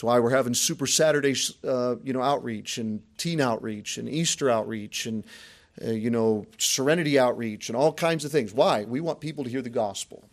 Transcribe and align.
That's 0.00 0.06
why 0.06 0.18
we're 0.18 0.30
having 0.30 0.54
Super 0.54 0.86
Saturday, 0.86 1.34
uh, 1.62 1.96
you 2.02 2.14
know, 2.14 2.22
outreach 2.22 2.78
and 2.78 3.02
teen 3.18 3.38
outreach 3.38 3.98
and 3.98 4.08
Easter 4.08 4.48
outreach 4.48 5.04
and 5.04 5.26
uh, 5.86 5.90
you 5.90 6.08
know, 6.08 6.46
Serenity 6.56 7.18
outreach 7.18 7.68
and 7.68 7.76
all 7.76 7.92
kinds 7.92 8.24
of 8.24 8.32
things. 8.32 8.54
Why? 8.54 8.84
We 8.84 9.02
want 9.02 9.20
people 9.20 9.44
to 9.44 9.50
hear 9.50 9.60
the 9.60 9.68
gospel, 9.68 10.24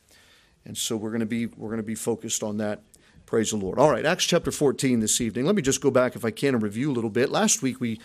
and 0.64 0.78
so 0.78 0.96
we're 0.96 1.10
going 1.10 1.20
to 1.20 1.26
be 1.26 1.48
we're 1.48 1.68
going 1.68 1.82
to 1.82 1.84
be 1.84 1.96
focused 1.96 2.44
on 2.44 2.56
that. 2.60 2.80
Praise 3.26 3.50
the 3.50 3.58
Lord. 3.58 3.78
All 3.78 3.92
right, 3.92 4.06
Acts 4.06 4.24
chapter 4.24 4.52
14 4.52 5.02
this 5.02 5.20
evening. 5.20 5.46
Let 5.46 5.56
me 5.56 5.62
just 5.62 5.82
go 5.82 5.92
back, 5.92 6.16
if 6.16 6.24
I 6.24 6.32
can, 6.32 6.54
and 6.54 6.64
review 6.64 6.90
a 6.90 6.94
little 6.94 7.10
bit. 7.10 7.30
Last 7.30 7.62
week 7.62 7.82
we 7.82 8.00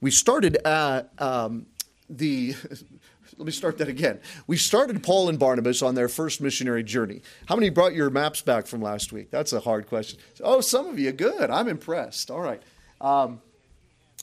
we 0.00 0.10
started 0.10 0.56
at 0.66 1.12
um, 1.18 1.66
the 2.10 2.56
let 3.38 3.46
me 3.46 3.52
start 3.52 3.78
that 3.78 3.88
again. 3.88 4.20
We 4.46 4.56
started 4.56 5.02
Paul 5.02 5.28
and 5.28 5.38
Barnabas 5.38 5.82
on 5.82 5.94
their 5.94 6.08
first 6.08 6.40
missionary 6.40 6.82
journey. 6.82 7.22
How 7.46 7.54
many 7.54 7.68
brought 7.68 7.94
your 7.94 8.08
maps 8.08 8.40
back 8.40 8.66
from 8.66 8.80
last 8.80 9.12
week? 9.12 9.30
That's 9.30 9.52
a 9.52 9.60
hard 9.60 9.86
question. 9.86 10.18
Oh, 10.42 10.60
some 10.60 10.86
of 10.86 10.98
you. 10.98 11.12
Good. 11.12 11.50
I'm 11.50 11.68
impressed. 11.68 12.30
All 12.30 12.40
right. 12.40 12.62
Um, 13.00 13.40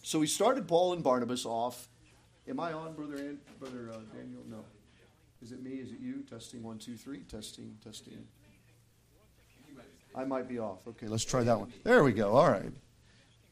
so 0.02 0.20
we 0.20 0.28
started 0.28 0.68
Paul 0.68 0.94
and 0.94 1.04
Barnabas 1.04 1.46
off. 1.46 1.88
Am 2.48 2.60
I 2.60 2.74
on, 2.74 2.94
brother? 2.94 3.18
An- 3.18 3.40
brother 3.60 3.92
uh, 3.92 3.98
Daniel? 4.16 4.42
No. 4.50 4.66
Is 5.42 5.52
it 5.52 5.62
me? 5.62 5.72
Is 5.72 5.92
it 5.92 6.00
you? 6.00 6.24
Testing 6.30 6.64
one, 6.64 6.80
two, 6.80 6.98
three. 6.98 7.20
Testing, 7.20 7.78
testing. 7.84 8.26
I 10.16 10.26
might 10.26 10.48
be 10.48 10.60
off. 10.60 10.88
Okay, 10.88 11.08
let's 11.08 11.26
try 11.26 11.44
that 11.44 11.60
one. 11.60 11.74
There 11.84 12.04
we 12.04 12.14
go. 12.14 12.36
All 12.36 12.50
right. 12.50 12.72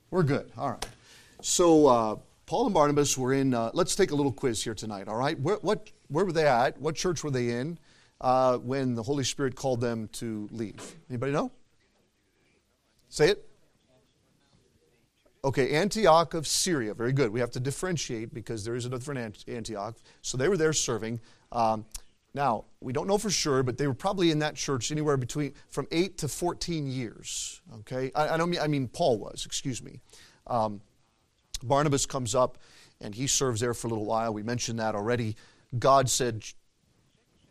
We're 0.09 0.23
good. 0.23 0.51
All 0.57 0.71
right. 0.71 0.87
So. 1.41 1.87
Uh, 1.87 2.15
Paul 2.51 2.65
and 2.65 2.73
Barnabas 2.73 3.17
were 3.17 3.31
in, 3.31 3.53
uh, 3.53 3.71
let's 3.73 3.95
take 3.95 4.11
a 4.11 4.15
little 4.15 4.33
quiz 4.33 4.61
here 4.61 4.73
tonight, 4.73 5.07
all 5.07 5.15
right? 5.15 5.39
Where, 5.39 5.55
what, 5.61 5.89
where 6.09 6.25
were 6.25 6.33
they 6.33 6.45
at? 6.45 6.77
What 6.81 6.95
church 6.95 7.23
were 7.23 7.31
they 7.31 7.47
in 7.47 7.79
uh, 8.19 8.57
when 8.57 8.93
the 8.93 9.03
Holy 9.03 9.23
Spirit 9.23 9.55
called 9.55 9.79
them 9.79 10.09
to 10.15 10.49
leave? 10.51 10.97
Anybody 11.09 11.31
know? 11.31 11.53
Say 13.07 13.29
it. 13.29 13.47
Okay, 15.45 15.71
Antioch 15.71 16.33
of 16.33 16.45
Syria. 16.45 16.93
Very 16.93 17.13
good. 17.13 17.31
We 17.31 17.39
have 17.39 17.51
to 17.51 17.61
differentiate 17.61 18.33
because 18.33 18.65
there 18.65 18.75
is 18.75 18.85
a 18.85 18.89
different 18.89 19.45
Antioch. 19.47 19.95
So 20.21 20.37
they 20.37 20.49
were 20.49 20.57
there 20.57 20.73
serving. 20.73 21.21
Um, 21.53 21.85
now, 22.33 22.65
we 22.81 22.91
don't 22.91 23.07
know 23.07 23.17
for 23.17 23.29
sure, 23.29 23.63
but 23.63 23.77
they 23.77 23.87
were 23.87 23.93
probably 23.93 24.29
in 24.29 24.39
that 24.39 24.55
church 24.55 24.91
anywhere 24.91 25.15
between 25.15 25.53
from 25.69 25.87
8 25.89 26.17
to 26.17 26.27
14 26.27 26.85
years. 26.85 27.61
Okay? 27.75 28.11
I, 28.13 28.31
I 28.31 28.37
don't 28.37 28.49
mean, 28.49 28.59
I 28.59 28.67
mean 28.67 28.89
Paul 28.89 29.19
was, 29.19 29.45
excuse 29.45 29.81
me. 29.81 30.01
Um, 30.47 30.81
Barnabas 31.63 32.05
comes 32.05 32.35
up 32.35 32.57
and 32.99 33.15
he 33.15 33.27
serves 33.27 33.61
there 33.61 33.73
for 33.73 33.87
a 33.87 33.89
little 33.89 34.05
while. 34.05 34.33
We 34.33 34.43
mentioned 34.43 34.79
that 34.79 34.95
already. 34.95 35.35
God 35.77 36.09
said, 36.09 36.43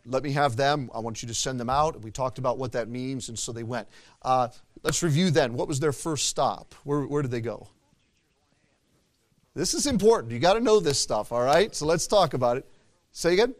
Let 0.06 0.22
me 0.22 0.33
have 0.33 0.56
them. 0.56 0.91
I 0.94 1.00
want 1.00 1.22
you 1.22 1.28
to 1.28 1.34
send 1.34 1.58
them 1.58 1.70
out. 1.70 2.00
We 2.02 2.11
talked 2.11 2.39
about 2.39 2.58
what 2.58 2.72
that 2.72 2.89
means, 2.89 3.28
and 3.28 3.39
so 3.39 3.52
they 3.52 3.62
went. 3.62 3.89
Uh, 4.22 4.48
let's 4.83 5.02
review 5.02 5.30
then. 5.30 5.55
What 5.55 5.69
was 5.69 5.80
their 5.80 5.92
first 5.92 6.28
stop? 6.28 6.75
Where, 6.84 7.02
where 7.02 7.22
did 7.22 7.30
they 7.30 7.41
go? 7.41 7.69
This 9.55 9.75
is 9.75 9.86
important. 9.86 10.33
You 10.33 10.39
got 10.39 10.55
to 10.55 10.61
know 10.61 10.78
this 10.80 11.00
stuff, 11.00 11.33
all 11.33 11.42
right? 11.42 11.74
So 11.74 11.84
let's 11.84 12.06
talk 12.06 12.34
about 12.34 12.56
it. 12.56 12.67
Say 13.12 13.33
again? 13.33 13.55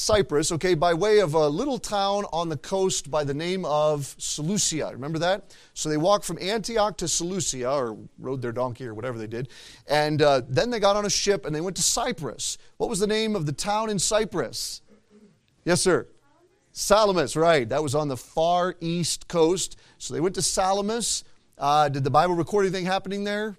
Cyprus, 0.00 0.50
okay, 0.52 0.74
by 0.74 0.94
way 0.94 1.18
of 1.18 1.34
a 1.34 1.46
little 1.46 1.78
town 1.78 2.24
on 2.32 2.48
the 2.48 2.56
coast 2.56 3.10
by 3.10 3.22
the 3.22 3.34
name 3.34 3.66
of 3.66 4.14
Seleucia. 4.16 4.88
Remember 4.92 5.18
that? 5.18 5.54
So 5.74 5.90
they 5.90 5.98
walked 5.98 6.24
from 6.24 6.38
Antioch 6.40 6.96
to 6.96 7.06
Seleucia, 7.06 7.70
or 7.70 7.98
rode 8.18 8.40
their 8.40 8.50
donkey, 8.50 8.86
or 8.86 8.94
whatever 8.94 9.18
they 9.18 9.26
did. 9.26 9.50
And 9.86 10.22
uh, 10.22 10.40
then 10.48 10.70
they 10.70 10.80
got 10.80 10.96
on 10.96 11.04
a 11.04 11.10
ship 11.10 11.44
and 11.44 11.54
they 11.54 11.60
went 11.60 11.76
to 11.76 11.82
Cyprus. 11.82 12.56
What 12.78 12.88
was 12.88 12.98
the 12.98 13.06
name 13.06 13.36
of 13.36 13.44
the 13.44 13.52
town 13.52 13.90
in 13.90 13.98
Cyprus? 13.98 14.80
Yes, 15.66 15.82
sir. 15.82 16.08
Salamis, 16.72 17.36
right. 17.36 17.68
That 17.68 17.82
was 17.82 17.94
on 17.94 18.08
the 18.08 18.16
far 18.16 18.76
east 18.80 19.28
coast. 19.28 19.78
So 19.98 20.14
they 20.14 20.20
went 20.20 20.34
to 20.36 20.42
Salamis. 20.42 21.24
Uh, 21.58 21.90
did 21.90 22.04
the 22.04 22.10
Bible 22.10 22.34
record 22.34 22.64
anything 22.64 22.86
happening 22.86 23.24
there? 23.24 23.58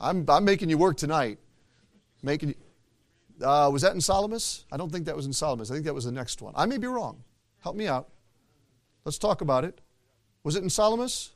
I'm, 0.00 0.24
I'm 0.30 0.46
making 0.46 0.70
you 0.70 0.78
work 0.78 0.96
tonight. 0.96 1.38
Making 2.22 2.48
you. 2.48 2.54
Uh, 3.42 3.68
was 3.72 3.82
that 3.82 3.94
in 3.94 4.00
Salamis? 4.00 4.64
I 4.72 4.76
don't 4.76 4.90
think 4.90 5.06
that 5.06 5.16
was 5.16 5.26
in 5.26 5.32
Salamis. 5.32 5.70
I 5.70 5.74
think 5.74 5.84
that 5.86 5.94
was 5.94 6.04
the 6.04 6.12
next 6.12 6.40
one. 6.40 6.54
I 6.56 6.66
may 6.66 6.78
be 6.78 6.86
wrong. 6.86 7.22
Help 7.62 7.76
me 7.76 7.86
out. 7.86 8.08
Let's 9.04 9.18
talk 9.18 9.40
about 9.40 9.64
it. 9.64 9.80
Was 10.42 10.56
it 10.56 10.62
in 10.62 10.70
Salamis? 10.70 11.32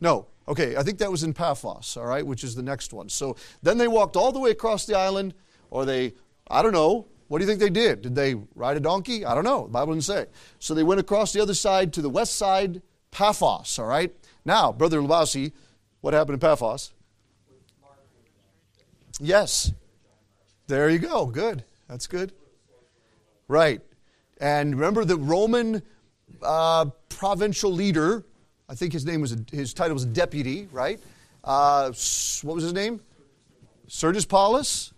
No. 0.00 0.26
Okay, 0.48 0.76
I 0.76 0.82
think 0.82 0.98
that 0.98 1.10
was 1.10 1.22
in 1.22 1.32
Paphos, 1.32 1.96
all 1.96 2.06
right, 2.06 2.26
which 2.26 2.42
is 2.42 2.54
the 2.54 2.62
next 2.62 2.92
one. 2.92 3.08
So 3.08 3.36
then 3.62 3.78
they 3.78 3.86
walked 3.86 4.16
all 4.16 4.32
the 4.32 4.40
way 4.40 4.50
across 4.50 4.86
the 4.86 4.96
island, 4.96 5.34
or 5.70 5.84
they, 5.84 6.14
I 6.50 6.62
don't 6.62 6.72
know, 6.72 7.06
what 7.28 7.38
do 7.38 7.44
you 7.44 7.48
think 7.48 7.60
they 7.60 7.70
did? 7.70 8.02
Did 8.02 8.14
they 8.14 8.34
ride 8.54 8.76
a 8.76 8.80
donkey? 8.80 9.24
I 9.24 9.34
don't 9.34 9.44
know. 9.44 9.64
The 9.64 9.72
Bible 9.72 9.94
didn't 9.94 10.04
say. 10.04 10.26
So 10.58 10.74
they 10.74 10.82
went 10.82 11.00
across 11.00 11.32
the 11.32 11.40
other 11.40 11.54
side 11.54 11.92
to 11.94 12.02
the 12.02 12.10
west 12.10 12.36
side, 12.36 12.82
Paphos, 13.10 13.78
all 13.78 13.86
right? 13.86 14.12
Now, 14.44 14.72
Brother 14.72 15.00
Labasi, 15.00 15.52
what 16.00 16.12
happened 16.12 16.34
in 16.34 16.40
Paphos? 16.40 16.92
Yes. 19.20 19.72
There 20.72 20.88
you 20.88 21.00
go. 21.00 21.26
Good. 21.26 21.64
That's 21.86 22.06
good. 22.06 22.32
Right. 23.46 23.82
And 24.40 24.74
remember 24.74 25.04
the 25.04 25.18
Roman 25.18 25.82
uh, 26.40 26.86
provincial 27.10 27.70
leader, 27.70 28.24
I 28.70 28.74
think 28.74 28.94
his 28.94 29.04
name 29.04 29.20
was, 29.20 29.36
his 29.52 29.74
title 29.74 29.92
was 29.92 30.06
deputy, 30.06 30.68
right? 30.72 30.98
Uh, 31.44 31.92
what 32.40 32.54
was 32.54 32.64
his 32.64 32.72
name? 32.72 33.02
Sergius 33.86 34.24
Paulus. 34.24 34.94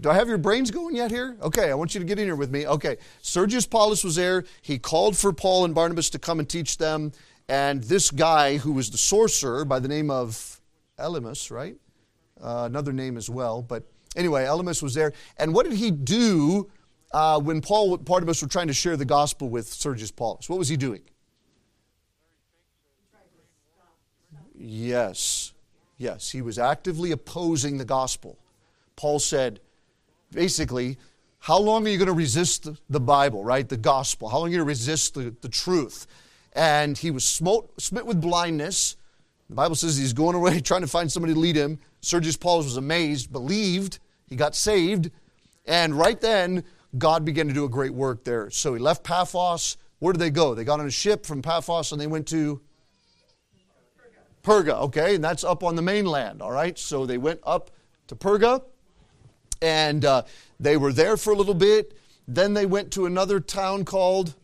Do 0.00 0.08
I 0.08 0.14
have 0.14 0.28
your 0.28 0.38
brains 0.38 0.70
going 0.70 0.96
yet 0.96 1.10
here? 1.10 1.36
Okay, 1.42 1.70
I 1.70 1.74
want 1.74 1.94
you 1.94 2.00
to 2.00 2.06
get 2.06 2.18
in 2.18 2.24
here 2.24 2.34
with 2.34 2.50
me. 2.50 2.66
Okay, 2.66 2.96
Sergius 3.20 3.66
Paulus 3.66 4.02
was 4.02 4.16
there. 4.16 4.44
He 4.62 4.78
called 4.78 5.14
for 5.14 5.30
Paul 5.30 5.66
and 5.66 5.74
Barnabas 5.74 6.08
to 6.08 6.18
come 6.18 6.38
and 6.38 6.48
teach 6.48 6.78
them. 6.78 7.12
And 7.50 7.84
this 7.84 8.10
guy, 8.10 8.56
who 8.56 8.72
was 8.72 8.88
the 8.88 8.96
sorcerer 8.96 9.66
by 9.66 9.78
the 9.78 9.88
name 9.88 10.10
of 10.10 10.58
Elymas, 10.98 11.50
right? 11.50 11.76
Uh, 12.42 12.62
another 12.64 12.94
name 12.94 13.18
as 13.18 13.28
well, 13.28 13.60
but 13.60 13.84
Anyway, 14.16 14.44
Elymas 14.44 14.82
was 14.82 14.94
there. 14.94 15.12
And 15.36 15.54
what 15.54 15.68
did 15.68 15.78
he 15.78 15.90
do 15.90 16.68
uh, 17.12 17.38
when 17.38 17.60
Paul 17.60 17.98
Barnabas 17.98 18.42
were 18.42 18.48
trying 18.48 18.66
to 18.68 18.72
share 18.72 18.96
the 18.96 19.04
gospel 19.04 19.48
with 19.48 19.68
Sergius 19.68 20.10
Paulus? 20.10 20.48
What 20.48 20.58
was 20.58 20.68
he 20.68 20.76
doing? 20.76 21.02
Yes. 24.58 25.52
Yes, 25.98 26.30
he 26.30 26.42
was 26.42 26.58
actively 26.58 27.10
opposing 27.12 27.78
the 27.78 27.84
gospel. 27.84 28.38
Paul 28.96 29.18
said, 29.18 29.60
basically, 30.32 30.98
how 31.38 31.58
long 31.58 31.86
are 31.86 31.90
you 31.90 31.98
going 31.98 32.06
to 32.06 32.12
resist 32.12 32.68
the 32.88 33.00
Bible, 33.00 33.44
right? 33.44 33.68
The 33.68 33.76
gospel. 33.76 34.28
How 34.28 34.38
long 34.38 34.46
are 34.46 34.50
you 34.50 34.56
going 34.56 34.66
to 34.66 34.68
resist 34.68 35.14
the, 35.14 35.34
the 35.42 35.48
truth? 35.48 36.06
And 36.54 36.96
he 36.96 37.10
was 37.10 37.26
smote, 37.26 37.80
smit 37.80 38.06
with 38.06 38.20
blindness. 38.20 38.96
The 39.48 39.54
Bible 39.54 39.76
says 39.76 39.96
he's 39.96 40.12
going 40.12 40.34
away 40.34 40.60
trying 40.62 40.80
to 40.80 40.86
find 40.86 41.12
somebody 41.12 41.34
to 41.34 41.38
lead 41.40 41.56
him. 41.56 41.78
Sergius 42.00 42.36
Paulus 42.36 42.66
was 42.66 42.76
amazed, 42.76 43.30
believed, 43.32 43.98
he 44.28 44.36
got 44.36 44.54
saved, 44.54 45.10
and 45.66 45.94
right 45.94 46.20
then, 46.20 46.64
God 46.96 47.24
began 47.24 47.48
to 47.48 47.54
do 47.54 47.64
a 47.64 47.68
great 47.68 47.92
work 47.92 48.24
there. 48.24 48.50
So 48.50 48.74
he 48.74 48.80
left 48.80 49.04
Paphos. 49.04 49.76
Where 49.98 50.12
did 50.12 50.20
they 50.20 50.30
go? 50.30 50.54
They 50.54 50.64
got 50.64 50.80
on 50.80 50.86
a 50.86 50.90
ship 50.90 51.26
from 51.26 51.42
Paphos 51.42 51.92
and 51.92 52.00
they 52.00 52.06
went 52.06 52.26
to 52.28 52.60
Perga, 54.42 54.80
okay? 54.82 55.16
And 55.16 55.24
that's 55.24 55.42
up 55.42 55.64
on 55.64 55.74
the 55.74 55.82
mainland, 55.82 56.40
all 56.40 56.52
right? 56.52 56.78
So 56.78 57.06
they 57.06 57.18
went 57.18 57.40
up 57.44 57.70
to 58.06 58.14
Perga 58.14 58.62
and 59.60 60.04
uh, 60.04 60.22
they 60.60 60.76
were 60.76 60.92
there 60.92 61.16
for 61.16 61.32
a 61.32 61.36
little 61.36 61.54
bit. 61.54 61.98
Then 62.28 62.54
they 62.54 62.66
went 62.66 62.92
to 62.92 63.06
another 63.06 63.40
town 63.40 63.84
called 63.84 64.34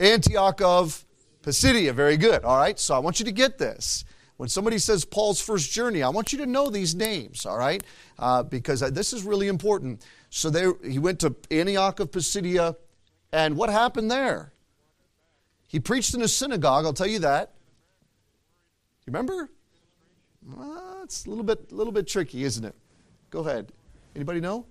Antioch 0.00 0.60
of 0.62 1.04
Pisidia. 1.42 1.92
Very 1.92 2.16
good, 2.16 2.44
all 2.44 2.56
right? 2.56 2.78
So 2.78 2.94
I 2.94 2.98
want 2.98 3.18
you 3.18 3.24
to 3.26 3.32
get 3.32 3.58
this. 3.58 4.04
When 4.36 4.48
somebody 4.48 4.78
says 4.78 5.04
Paul's 5.04 5.40
first 5.40 5.70
journey, 5.70 6.02
I 6.02 6.08
want 6.08 6.32
you 6.32 6.38
to 6.38 6.46
know 6.46 6.68
these 6.68 6.94
names, 6.94 7.46
all 7.46 7.56
right? 7.56 7.82
Uh, 8.18 8.42
because 8.42 8.80
this 8.80 9.12
is 9.12 9.22
really 9.22 9.46
important. 9.46 10.04
So 10.30 10.50
there, 10.50 10.74
he 10.84 10.98
went 10.98 11.20
to 11.20 11.36
Antioch 11.50 12.00
of 12.00 12.10
Pisidia, 12.10 12.74
and 13.32 13.56
what 13.56 13.70
happened 13.70 14.10
there? 14.10 14.52
He 15.68 15.78
preached 15.78 16.14
in 16.14 16.22
a 16.22 16.28
synagogue, 16.28 16.84
I'll 16.84 16.92
tell 16.92 17.06
you 17.06 17.20
that. 17.20 17.52
You 19.06 19.12
remember? 19.12 19.50
Well, 20.42 21.00
it's 21.04 21.26
a 21.26 21.28
little 21.28 21.44
bit, 21.44 21.70
a 21.70 21.74
little 21.74 21.92
bit 21.92 22.06
tricky, 22.06 22.44
isn't 22.44 22.64
it? 22.64 22.74
Go 23.30 23.40
ahead. 23.40 23.72
Anybody 24.16 24.40
know? 24.40 24.66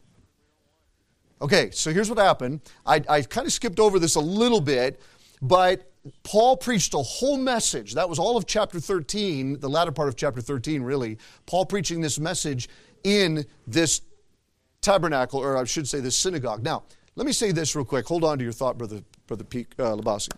Okay, 1.41 1.71
so 1.71 1.91
here's 1.91 2.09
what 2.09 2.19
happened. 2.19 2.61
I, 2.85 3.01
I 3.09 3.21
kind 3.21 3.47
of 3.47 3.53
skipped 3.53 3.79
over 3.79 3.99
this 3.99 4.15
a 4.15 4.19
little 4.19 4.61
bit, 4.61 5.01
but 5.41 5.91
Paul 6.23 6.57
preached 6.57 6.93
a 6.93 6.99
whole 6.99 7.37
message. 7.37 7.93
That 7.93 8.09
was 8.09 8.19
all 8.19 8.35
of 8.35 8.45
chapter 8.45 8.79
13, 8.79 9.59
the 9.59 9.69
latter 9.69 9.91
part 9.91 10.09
of 10.09 10.15
chapter 10.15 10.41
13, 10.41 10.81
really. 10.81 11.17
Paul 11.45 11.65
preaching 11.65 12.01
this 12.01 12.19
message 12.19 12.67
in 13.03 13.45
this 13.67 14.01
tabernacle, 14.81 15.39
or 15.39 15.57
I 15.57 15.63
should 15.63 15.87
say 15.87 16.01
this 16.01 16.17
synagogue. 16.17 16.63
Now, 16.63 16.83
let 17.15 17.25
me 17.25 17.31
say 17.31 17.51
this 17.51 17.75
real 17.75 17.85
quick. 17.85 18.05
Hold 18.07 18.23
on 18.23 18.37
to 18.37 18.43
your 18.43 18.53
thought, 18.53 18.77
Brother, 18.77 19.01
Brother 19.27 19.45
Peak, 19.45 19.67
uh, 19.79 19.95
Labasi. 19.95 20.31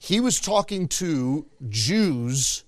He 0.00 0.20
was 0.20 0.40
talking 0.40 0.88
to 0.88 1.44
Jews 1.68 2.64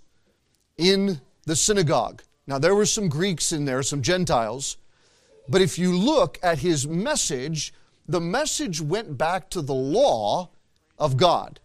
in 0.76 1.20
the 1.46 1.56
synagogue. 1.56 2.22
Now, 2.46 2.58
there 2.58 2.75
were 2.75 2.86
some 2.86 3.08
Greeks 3.08 3.52
in 3.52 3.64
there, 3.64 3.82
some 3.82 4.02
Gentiles. 4.02 4.76
But 5.48 5.62
if 5.62 5.78
you 5.78 5.96
look 5.96 6.38
at 6.43 6.58
his 6.58 6.86
message, 6.86 7.72
the 8.06 8.20
message 8.20 8.81
went 8.81 9.16
back 9.16 9.48
to 9.50 9.62
the 9.62 9.75
law 9.75 10.50
of 11.00 11.17
God. 11.17 11.58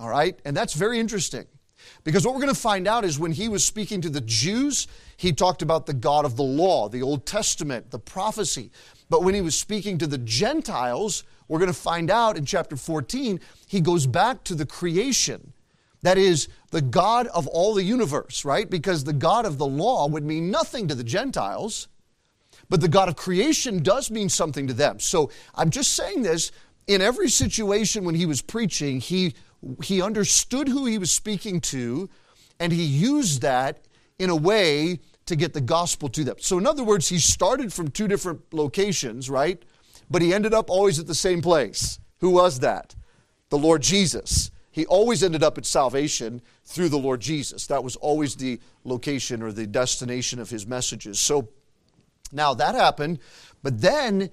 All 0.00 0.08
right? 0.08 0.38
And 0.44 0.56
that's 0.56 0.74
very 0.74 0.98
interesting. 0.98 1.46
Because 2.02 2.24
what 2.24 2.34
we're 2.34 2.40
going 2.40 2.54
to 2.54 2.60
find 2.60 2.88
out 2.88 3.04
is 3.04 3.18
when 3.18 3.32
he 3.32 3.48
was 3.48 3.64
speaking 3.64 4.00
to 4.00 4.08
the 4.08 4.20
Jews, 4.20 4.88
he 5.16 5.32
talked 5.32 5.62
about 5.62 5.86
the 5.86 5.94
God 5.94 6.24
of 6.24 6.36
the 6.36 6.42
law, 6.42 6.88
the 6.88 7.02
Old 7.02 7.26
Testament, 7.26 7.90
the 7.90 7.98
prophecy. 7.98 8.70
But 9.10 9.22
when 9.22 9.34
he 9.34 9.40
was 9.40 9.56
speaking 9.56 9.98
to 9.98 10.06
the 10.06 10.18
Gentiles, 10.18 11.24
we're 11.46 11.58
going 11.58 11.72
to 11.72 11.78
find 11.78 12.10
out 12.10 12.36
in 12.36 12.44
chapter 12.44 12.76
14, 12.76 13.40
he 13.66 13.80
goes 13.80 14.06
back 14.06 14.44
to 14.44 14.54
the 14.54 14.66
creation. 14.66 15.52
That 16.02 16.18
is, 16.18 16.48
the 16.70 16.82
God 16.82 17.26
of 17.28 17.46
all 17.48 17.74
the 17.74 17.82
universe, 17.82 18.44
right? 18.44 18.68
Because 18.68 19.04
the 19.04 19.12
God 19.12 19.46
of 19.46 19.58
the 19.58 19.66
law 19.66 20.06
would 20.06 20.24
mean 20.24 20.50
nothing 20.50 20.86
to 20.88 20.94
the 20.94 21.04
Gentiles, 21.04 21.88
but 22.68 22.80
the 22.80 22.88
God 22.88 23.08
of 23.08 23.16
creation 23.16 23.82
does 23.82 24.10
mean 24.10 24.28
something 24.28 24.66
to 24.66 24.74
them. 24.74 25.00
So 25.00 25.30
I'm 25.54 25.70
just 25.70 25.94
saying 25.94 26.22
this 26.22 26.52
in 26.88 27.02
every 27.02 27.28
situation 27.28 28.04
when 28.04 28.14
he 28.14 28.26
was 28.26 28.42
preaching, 28.42 28.98
he, 28.98 29.34
he 29.84 30.02
understood 30.02 30.66
who 30.66 30.86
he 30.86 30.98
was 30.98 31.12
speaking 31.12 31.60
to, 31.60 32.08
and 32.58 32.72
he 32.72 32.82
used 32.82 33.42
that 33.42 33.86
in 34.18 34.30
a 34.30 34.36
way 34.36 34.98
to 35.26 35.36
get 35.36 35.52
the 35.52 35.60
gospel 35.60 36.08
to 36.08 36.24
them. 36.24 36.36
So, 36.40 36.56
in 36.56 36.66
other 36.66 36.82
words, 36.82 37.08
he 37.08 37.18
started 37.18 37.72
from 37.72 37.90
two 37.90 38.08
different 38.08 38.40
locations, 38.52 39.28
right? 39.28 39.62
But 40.10 40.22
he 40.22 40.32
ended 40.32 40.54
up 40.54 40.70
always 40.70 40.98
at 40.98 41.06
the 41.06 41.14
same 41.14 41.42
place. 41.42 42.00
Who 42.20 42.30
was 42.30 42.60
that? 42.60 42.96
The 43.50 43.58
Lord 43.58 43.82
Jesus. 43.82 44.50
He 44.70 44.86
always 44.86 45.22
ended 45.22 45.42
up 45.42 45.58
at 45.58 45.66
salvation 45.66 46.40
through 46.64 46.88
the 46.88 46.98
Lord 46.98 47.20
Jesus. 47.20 47.66
That 47.66 47.84
was 47.84 47.96
always 47.96 48.34
the 48.34 48.58
location 48.84 49.42
or 49.42 49.52
the 49.52 49.66
destination 49.66 50.40
of 50.40 50.48
his 50.48 50.66
messages. 50.66 51.20
So 51.20 51.48
now 52.32 52.54
that 52.54 52.74
happened, 52.74 53.18
but 53.62 53.80
then, 53.80 54.30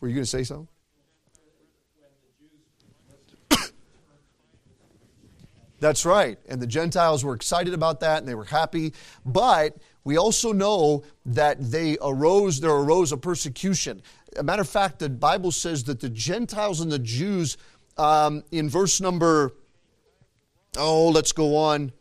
were 0.00 0.08
you 0.08 0.14
going 0.14 0.24
to 0.24 0.30
say 0.30 0.44
something? 0.44 0.68
That's 5.84 6.06
right. 6.06 6.38
And 6.48 6.62
the 6.62 6.66
Gentiles 6.66 7.26
were 7.26 7.34
excited 7.34 7.74
about 7.74 8.00
that 8.00 8.16
and 8.20 8.26
they 8.26 8.34
were 8.34 8.46
happy. 8.46 8.94
But 9.26 9.76
we 10.02 10.16
also 10.16 10.50
know 10.50 11.04
that 11.26 11.60
they 11.60 11.98
arose, 12.00 12.58
there 12.58 12.70
arose 12.70 13.12
a 13.12 13.18
persecution. 13.18 14.00
A 14.38 14.42
matter 14.42 14.62
of 14.62 14.68
fact, 14.70 14.98
the 14.98 15.10
Bible 15.10 15.52
says 15.52 15.84
that 15.84 16.00
the 16.00 16.08
Gentiles 16.08 16.80
and 16.80 16.90
the 16.90 16.98
Jews, 16.98 17.58
um, 17.98 18.44
in 18.50 18.70
verse 18.70 18.98
number, 18.98 19.52
oh, 20.78 21.10
let's 21.10 21.32
go 21.32 21.54
on. 21.54 21.92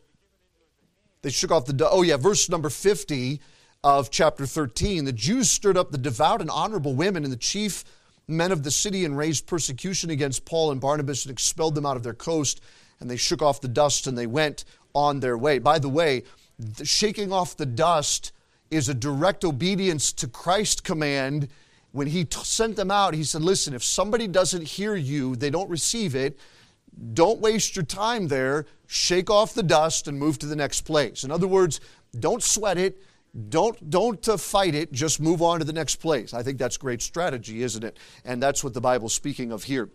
They 1.21 1.29
shook 1.29 1.51
off 1.51 1.65
the, 1.65 1.89
oh 1.91 2.03
yeah, 2.03 2.15
verse 2.15 2.47
number 2.47 2.69
50 2.69 3.41
of 3.83 4.09
chapter 4.09 4.45
13. 4.45 5.03
The 5.03 5.11
Jews 5.11 5.49
stirred 5.49 5.75
up 5.75 5.91
the 5.91 5.97
devout 5.97 6.39
and 6.39 6.49
honorable 6.49 6.95
women 6.95 7.25
and 7.25 7.33
the 7.33 7.37
chief 7.37 7.83
men 8.29 8.53
of 8.53 8.63
the 8.63 8.71
city 8.71 9.03
and 9.03 9.17
raised 9.17 9.45
persecution 9.45 10.09
against 10.09 10.45
Paul 10.45 10.71
and 10.71 10.79
Barnabas 10.79 11.25
and 11.25 11.33
expelled 11.33 11.75
them 11.75 11.85
out 11.85 11.97
of 11.97 12.03
their 12.03 12.13
coast 12.13 12.61
and 12.99 13.09
they 13.09 13.17
shook 13.17 13.41
off 13.41 13.61
the 13.61 13.67
dust 13.67 14.07
and 14.07 14.17
they 14.17 14.27
went 14.27 14.65
on 14.93 15.19
their 15.19 15.37
way. 15.37 15.59
By 15.59 15.79
the 15.79 15.89
way, 15.89 16.23
the 16.57 16.85
shaking 16.85 17.31
off 17.31 17.57
the 17.57 17.65
dust 17.65 18.31
is 18.71 18.89
a 18.89 18.93
direct 18.93 19.43
obedience 19.43 20.11
to 20.13 20.27
Christ's 20.27 20.81
command. 20.81 21.47
When 21.91 22.07
he 22.07 22.25
t- 22.25 22.39
sent 22.43 22.75
them 22.75 22.91
out, 22.91 23.13
he 23.13 23.23
said, 23.23 23.41
Listen, 23.41 23.73
if 23.73 23.83
somebody 23.83 24.27
doesn't 24.27 24.63
hear 24.63 24.95
you, 24.95 25.35
they 25.35 25.49
don't 25.49 25.69
receive 25.69 26.15
it, 26.15 26.39
don't 27.13 27.39
waste 27.39 27.75
your 27.75 27.85
time 27.85 28.27
there. 28.27 28.65
Shake 28.87 29.29
off 29.29 29.53
the 29.53 29.63
dust 29.63 30.07
and 30.07 30.17
move 30.17 30.37
to 30.39 30.45
the 30.45 30.55
next 30.55 30.81
place. 30.81 31.23
In 31.23 31.31
other 31.31 31.47
words, 31.47 31.79
don't 32.19 32.43
sweat 32.43 32.77
it. 32.77 33.01
Don't 33.49 33.89
don't 33.89 34.27
uh, 34.29 34.37
fight 34.37 34.75
it. 34.75 34.91
Just 34.91 35.19
move 35.19 35.41
on 35.41 35.57
to 35.57 35.65
the 35.65 35.73
next 35.73 35.95
place. 35.95 36.35
I 36.35 36.43
think 36.43 36.59
that's 36.59 36.77
great 36.77 37.01
strategy, 37.01 37.63
isn't 37.63 37.83
it? 37.83 37.97
And 38.25 38.41
that's 38.41 38.63
what 38.63 38.75
the 38.75 38.81
Bible's 38.81 39.13
speaking 39.13 39.51
of 39.51 39.63
here 39.63 39.89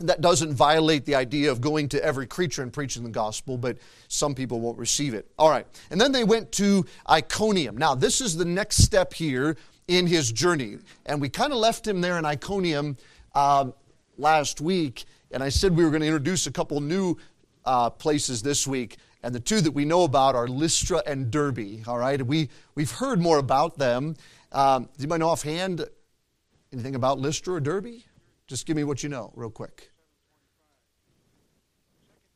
that 0.00 0.20
doesn't 0.20 0.54
violate 0.54 1.04
the 1.04 1.14
idea 1.14 1.50
of 1.50 1.60
going 1.60 1.88
to 1.90 2.04
every 2.04 2.26
creature 2.26 2.62
and 2.62 2.72
preaching 2.72 3.04
the 3.04 3.10
gospel, 3.10 3.56
but 3.56 3.78
some 4.08 4.34
people 4.34 4.60
won't 4.60 4.78
receive 4.78 5.14
it. 5.14 5.30
All 5.38 5.50
right. 5.50 5.66
And 5.90 6.00
then 6.00 6.10
they 6.10 6.24
went 6.24 6.50
to 6.52 6.84
Iconium. 7.08 7.76
Now, 7.76 7.94
this 7.94 8.20
is 8.20 8.36
the 8.36 8.44
next 8.44 8.78
step 8.78 9.14
here 9.14 9.56
in 9.86 10.06
his 10.06 10.32
journey. 10.32 10.78
And 11.06 11.20
we 11.20 11.28
kind 11.28 11.52
of 11.52 11.58
left 11.58 11.86
him 11.86 12.00
there 12.00 12.18
in 12.18 12.24
Iconium 12.24 12.96
uh, 13.34 13.70
last 14.18 14.60
week. 14.60 15.04
And 15.30 15.42
I 15.42 15.48
said 15.48 15.76
we 15.76 15.84
were 15.84 15.90
going 15.90 16.02
to 16.02 16.08
introduce 16.08 16.46
a 16.46 16.52
couple 16.52 16.80
new 16.80 17.16
uh, 17.64 17.90
places 17.90 18.42
this 18.42 18.66
week. 18.66 18.96
And 19.22 19.34
the 19.34 19.40
two 19.40 19.60
that 19.60 19.70
we 19.70 19.84
know 19.84 20.02
about 20.02 20.34
are 20.34 20.48
Lystra 20.48 21.02
and 21.06 21.30
Derbe. 21.30 21.86
All 21.86 21.98
right. 21.98 22.20
We, 22.24 22.50
we've 22.74 22.90
heard 22.90 23.20
more 23.20 23.38
about 23.38 23.78
them. 23.78 24.16
Um, 24.50 24.88
do 24.98 25.06
you 25.06 25.18
know 25.18 25.28
offhand 25.28 25.84
anything 26.72 26.96
about 26.96 27.20
Lystra 27.20 27.54
or 27.54 27.60
Derbe? 27.60 28.02
Just 28.46 28.66
give 28.66 28.76
me 28.76 28.84
what 28.84 29.02
you 29.02 29.08
know, 29.08 29.32
real 29.34 29.50
quick. 29.50 29.90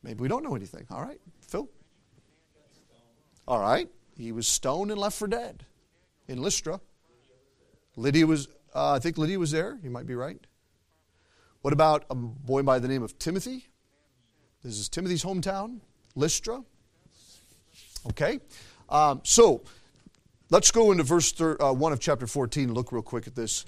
Maybe 0.01 0.21
we 0.21 0.27
don't 0.27 0.43
know 0.43 0.55
anything. 0.55 0.85
All 0.89 1.01
right, 1.01 1.19
Phil. 1.47 1.69
All 3.47 3.59
right, 3.59 3.89
he 4.15 4.31
was 4.31 4.47
stoned 4.47 4.91
and 4.91 4.99
left 4.99 5.17
for 5.17 5.27
dead 5.27 5.65
in 6.27 6.41
Lystra. 6.41 6.79
Lydia 7.95 8.25
was, 8.25 8.47
uh, 8.73 8.91
I 8.91 8.99
think 8.99 9.17
Lydia 9.17 9.39
was 9.39 9.51
there. 9.51 9.79
You 9.83 9.89
might 9.89 10.05
be 10.05 10.15
right. 10.15 10.39
What 11.61 11.73
about 11.73 12.05
a 12.09 12.15
boy 12.15 12.63
by 12.63 12.79
the 12.79 12.87
name 12.87 13.03
of 13.03 13.19
Timothy? 13.19 13.67
This 14.63 14.77
is 14.77 14.87
Timothy's 14.87 15.23
hometown, 15.23 15.79
Lystra. 16.15 16.63
Okay, 18.07 18.39
um, 18.87 19.21
so 19.23 19.63
let's 20.49 20.71
go 20.71 20.91
into 20.91 21.03
verse 21.03 21.31
thir- 21.31 21.61
uh, 21.61 21.73
1 21.73 21.91
of 21.91 21.99
chapter 21.99 22.27
14 22.27 22.65
and 22.65 22.73
look 22.73 22.91
real 22.91 23.01
quick 23.01 23.27
at 23.27 23.35
this. 23.35 23.65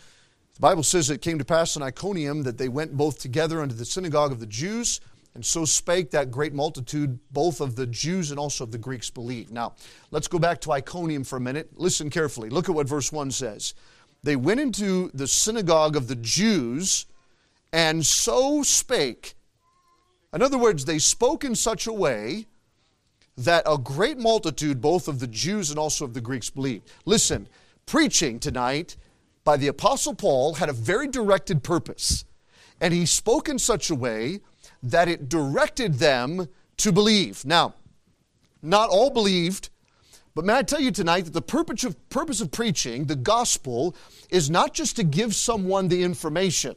Bible 0.62 0.84
says 0.84 1.10
it 1.10 1.24
came 1.24 1.40
to 1.40 1.44
pass 1.44 1.75
in 1.75 1.81
Iconium 1.81 2.44
that 2.44 2.60
they 2.60 2.69
went 2.69 2.96
both 2.96 3.18
together 3.18 3.63
unto 3.63 3.74
the 3.74 3.84
synagogue 3.84 4.31
of 4.31 4.40
the 4.40 4.46
Jews, 4.46 5.02
and 5.34 5.44
so 5.44 5.66
spake 5.66 6.12
that 6.12 6.30
great 6.30 6.54
multitude, 6.54 7.18
both 7.31 7.62
of 7.62 7.75
the 7.75 7.88
Jews 7.88 8.30
and 8.30 8.40
also 8.40 8.66
of 8.66 8.72
the 8.72 8.78
Greeks 8.78 9.10
believed. 9.10 9.52
Now, 9.52 9.74
let's 10.12 10.28
go 10.28 10.38
back 10.38 10.62
to 10.62 10.72
Iconium 10.72 11.24
for 11.24 11.38
a 11.38 11.42
minute. 11.42 11.72
Listen 11.78 12.12
carefully. 12.12 12.52
Look 12.52 12.69
at 12.69 12.75
what 12.75 12.88
verse 12.88 13.12
1 13.12 13.31
says. 13.31 13.74
They 14.22 14.36
went 14.36 14.60
into 14.60 15.10
the 15.16 15.28
synagogue 15.28 15.96
of 15.96 16.08
the 16.08 16.18
Jews, 16.18 17.08
and 17.74 18.06
so 18.06 18.62
spake. 18.62 19.34
In 20.31 20.44
other 20.44 20.60
words, 20.60 20.86
they 20.86 21.00
spoke 21.00 21.44
in 21.44 21.56
such 21.56 21.88
a 21.88 21.94
way 21.94 22.46
that 23.36 23.63
a 23.66 23.80
great 23.80 24.19
multitude, 24.19 24.80
both 24.80 25.08
of 25.08 25.22
the 25.22 25.28
Jews 25.28 25.72
and 25.72 25.80
also 25.80 26.06
of 26.06 26.13
the 26.13 26.22
Greeks, 26.22 26.52
believed. 26.52 26.88
Listen, 27.06 27.48
preaching 27.88 28.40
tonight 28.40 28.96
by 29.44 29.58
the 29.58 29.68
Apostle 29.68 30.14
Paul 30.14 30.56
had 30.56 30.70
a 30.70 30.74
very 30.74 31.08
directed 31.08 31.64
purpose. 31.64 32.26
And 32.80 32.94
he 32.94 33.06
spoke 33.06 33.50
in 33.50 33.60
such 33.60 33.90
a 33.90 33.96
way 33.96 34.42
that 34.84 35.08
it 35.08 35.30
directed 35.30 35.96
them 35.96 36.48
to 36.78 36.92
believe. 36.92 37.46
Now, 37.46 37.76
not 38.62 38.90
all 38.90 39.10
believed, 39.10 39.70
but 40.34 40.46
may 40.46 40.56
I 40.58 40.63
tell 40.63 40.80
you 40.80 40.92
tonight 40.92 41.25
that 41.25 41.34
the 41.34 41.42
purpose 41.42 41.84
of, 41.84 42.10
purpose 42.10 42.42
of 42.42 42.51
preaching, 42.51 43.06
the 43.06 43.15
gospel, 43.15 43.96
is 44.30 44.50
not 44.50 44.74
just 44.74 44.96
to 44.96 45.04
give 45.04 45.36
someone 45.36 45.88
the 45.88 46.04
information. 46.04 46.75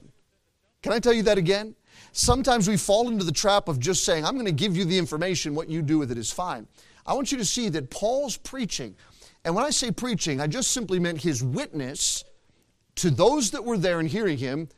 Can 0.83 0.93
I 0.93 0.99
tell 0.99 1.12
you 1.12 1.23
that 1.23 1.38
again? 1.38 1.75
Sometimes 2.12 2.69
we 2.69 2.77
fall 2.77 3.09
into 3.09 3.25
the 3.25 3.33
trap 3.33 3.69
of 3.69 3.79
just 3.79 4.05
saying, 4.05 4.25
I'm 4.25 4.35
going 4.35 4.47
to 4.47 4.53
give 4.53 4.77
you 4.77 4.85
the 4.85 4.99
information, 4.99 5.55
what 5.55 5.69
you 5.69 5.83
do 5.83 5.99
with 5.99 6.11
it 6.11 6.19
is 6.19 6.33
fine. 6.33 6.67
I 7.07 7.15
want 7.15 7.33
you 7.33 7.38
to 7.38 7.45
see 7.45 7.69
that 7.71 7.91
Paul's 7.91 8.37
preaching, 8.37 8.97
and 9.45 9.55
when 9.55 9.65
I 9.65 9.71
say 9.71 9.91
preaching, 9.91 10.41
I 10.41 10.47
just 10.47 10.73
simply 10.73 10.99
meant 10.99 11.23
his 11.23 11.43
witness 11.43 12.25
to 12.97 13.11
those 13.11 13.51
that 13.51 13.65
were 13.65 13.79
there 13.79 14.01
and 14.01 14.09
hearing 14.09 14.39
him 14.39 14.69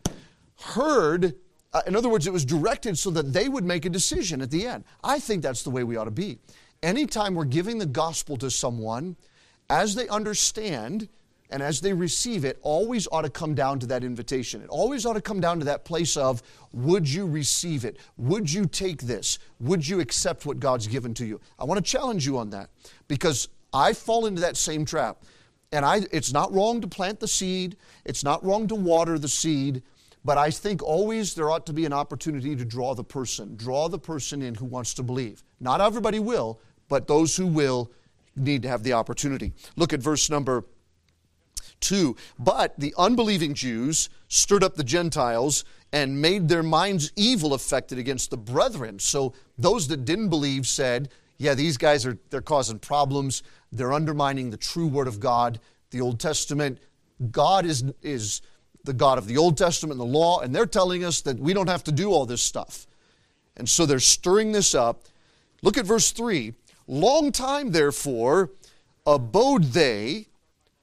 heard 0.61 1.35
uh, 1.73 1.83
in 1.87 1.95
other 1.95 2.09
words 2.09 2.27
it 2.27 2.33
was 2.33 2.45
directed 2.45 2.97
so 2.97 3.11
that 3.11 3.33
they 3.35 3.49
would 3.49 3.65
make 3.65 3.85
a 3.85 3.91
decision 3.91 4.41
at 4.41 4.51
the 4.51 4.67
end. 4.67 4.85
I 5.05 5.19
think 5.19 5.43
that's 5.43 5.63
the 5.63 5.71
way 5.71 5.85
we 5.85 5.97
ought 5.97 6.05
to 6.05 6.11
be. 6.11 6.39
Anytime 6.83 7.35
we're 7.35 7.45
giving 7.45 7.79
the 7.79 7.87
gospel 7.87 8.37
to 8.39 8.51
someone 8.51 9.17
as 9.69 9.95
they 9.95 10.09
understand 10.09 11.09
and 11.51 11.63
as 11.63 11.81
they 11.81 11.93
receive 11.93 12.45
it 12.45 12.59
always 12.63 13.07
ought 13.13 13.23
to 13.23 13.31
come 13.31 13.55
down 13.55 13.79
to 13.81 13.87
that 13.87 14.03
invitation. 14.03 14.63
It 14.63 14.69
always 14.69 15.07
ought 15.07 15.15
to 15.15 15.21
come 15.21 15.41
down 15.41 15.59
to 15.59 15.65
that 15.67 15.85
place 15.85 16.17
of 16.17 16.43
would 16.73 17.09
you 17.09 17.27
receive 17.27 17.85
it? 17.85 17.99
Would 18.17 18.53
you 18.53 18.67
take 18.67 19.03
this? 19.03 19.39
Would 19.61 19.87
you 19.87 20.01
accept 20.01 20.47
what 20.47 20.59
god's 20.59 20.87
given 20.87 21.15
to 21.15 21.27
you? 21.27 21.41
I 21.59 21.65
want 21.65 21.85
to 21.85 21.91
challenge 21.91 22.27
you 22.27 22.39
on 22.39 22.51
that 22.51 22.71
because 23.09 23.49
i 23.75 23.93
fall 23.93 24.27
into 24.27 24.41
that 24.41 24.57
same 24.57 24.85
trap 24.85 25.19
and 25.73 25.85
I, 25.85 26.03
it's 26.13 26.33
not 26.33 26.53
wrong 26.53 26.81
to 26.81 26.87
plant 26.89 27.21
the 27.21 27.29
seed, 27.29 27.77
it's 28.05 28.25
not 28.25 28.45
wrong 28.45 28.69
to 28.69 28.75
water 28.75 29.19
the 29.19 29.29
seed, 29.29 29.83
but 30.25 30.39
I 30.39 30.51
think 30.51 30.83
always 30.83 31.35
there 31.35 31.51
ought 31.51 31.67
to 31.67 31.73
be 31.73 31.85
an 31.85 31.93
opportunity 31.93 32.57
to 32.57 32.65
draw 32.65 32.95
the 32.95 33.05
person, 33.05 33.57
draw 33.57 33.89
the 33.89 33.99
person 33.99 34.43
in 34.43 34.55
who 34.55 34.65
wants 34.65 34.95
to 34.95 35.03
believe. 35.03 35.45
Not 35.61 35.81
everybody 35.81 36.19
will, 36.19 36.61
but 36.89 37.07
those 37.07 37.37
who 37.37 37.47
will 37.47 37.93
need 38.35 38.63
to 38.63 38.69
have 38.69 38.83
the 38.83 38.93
opportunity. 38.93 39.53
Look 39.77 39.93
at 39.93 40.01
verse 40.01 40.29
number 40.29 40.65
2. 41.81 42.17
But 42.39 42.79
the 42.79 42.95
unbelieving 42.99 43.55
Jews 43.55 44.09
stirred 44.29 44.65
up 44.65 44.75
the 44.75 44.85
Gentiles 44.85 45.65
and 45.93 46.21
made 46.21 46.49
their 46.49 46.63
minds 46.63 47.13
evil 47.17 47.55
affected 47.55 47.99
against 47.99 48.31
the 48.31 48.37
brethren. 48.37 48.99
So 48.99 49.35
those 49.59 49.89
that 49.89 50.05
didn't 50.05 50.29
believe 50.29 50.67
said, 50.67 51.11
yeah, 51.39 51.55
these 51.55 51.77
guys 51.77 52.07
are 52.07 52.19
they're 52.31 52.41
causing 52.41 52.79
problems. 52.79 53.43
They're 53.73 53.93
undermining 53.93 54.51
the 54.51 54.57
true 54.57 54.87
word 54.87 55.09
of 55.09 55.21
God, 55.21 55.61
the 55.91 56.01
Old 56.01 56.21
Testament. 56.21 56.79
God 57.31 57.65
is, 57.67 57.85
is 58.03 58.43
the 58.85 58.93
God 58.93 59.19
of 59.19 59.27
the 59.27 59.37
Old 59.37 59.57
Testament 59.59 60.01
and 60.01 60.01
the 60.01 60.19
law, 60.19 60.41
and 60.41 60.55
they're 60.55 60.67
telling 60.67 61.05
us 61.05 61.21
that 61.23 61.39
we 61.39 61.53
don't 61.53 61.69
have 61.69 61.85
to 61.85 61.93
do 61.93 62.11
all 62.11 62.27
this 62.27 62.43
stuff. 62.43 62.87
And 63.57 63.69
so 63.69 63.87
they're 63.87 63.99
stirring 63.99 64.53
this 64.53 64.75
up. 64.75 65.05
Look 65.63 65.77
at 65.77 65.87
verse 65.87 66.13
3. 66.13 66.55
Long 66.87 67.33
time, 67.33 67.73
therefore, 67.73 68.51
abode 69.07 69.73
they, 69.73 70.27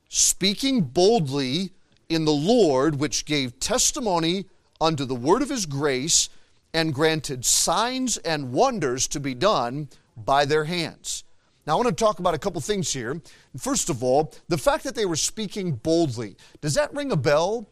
speaking 0.09 0.81
boldly 0.81 1.71
in 2.09 2.25
the 2.25 2.31
Lord, 2.31 2.99
which 2.99 3.25
gave 3.25 3.59
testimony 3.59 4.45
unto 4.81 5.05
the 5.05 5.15
word 5.15 5.41
of 5.41 5.49
his 5.49 5.65
grace, 5.65 6.29
and 6.73 6.93
granted 6.93 7.45
signs 7.45 8.17
and 8.17 8.51
wonders 8.51 9.07
to 9.07 9.19
be 9.19 9.35
done 9.35 9.87
by 10.17 10.43
their 10.43 10.65
hands. 10.65 11.23
Now, 11.65 11.73
I 11.73 11.75
want 11.77 11.87
to 11.87 12.03
talk 12.03 12.19
about 12.19 12.33
a 12.33 12.37
couple 12.37 12.59
things 12.59 12.91
here. 12.91 13.21
First 13.57 13.89
of 13.89 14.03
all, 14.03 14.33
the 14.49 14.57
fact 14.57 14.83
that 14.83 14.95
they 14.95 15.05
were 15.05 15.15
speaking 15.15 15.71
boldly. 15.71 16.35
Does 16.61 16.73
that 16.73 16.93
ring 16.93 17.11
a 17.11 17.15
bell? 17.15 17.69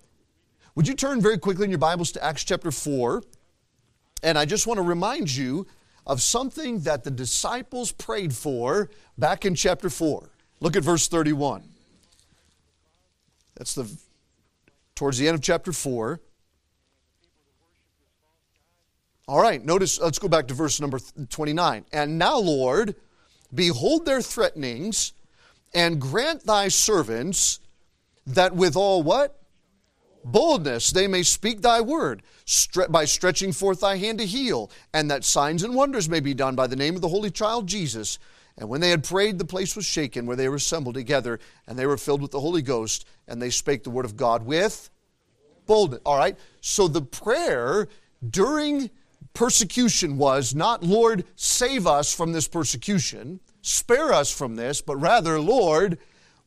Would 0.75 0.87
you 0.87 0.93
turn 0.93 1.21
very 1.21 1.37
quickly 1.37 1.65
in 1.65 1.71
your 1.71 1.79
Bibles 1.79 2.11
to 2.13 2.23
Acts 2.23 2.45
chapter 2.45 2.71
4? 2.71 3.21
And 4.23 4.37
I 4.37 4.45
just 4.45 4.65
want 4.65 4.77
to 4.77 4.83
remind 4.83 5.35
you 5.35 5.67
of 6.07 6.21
something 6.21 6.79
that 6.81 7.03
the 7.03 7.11
disciples 7.11 7.91
prayed 7.91 8.33
for 8.33 8.89
back 9.17 9.45
in 9.45 9.55
chapter 9.55 9.89
4. 9.89 10.29
Look 10.61 10.75
at 10.75 10.83
verse 10.83 11.07
31. 11.07 11.63
That's 13.55 13.75
the 13.75 13.91
towards 14.95 15.17
the 15.17 15.27
end 15.27 15.35
of 15.35 15.41
chapter 15.41 15.73
4. 15.73 16.19
All 19.27 19.41
right, 19.41 19.63
notice, 19.63 19.99
let's 19.99 20.19
go 20.19 20.27
back 20.27 20.47
to 20.47 20.53
verse 20.53 20.79
number 20.79 20.99
29. 21.29 21.85
And 21.91 22.17
now, 22.17 22.37
Lord, 22.37 22.95
behold 23.53 24.05
their 24.05 24.21
threatenings, 24.21 25.13
and 25.73 26.01
grant 26.01 26.45
thy 26.45 26.67
servants 26.67 27.59
that 28.25 28.55
with 28.55 28.75
all 28.75 29.03
what? 29.03 29.41
boldness 30.23 30.91
they 30.91 31.07
may 31.07 31.23
speak 31.23 31.61
thy 31.61 31.81
word 31.81 32.21
by 32.89 33.05
stretching 33.05 33.51
forth 33.51 33.81
thy 33.81 33.97
hand 33.97 34.19
to 34.19 34.25
heal, 34.25 34.69
and 34.93 35.09
that 35.09 35.23
signs 35.23 35.63
and 35.63 35.75
wonders 35.75 36.09
may 36.09 36.19
be 36.19 36.33
done 36.33 36.55
by 36.55 36.67
the 36.67 36.75
name 36.75 36.95
of 36.95 37.01
the 37.01 37.07
Holy 37.07 37.31
Child 37.31 37.67
Jesus. 37.67 38.19
And 38.57 38.67
when 38.67 38.81
they 38.81 38.89
had 38.89 39.03
prayed, 39.03 39.39
the 39.39 39.45
place 39.45 39.75
was 39.75 39.85
shaken 39.85 40.25
where 40.25 40.35
they 40.35 40.49
were 40.49 40.55
assembled 40.55 40.95
together, 40.95 41.39
and 41.67 41.79
they 41.79 41.85
were 41.85 41.97
filled 41.97 42.21
with 42.21 42.31
the 42.31 42.39
Holy 42.39 42.61
Ghost, 42.61 43.07
and 43.27 43.41
they 43.41 43.49
spake 43.49 43.83
the 43.83 43.89
word 43.89 44.05
of 44.05 44.17
God 44.17 44.45
with 44.45 44.89
boldness. 45.65 46.01
All 46.05 46.17
right? 46.17 46.37
So 46.59 46.87
the 46.87 47.01
prayer 47.01 47.87
during 48.29 48.89
persecution 49.33 50.17
was 50.17 50.53
not, 50.53 50.83
Lord, 50.83 51.25
save 51.35 51.87
us 51.87 52.13
from 52.13 52.31
this 52.31 52.47
persecution, 52.47 53.39
spare 53.61 54.13
us 54.13 54.31
from 54.31 54.55
this, 54.55 54.81
but 54.81 54.97
rather, 54.97 55.39
Lord, 55.39 55.97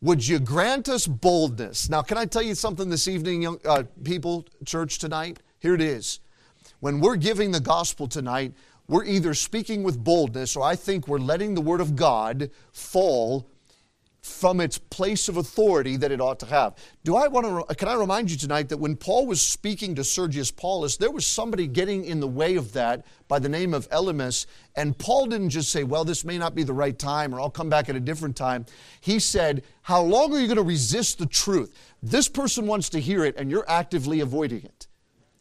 would 0.00 0.26
you 0.26 0.38
grant 0.38 0.88
us 0.88 1.06
boldness? 1.06 1.88
Now, 1.88 2.02
can 2.02 2.18
I 2.18 2.26
tell 2.26 2.42
you 2.42 2.54
something 2.54 2.90
this 2.90 3.08
evening, 3.08 3.42
young 3.42 3.58
uh, 3.64 3.84
people, 4.02 4.46
church 4.64 4.98
tonight? 4.98 5.40
Here 5.60 5.74
it 5.74 5.80
is. 5.80 6.20
When 6.80 7.00
we're 7.00 7.16
giving 7.16 7.52
the 7.52 7.60
gospel 7.60 8.06
tonight, 8.06 8.52
we're 8.86 9.04
either 9.04 9.32
speaking 9.32 9.82
with 9.82 10.04
boldness 10.04 10.56
or 10.56 10.62
I 10.62 10.76
think 10.76 11.08
we're 11.08 11.18
letting 11.18 11.54
the 11.54 11.62
word 11.62 11.80
of 11.80 11.96
God 11.96 12.50
fall 12.72 13.48
from 14.24 14.58
its 14.58 14.78
place 14.78 15.28
of 15.28 15.36
authority 15.36 15.98
that 15.98 16.10
it 16.10 16.18
ought 16.18 16.40
to 16.40 16.46
have. 16.46 16.74
Do 17.04 17.14
I 17.14 17.28
want 17.28 17.68
to 17.68 17.74
can 17.74 17.88
I 17.88 17.94
remind 17.94 18.30
you 18.30 18.38
tonight 18.38 18.70
that 18.70 18.78
when 18.78 18.96
Paul 18.96 19.26
was 19.26 19.42
speaking 19.42 19.94
to 19.96 20.02
Sergius 20.02 20.50
Paulus, 20.50 20.96
there 20.96 21.10
was 21.10 21.26
somebody 21.26 21.66
getting 21.66 22.06
in 22.06 22.20
the 22.20 22.26
way 22.26 22.56
of 22.56 22.72
that 22.72 23.04
by 23.28 23.38
the 23.38 23.50
name 23.50 23.74
of 23.74 23.88
Elymas, 23.90 24.46
and 24.76 24.96
Paul 24.96 25.26
didn't 25.26 25.50
just 25.50 25.70
say, 25.70 25.84
"Well, 25.84 26.04
this 26.04 26.24
may 26.24 26.38
not 26.38 26.54
be 26.54 26.62
the 26.62 26.72
right 26.72 26.98
time 26.98 27.34
or 27.34 27.40
I'll 27.40 27.50
come 27.50 27.68
back 27.68 27.90
at 27.90 27.96
a 27.96 28.00
different 28.00 28.34
time." 28.34 28.64
He 28.98 29.18
said, 29.18 29.62
"How 29.82 30.00
long 30.00 30.34
are 30.34 30.40
you 30.40 30.46
going 30.46 30.56
to 30.56 30.62
resist 30.62 31.18
the 31.18 31.26
truth? 31.26 31.70
This 32.02 32.26
person 32.26 32.66
wants 32.66 32.88
to 32.90 33.00
hear 33.00 33.26
it 33.26 33.34
and 33.36 33.50
you're 33.50 33.68
actively 33.68 34.20
avoiding 34.20 34.62
it. 34.62 34.83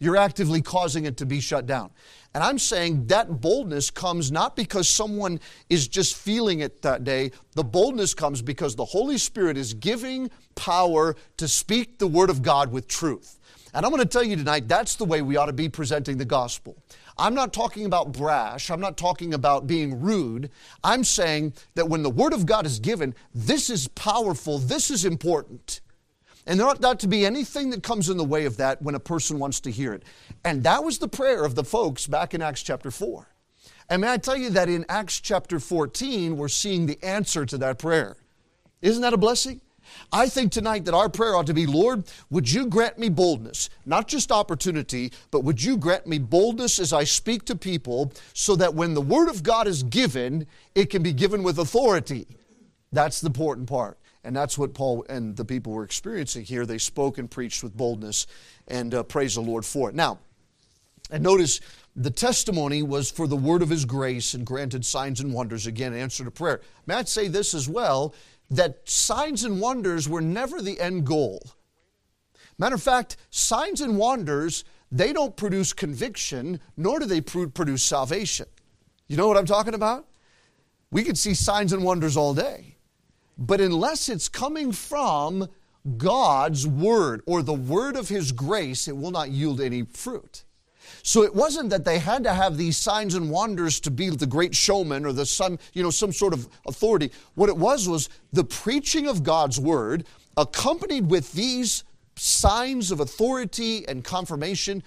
You're 0.03 0.17
actively 0.17 0.61
causing 0.61 1.05
it 1.05 1.17
to 1.17 1.25
be 1.25 1.39
shut 1.39 1.65
down." 1.65 1.91
And 2.33 2.43
I'm 2.43 2.57
saying 2.57 3.07
that 3.07 3.41
boldness 3.41 3.91
comes 3.91 4.31
not 4.31 4.55
because 4.55 4.89
someone 4.89 5.39
is 5.69 5.87
just 5.87 6.15
feeling 6.15 6.61
it 6.61 6.81
that 6.81 7.03
day. 7.03 7.31
The 7.53 7.63
boldness 7.63 8.13
comes 8.15 8.41
because 8.41 8.75
the 8.75 8.85
Holy 8.85 9.19
Spirit 9.19 9.55
is 9.55 9.73
giving 9.73 10.31
power 10.55 11.15
to 11.37 11.47
speak 11.47 11.99
the 11.99 12.07
Word 12.07 12.29
of 12.31 12.41
God 12.41 12.71
with 12.71 12.87
truth. 12.87 13.39
And 13.75 13.85
I'm 13.85 13.91
going 13.91 14.03
to 14.03 14.09
tell 14.09 14.23
you 14.23 14.35
tonight 14.35 14.67
that's 14.67 14.95
the 14.95 15.05
way 15.05 15.21
we 15.21 15.37
ought 15.37 15.45
to 15.47 15.53
be 15.53 15.69
presenting 15.69 16.17
the 16.17 16.25
gospel. 16.25 16.75
I'm 17.17 17.35
not 17.35 17.53
talking 17.53 17.85
about 17.85 18.11
brash. 18.11 18.71
I'm 18.71 18.79
not 18.79 18.97
talking 18.97 19.33
about 19.35 19.67
being 19.67 20.01
rude. 20.01 20.49
I'm 20.83 21.03
saying 21.03 21.53
that 21.75 21.87
when 21.87 22.01
the 22.01 22.09
Word 22.09 22.33
of 22.33 22.45
God 22.45 22.65
is 22.65 22.79
given, 22.79 23.13
this 23.33 23.69
is 23.69 23.87
powerful, 23.89 24.57
this 24.57 24.89
is 24.89 25.05
important. 25.05 25.81
And 26.45 26.59
there 26.59 26.67
ought 26.67 26.81
not 26.81 26.99
to 27.01 27.07
be 27.07 27.25
anything 27.25 27.69
that 27.69 27.83
comes 27.83 28.09
in 28.09 28.17
the 28.17 28.23
way 28.23 28.45
of 28.45 28.57
that 28.57 28.81
when 28.81 28.95
a 28.95 28.99
person 28.99 29.39
wants 29.39 29.59
to 29.61 29.71
hear 29.71 29.93
it. 29.93 30.03
And 30.43 30.63
that 30.63 30.83
was 30.83 30.97
the 30.97 31.07
prayer 31.07 31.45
of 31.45 31.55
the 31.55 31.63
folks 31.63 32.05
back 32.05 32.33
in 32.33 32.41
Acts 32.41 32.63
chapter 32.63 32.91
4. 32.91 33.27
And 33.89 34.01
may 34.01 34.11
I 34.11 34.17
tell 34.17 34.35
you 34.35 34.49
that 34.51 34.69
in 34.69 34.85
Acts 34.89 35.19
chapter 35.19 35.59
14, 35.59 36.35
we're 36.37 36.47
seeing 36.47 36.85
the 36.85 37.01
answer 37.03 37.45
to 37.45 37.57
that 37.59 37.79
prayer. 37.79 38.17
Isn't 38.81 39.01
that 39.01 39.13
a 39.13 39.17
blessing? 39.17 39.61
I 40.11 40.27
think 40.27 40.51
tonight 40.51 40.85
that 40.85 40.93
our 40.93 41.09
prayer 41.09 41.35
ought 41.35 41.47
to 41.47 41.53
be 41.53 41.65
Lord, 41.65 42.05
would 42.29 42.51
you 42.51 42.67
grant 42.67 42.97
me 42.97 43.09
boldness? 43.09 43.69
Not 43.85 44.07
just 44.07 44.31
opportunity, 44.31 45.11
but 45.31 45.43
would 45.43 45.61
you 45.61 45.77
grant 45.77 46.07
me 46.07 46.19
boldness 46.19 46.79
as 46.79 46.93
I 46.93 47.03
speak 47.03 47.45
to 47.45 47.55
people 47.55 48.11
so 48.33 48.55
that 48.55 48.73
when 48.73 48.93
the 48.93 49.01
Word 49.01 49.29
of 49.29 49.43
God 49.43 49.67
is 49.67 49.83
given, 49.83 50.47
it 50.75 50.89
can 50.89 51.03
be 51.03 51.13
given 51.13 51.43
with 51.43 51.59
authority? 51.59 52.27
That's 52.91 53.21
the 53.21 53.27
important 53.27 53.67
part. 53.67 53.97
And 54.23 54.35
that's 54.35 54.57
what 54.57 54.73
Paul 54.73 55.05
and 55.09 55.35
the 55.35 55.45
people 55.45 55.73
were 55.73 55.83
experiencing 55.83 56.45
here. 56.45 56.65
They 56.65 56.77
spoke 56.77 57.17
and 57.17 57.29
preached 57.29 57.61
with 57.63 57.75
boldness, 57.75 58.25
and 58.67 58.93
uh, 58.93 59.03
praise 59.03 59.35
the 59.35 59.41
Lord 59.41 59.65
for 59.65 59.89
it. 59.89 59.95
Now, 59.95 60.19
and 61.11 61.21
notice 61.21 61.59
the 61.95 62.09
testimony 62.09 62.81
was 62.81 63.11
for 63.11 63.27
the 63.27 63.35
word 63.35 63.61
of 63.61 63.69
his 63.69 63.85
grace 63.85 64.33
and 64.33 64.45
granted 64.45 64.85
signs 64.85 65.19
and 65.19 65.33
wonders. 65.33 65.67
Again, 65.67 65.93
answer 65.93 66.23
to 66.23 66.31
prayer. 66.31 66.61
May 66.87 66.95
I 66.95 67.03
say 67.03 67.27
this 67.27 67.53
as 67.53 67.67
well 67.67 68.15
that 68.49 68.87
signs 68.87 69.43
and 69.43 69.59
wonders 69.59 70.07
were 70.07 70.21
never 70.21 70.61
the 70.61 70.79
end 70.79 71.05
goal. 71.05 71.41
Matter 72.57 72.75
of 72.75 72.83
fact, 72.83 73.17
signs 73.29 73.81
and 73.81 73.97
wonders, 73.97 74.63
they 74.91 75.11
don't 75.11 75.35
produce 75.35 75.73
conviction, 75.73 76.59
nor 76.77 76.99
do 76.99 77.05
they 77.05 77.21
produce 77.21 77.83
salvation. 77.83 78.45
You 79.07 79.17
know 79.17 79.27
what 79.27 79.37
I'm 79.37 79.45
talking 79.45 79.73
about? 79.73 80.07
We 80.91 81.03
could 81.03 81.17
see 81.17 81.33
signs 81.33 81.73
and 81.73 81.83
wonders 81.83 82.15
all 82.15 82.33
day. 82.33 82.72
But 83.37 83.61
unless 83.61 84.09
it's 84.09 84.29
coming 84.29 84.71
from 84.71 85.47
God's 85.97 86.67
word 86.67 87.21
or 87.25 87.41
the 87.41 87.53
word 87.53 87.95
of 87.95 88.09
his 88.09 88.31
grace, 88.31 88.87
it 88.87 88.95
will 88.95 89.11
not 89.11 89.29
yield 89.29 89.59
any 89.59 89.83
fruit. 89.83 90.43
So 91.01 91.23
it 91.23 91.35
wasn't 91.35 91.69
that 91.71 91.85
they 91.85 91.99
had 91.99 92.23
to 92.23 92.33
have 92.33 92.57
these 92.57 92.77
signs 92.77 93.15
and 93.15 93.29
wonders 93.29 93.79
to 93.81 93.91
be 93.91 94.09
the 94.09 94.25
great 94.25 94.55
showman 94.55 95.05
or 95.05 95.11
the 95.11 95.25
some, 95.25 95.59
you 95.73 95.83
know, 95.83 95.89
some 95.89 96.13
sort 96.13 96.33
of 96.33 96.47
authority. 96.65 97.11
What 97.35 97.49
it 97.49 97.57
was 97.57 97.89
was 97.89 98.09
the 98.31 98.43
preaching 98.43 99.07
of 99.07 99.23
God's 99.23 99.59
word 99.59 100.05
accompanied 100.37 101.09
with 101.09 101.31
these 101.33 101.83
signs 102.15 102.91
of 102.91 102.99
authority 102.99 103.87
and 103.87 104.03
confirmation 104.03 104.83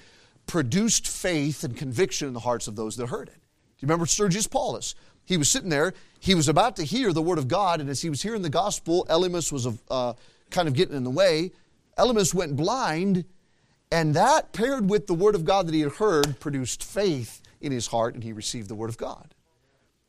produced 0.47 1.09
faith 1.09 1.65
and 1.65 1.77
conviction 1.77 2.29
in 2.29 2.35
the 2.35 2.41
hearts 2.41 2.69
of 2.69 2.77
those 2.77 2.97
that 2.97 3.09
heard 3.09 3.29
it. 3.29 3.35
Do 3.35 3.41
you 3.81 3.89
remember 3.89 4.07
Sergius 4.07 4.47
Paulus? 4.47 4.95
He 5.27 5.37
was 5.37 5.51
sitting 5.51 5.69
there. 5.69 5.93
He 6.19 6.35
was 6.35 6.49
about 6.49 6.77
to 6.77 6.85
hear 6.85 7.13
the 7.13 7.21
word 7.21 7.39
of 7.39 7.49
God, 7.49 7.81
and 7.81 7.91
as 7.91 8.01
he 8.01 8.09
was 8.09 8.23
hearing 8.23 8.43
the 8.43 8.49
gospel, 8.49 9.07
Elymas 9.11 9.53
was 9.53 9.69
uh, 9.91 10.15
kind 10.51 10.67
of 10.67 10.75
getting 10.75 10.97
in 10.97 11.05
the 11.05 11.11
way. 11.11 11.53
Elymas 11.99 12.33
went 12.33 12.57
blind, 12.57 13.25
and 13.93 14.15
that 14.15 14.53
paired 14.53 14.89
with 14.89 15.07
the 15.07 15.15
word 15.15 15.35
of 15.35 15.45
God 15.45 15.67
that 15.67 15.75
he 15.75 15.81
had 15.81 15.93
heard 15.93 16.41
produced 16.41 16.83
faith 16.83 17.43
in 17.61 17.73
his 17.73 17.89
heart, 17.89 18.15
and 18.15 18.25
he 18.25 18.33
received 18.33 18.69
the 18.69 18.75
word 18.75 18.89
of 18.89 18.97
God. 18.97 19.35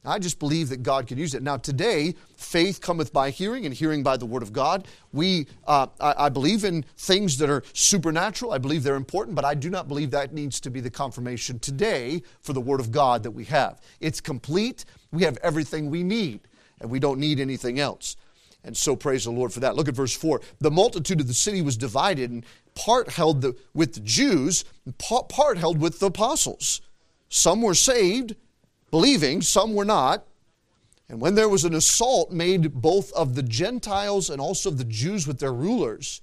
I 0.07 0.19
just 0.19 0.39
believe 0.39 0.69
that 0.69 0.83
God 0.83 1.05
can 1.05 1.17
use 1.17 1.33
it. 1.33 1.43
Now, 1.43 1.57
today, 1.57 2.15
faith 2.38 2.79
cometh 2.79 3.12
by 3.12 3.29
hearing, 3.29 3.65
and 3.65 3.74
hearing 3.74 4.03
by 4.03 4.15
the 4.15 4.25
Word 4.25 4.41
of 4.41 4.53
God. 4.53 4.88
We, 5.12 5.47
uh, 5.67 5.88
I, 6.00 6.13
I, 6.25 6.29
believe 6.29 6.63
in 6.63 6.83
things 6.97 7.38
that 7.39 7.50
are 7.50 7.62
supernatural. 7.74 8.53
I 8.53 8.57
believe 8.57 8.83
they're 8.83 8.95
important, 8.95 9.36
but 9.36 9.43
I 9.43 9.53
do 9.53 9.69
not 9.69 9.89
believe 9.89 10.12
that 10.12 10.33
needs 10.33 10.62
to 10.62 10.69
be 10.69 10.79
the 10.79 10.89
confirmation 10.89 11.59
today 11.59 12.21
for 12.41 12.53
the 12.53 12.62
Word 12.62 12.79
of 12.79 12.91
God 12.91 13.24
that 13.24 13.31
we 13.31 13.43
have. 13.45 13.81
It's 14.00 14.21
complete. 14.21 14.86
We 15.11 15.23
have 15.23 15.37
everything 15.43 15.89
we 15.89 16.03
need, 16.03 16.41
and 16.81 16.89
we 16.89 16.99
don't 16.99 17.19
need 17.19 17.39
anything 17.39 17.79
else. 17.79 18.15
And 18.63 18.75
so, 18.75 18.95
praise 18.95 19.23
the 19.23 19.31
Lord 19.31 19.53
for 19.53 19.61
that. 19.61 19.75
Look 19.75 19.87
at 19.87 19.95
verse 19.95 20.15
4. 20.15 20.41
The 20.59 20.71
multitude 20.71 21.21
of 21.21 21.27
the 21.27 21.33
city 21.33 21.61
was 21.61 21.77
divided, 21.77 22.31
and 22.31 22.45
part 22.75 23.09
held 23.09 23.41
the, 23.41 23.55
with 23.73 23.93
the 23.93 24.01
Jews, 24.01 24.65
part 24.97 25.57
held 25.57 25.79
with 25.79 25.99
the 25.99 26.07
apostles. 26.07 26.81
Some 27.29 27.61
were 27.61 27.75
saved 27.75 28.35
believing, 28.91 29.41
some 29.41 29.73
were 29.73 29.85
not. 29.85 30.25
And 31.09 31.21
when 31.21 31.35
there 31.35 31.49
was 31.49 31.63
an 31.63 31.73
assault 31.73 32.31
made 32.31 32.73
both 32.73 33.11
of 33.13 33.35
the 33.35 33.43
Gentiles 33.43 34.29
and 34.29 34.41
also 34.41 34.69
of 34.69 34.77
the 34.77 34.83
Jews 34.83 35.25
with 35.25 35.39
their 35.39 35.53
rulers, 35.53 36.21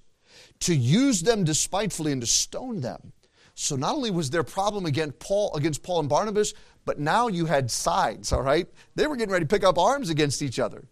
to 0.60 0.74
use 0.74 1.22
them 1.22 1.44
despitefully 1.44 2.12
and 2.12 2.20
to 2.20 2.26
stone 2.26 2.80
them. 2.80 3.12
So 3.54 3.76
not 3.76 3.94
only 3.94 4.10
was 4.10 4.30
there 4.30 4.42
problem 4.42 4.84
against 4.84 5.18
Paul, 5.18 5.54
against 5.54 5.82
Paul 5.82 6.00
and 6.00 6.08
Barnabas, 6.08 6.54
but 6.84 6.98
now 6.98 7.28
you 7.28 7.46
had 7.46 7.70
sides, 7.70 8.32
all 8.32 8.42
right? 8.42 8.66
They 8.94 9.06
were 9.06 9.16
getting 9.16 9.32
ready 9.32 9.44
to 9.44 9.48
pick 9.48 9.64
up 9.64 9.78
arms 9.78 10.10
against 10.10 10.42
each 10.42 10.58
other. 10.58 10.84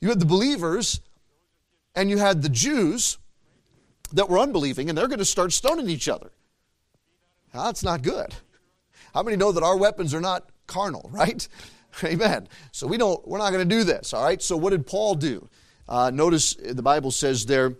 You 0.00 0.08
had 0.08 0.20
the 0.20 0.26
believers 0.26 1.00
and 1.94 2.10
you 2.10 2.18
had 2.18 2.42
the 2.42 2.48
Jews 2.48 3.18
that 4.12 4.28
were 4.28 4.38
unbelieving, 4.38 4.88
and 4.88 4.96
they're 4.96 5.08
going 5.08 5.18
to 5.18 5.24
start 5.24 5.52
stoning 5.52 5.88
each 5.88 6.08
other. 6.08 6.30
Now, 7.52 7.64
that's 7.64 7.82
not 7.82 8.02
good. 8.02 8.34
How 9.12 9.22
many 9.22 9.36
know 9.36 9.52
that 9.52 9.62
our 9.62 9.76
weapons 9.76 10.12
are 10.12 10.20
not 10.20 10.48
carnal, 10.66 11.08
right? 11.12 11.46
Amen. 12.04 12.48
So 12.72 12.86
we 12.86 12.96
don't, 12.96 13.26
we're 13.26 13.38
not 13.38 13.52
going 13.52 13.68
to 13.68 13.74
do 13.74 13.84
this, 13.84 14.12
all 14.12 14.24
right? 14.24 14.42
So 14.42 14.56
what 14.56 14.70
did 14.70 14.86
Paul 14.86 15.14
do? 15.14 15.48
Uh, 15.88 16.10
notice 16.12 16.54
the 16.54 16.82
Bible 16.82 17.10
says 17.10 17.46
there, 17.46 17.74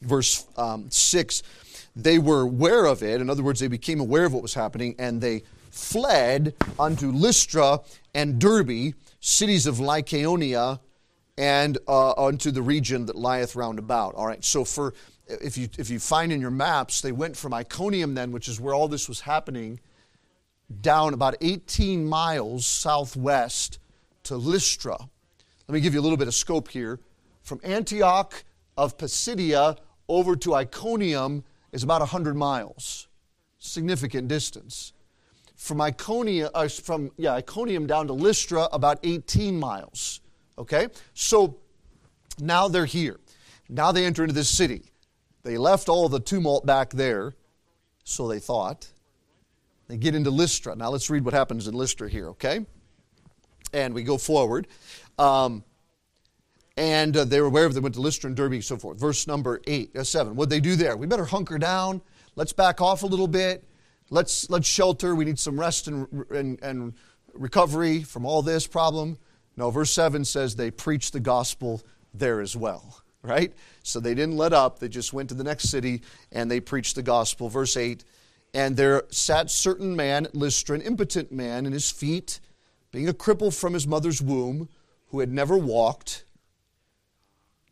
verse 0.00 0.46
um, 0.56 0.90
6, 0.90 1.42
they 1.94 2.18
were 2.18 2.42
aware 2.42 2.86
of 2.86 3.02
it. 3.02 3.20
In 3.20 3.28
other 3.28 3.42
words, 3.42 3.60
they 3.60 3.68
became 3.68 4.00
aware 4.00 4.24
of 4.24 4.32
what 4.32 4.42
was 4.42 4.54
happening 4.54 4.94
and 4.98 5.20
they 5.20 5.42
fled 5.72 6.54
unto 6.78 7.10
Lystra 7.10 7.80
and 8.14 8.38
Derbe, 8.38 8.94
cities 9.20 9.66
of 9.66 9.76
Lycaonia, 9.76 10.78
and 11.38 11.78
uh, 11.88 12.12
unto 12.12 12.50
the 12.50 12.62
region 12.62 13.06
that 13.06 13.16
lieth 13.16 13.56
round 13.56 13.78
about. 13.78 14.14
All 14.14 14.26
right, 14.26 14.44
so 14.44 14.64
for 14.64 14.94
if 15.26 15.56
you 15.56 15.68
if 15.78 15.88
you 15.88 15.98
find 15.98 16.30
in 16.30 16.40
your 16.40 16.50
maps, 16.50 17.00
they 17.00 17.12
went 17.12 17.36
from 17.36 17.54
Iconium 17.54 18.14
then, 18.14 18.32
which 18.32 18.48
is 18.48 18.60
where 18.60 18.74
all 18.74 18.86
this 18.86 19.08
was 19.08 19.20
happening, 19.20 19.80
down 20.80 21.14
about 21.14 21.36
18 21.40 22.04
miles 22.04 22.66
southwest 22.66 23.78
to 24.24 24.36
Lystra. 24.36 24.98
Let 25.68 25.74
me 25.74 25.80
give 25.80 25.94
you 25.94 26.00
a 26.00 26.02
little 26.02 26.18
bit 26.18 26.28
of 26.28 26.34
scope 26.34 26.68
here. 26.68 27.00
From 27.42 27.60
Antioch 27.64 28.44
of 28.76 28.98
Pisidia 28.98 29.76
over 30.08 30.36
to 30.36 30.54
Iconium 30.54 31.44
is 31.72 31.82
about 31.82 32.00
100 32.00 32.36
miles. 32.36 33.08
Significant 33.58 34.28
distance. 34.28 34.92
From 35.62 35.80
Iconium, 35.80 36.50
uh, 36.54 36.66
from 36.66 37.12
yeah, 37.16 37.34
Iconium 37.34 37.86
down 37.86 38.08
to 38.08 38.12
Lystra, 38.12 38.64
about 38.72 38.98
18 39.04 39.56
miles. 39.56 40.20
Okay? 40.58 40.88
So 41.14 41.58
now 42.40 42.66
they're 42.66 42.84
here. 42.84 43.20
Now 43.68 43.92
they 43.92 44.04
enter 44.04 44.24
into 44.24 44.34
this 44.34 44.48
city. 44.48 44.90
They 45.44 45.58
left 45.58 45.88
all 45.88 46.08
the 46.08 46.18
tumult 46.18 46.66
back 46.66 46.90
there, 46.90 47.34
so 48.02 48.26
they 48.26 48.40
thought. 48.40 48.88
They 49.86 49.96
get 49.96 50.16
into 50.16 50.30
Lystra. 50.30 50.74
Now 50.74 50.90
let's 50.90 51.08
read 51.08 51.24
what 51.24 51.32
happens 51.32 51.68
in 51.68 51.74
Lystra 51.74 52.10
here, 52.10 52.30
okay? 52.30 52.66
And 53.72 53.94
we 53.94 54.02
go 54.02 54.18
forward. 54.18 54.66
Um, 55.16 55.62
and 56.76 57.16
uh, 57.16 57.24
they 57.24 57.40
were 57.40 57.46
aware 57.46 57.66
of 57.66 57.74
them, 57.74 57.84
went 57.84 57.94
to 57.94 58.00
Lystra 58.00 58.26
and 58.26 58.36
Derbe 58.36 58.54
and 58.54 58.64
so 58.64 58.76
forth. 58.76 58.98
Verse 58.98 59.28
number 59.28 59.60
eight, 59.68 59.94
uh, 59.94 60.02
7. 60.02 60.34
What'd 60.34 60.50
they 60.50 60.58
do 60.58 60.74
there? 60.74 60.96
We 60.96 61.06
better 61.06 61.24
hunker 61.24 61.56
down. 61.56 62.02
Let's 62.34 62.52
back 62.52 62.80
off 62.80 63.04
a 63.04 63.06
little 63.06 63.28
bit. 63.28 63.64
Let's, 64.12 64.50
let's 64.50 64.68
shelter. 64.68 65.14
We 65.14 65.24
need 65.24 65.38
some 65.38 65.58
rest 65.58 65.88
and, 65.88 66.06
and, 66.30 66.62
and 66.62 66.92
recovery 67.32 68.02
from 68.02 68.26
all 68.26 68.42
this 68.42 68.66
problem. 68.66 69.16
No, 69.56 69.70
verse 69.70 69.90
7 69.90 70.26
says 70.26 70.54
they 70.54 70.70
preached 70.70 71.14
the 71.14 71.20
gospel 71.20 71.80
there 72.12 72.42
as 72.42 72.54
well, 72.54 73.00
right? 73.22 73.54
So 73.82 74.00
they 74.00 74.14
didn't 74.14 74.36
let 74.36 74.52
up. 74.52 74.78
They 74.78 74.88
just 74.88 75.14
went 75.14 75.30
to 75.30 75.34
the 75.34 75.44
next 75.44 75.70
city 75.70 76.02
and 76.30 76.50
they 76.50 76.60
preached 76.60 76.94
the 76.94 77.02
gospel. 77.02 77.48
Verse 77.48 77.74
8 77.74 78.04
And 78.52 78.76
there 78.76 79.04
sat 79.08 79.50
certain 79.50 79.96
man 79.96 80.26
at 80.26 80.34
Lystra, 80.34 80.76
an 80.76 80.82
impotent 80.82 81.32
man 81.32 81.64
in 81.64 81.72
his 81.72 81.90
feet, 81.90 82.38
being 82.90 83.08
a 83.08 83.14
cripple 83.14 83.58
from 83.58 83.72
his 83.72 83.86
mother's 83.86 84.20
womb, 84.20 84.68
who 85.08 85.20
had 85.20 85.32
never 85.32 85.56
walked. 85.56 86.24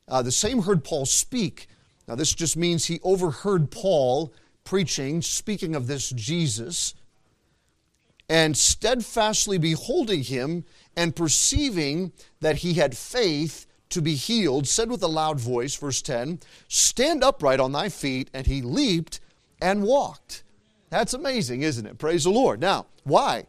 Uh, 0.09 0.23
the 0.23 0.33
same 0.33 0.63
heard 0.63 0.85
Paul 0.85 1.05
speak. 1.05 1.67
Now, 2.09 2.15
this 2.15 2.35
just 2.35 2.57
means 2.57 2.87
he 2.87 2.99
overheard 3.03 3.71
Paul 3.71 4.33
preaching, 4.65 5.23
speaking 5.23 5.75
of 5.75 5.87
this 5.87 6.11
Jesus, 6.11 6.95
and 8.29 8.57
steadfastly 8.57 9.59
beholding 9.59 10.23
him 10.23 10.65
and 10.97 11.17
perceiving 11.17 12.13
that 12.41 12.57
he 12.57 12.75
had 12.75 12.97
faith 12.97 13.67
to 13.91 14.01
be 14.01 14.15
healed, 14.15 14.67
said 14.69 14.91
with 14.91 15.03
a 15.03 15.09
loud 15.09 15.41
voice, 15.41 15.75
verse 15.75 16.01
10, 16.01 16.41
Stand 16.69 17.25
upright 17.25 17.61
on 17.61 17.73
thy 17.73 17.89
feet. 17.89 18.31
And 18.33 18.47
he 18.47 18.63
leaped 18.63 19.21
and 19.61 19.83
walked. 19.83 20.45
That's 20.91 21.15
amazing, 21.15 21.63
isn't 21.63 21.87
it? 21.87 21.99
Praise 21.99 22.25
the 22.25 22.31
Lord. 22.31 22.61
Now, 22.61 22.87
why? 23.05 23.47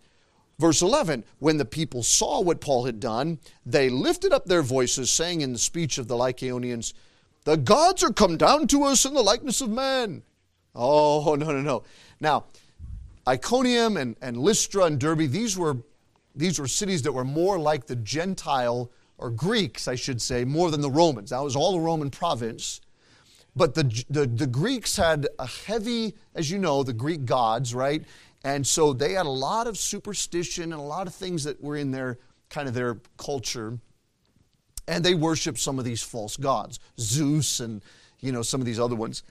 Verse 0.60 0.82
11 0.82 1.24
When 1.40 1.58
the 1.58 1.66
people 1.66 2.04
saw 2.04 2.42
what 2.42 2.62
Paul 2.62 2.86
had 2.86 3.00
done, 3.00 3.40
they 3.66 3.90
lifted 3.90 4.34
up 4.34 4.46
their 4.46 4.64
voices, 4.64 5.10
saying 5.10 5.42
in 5.42 5.54
the 5.54 5.60
speech 5.60 5.98
of 5.98 6.08
the 6.08 6.16
Lycaonians, 6.16 6.94
The 7.46 7.58
gods 7.58 8.04
are 8.04 8.14
come 8.14 8.38
down 8.38 8.68
to 8.68 8.84
us 8.84 9.06
in 9.06 9.14
the 9.14 9.24
likeness 9.24 9.62
of 9.62 9.70
man. 9.70 10.24
Oh, 10.76 11.36
no, 11.40 11.52
no, 11.52 11.62
no. 11.62 11.84
Now, 12.20 12.46
Iconium 13.28 13.98
and, 13.98 14.16
and 14.22 14.38
Lystra 14.38 14.86
and 14.86 15.00
Derbe, 15.00 15.30
these 15.30 15.58
were, 15.58 15.78
these 16.36 16.60
were 16.60 16.68
cities 16.68 17.02
that 17.04 17.12
were 17.12 17.26
more 17.26 17.60
like 17.60 17.88
the 17.88 17.96
Gentile, 17.96 18.92
or 19.18 19.30
Greeks, 19.30 19.88
I 19.88 19.96
should 19.96 20.22
say, 20.22 20.44
more 20.44 20.72
than 20.72 20.82
the 20.82 20.90
Romans. 20.90 21.30
That 21.30 21.44
was 21.44 21.56
all 21.56 21.78
a 21.78 21.80
Roman 21.80 22.10
province. 22.10 22.82
But 23.56 23.76
the, 23.76 23.84
the, 24.10 24.26
the 24.26 24.48
Greeks 24.48 24.96
had 24.96 25.28
a 25.38 25.46
heavy, 25.46 26.16
as 26.34 26.50
you 26.50 26.58
know, 26.58 26.84
the 26.84 26.94
Greek 26.94 27.26
gods, 27.26 27.76
right? 27.76 28.04
And 28.44 28.66
so 28.66 28.94
they 28.94 29.14
had 29.14 29.26
a 29.26 29.30
lot 29.30 29.68
of 29.68 29.78
superstition 29.78 30.72
and 30.72 30.82
a 30.82 30.84
lot 30.84 31.06
of 31.06 31.14
things 31.14 31.44
that 31.44 31.62
were 31.62 31.76
in 31.76 31.92
their 31.92 32.18
kind 32.50 32.68
of 32.68 32.74
their 32.74 32.98
culture. 33.18 33.78
And 34.88 35.04
they 35.04 35.14
worshiped 35.14 35.60
some 35.60 35.78
of 35.80 35.86
these 35.86 36.02
false 36.02 36.38
gods, 36.38 36.80
Zeus 37.00 37.60
and, 37.60 37.84
you 38.20 38.32
know, 38.32 38.42
some 38.42 38.60
of 38.60 38.66
these 38.66 38.80
other 38.80 38.96
ones. 38.96 39.24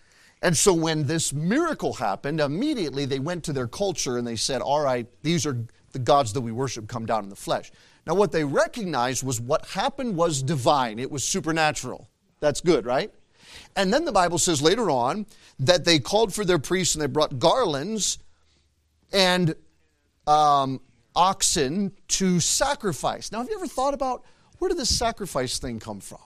And 0.42 0.56
so 0.56 0.72
when 0.72 1.04
this 1.04 1.32
miracle 1.32 1.92
happened, 1.92 2.40
immediately 2.40 3.04
they 3.04 3.18
went 3.18 3.44
to 3.44 3.52
their 3.52 3.68
culture 3.68 4.16
and 4.16 4.26
they 4.26 4.36
said, 4.36 4.62
All 4.62 4.80
right, 4.80 5.06
these 5.22 5.46
are 5.46 5.58
the 5.92 5.98
gods 5.98 6.32
that 6.32 6.40
we 6.40 6.52
worship 6.52 6.88
come 6.88 7.04
down 7.04 7.24
in 7.24 7.30
the 7.30 7.36
flesh. 7.36 7.70
Now, 8.06 8.14
what 8.14 8.32
they 8.32 8.44
recognized 8.44 9.22
was 9.22 9.40
what 9.40 9.66
happened 9.66 10.16
was 10.16 10.42
divine, 10.42 10.98
it 10.98 11.10
was 11.10 11.24
supernatural. 11.24 12.08
That's 12.40 12.60
good, 12.60 12.86
right? 12.86 13.12
And 13.76 13.92
then 13.92 14.04
the 14.04 14.12
Bible 14.12 14.38
says 14.38 14.62
later 14.62 14.90
on 14.90 15.26
that 15.58 15.84
they 15.84 15.98
called 15.98 16.32
for 16.32 16.44
their 16.44 16.58
priests 16.58 16.94
and 16.94 17.02
they 17.02 17.06
brought 17.06 17.38
garlands 17.38 18.18
and 19.12 19.54
um, 20.26 20.80
oxen 21.14 21.92
to 22.08 22.40
sacrifice. 22.40 23.32
Now, 23.32 23.38
have 23.38 23.48
you 23.48 23.56
ever 23.56 23.66
thought 23.66 23.94
about 23.94 24.24
where 24.58 24.68
did 24.68 24.78
this 24.78 24.96
sacrifice 24.96 25.58
thing 25.58 25.80
come 25.80 26.00
from? 26.00 26.20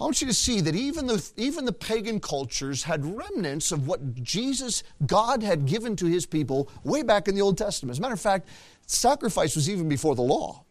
I 0.00 0.04
want 0.04 0.20
you 0.20 0.28
to 0.28 0.34
see 0.34 0.60
that 0.60 0.76
even 0.76 1.06
the, 1.08 1.30
even 1.36 1.64
the 1.64 1.72
pagan 1.72 2.20
cultures 2.20 2.84
had 2.84 3.04
remnants 3.04 3.72
of 3.72 3.88
what 3.88 4.14
Jesus, 4.14 4.84
God, 5.06 5.42
had 5.42 5.66
given 5.66 5.96
to 5.96 6.06
his 6.06 6.24
people 6.24 6.70
way 6.84 7.02
back 7.02 7.26
in 7.26 7.34
the 7.34 7.42
Old 7.42 7.58
Testament. 7.58 7.92
As 7.92 7.98
a 7.98 8.02
matter 8.02 8.14
of 8.14 8.20
fact, 8.20 8.48
sacrifice 8.86 9.56
was 9.56 9.68
even 9.68 9.88
before 9.88 10.14
the 10.14 10.22
law. 10.22 10.64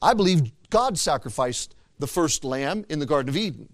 I 0.00 0.14
believe 0.14 0.50
God 0.70 0.98
sacrificed 0.98 1.74
the 1.98 2.06
first 2.06 2.42
lamb 2.42 2.86
in 2.88 3.00
the 3.00 3.06
Garden 3.06 3.28
of 3.28 3.36
Eden. 3.36 3.68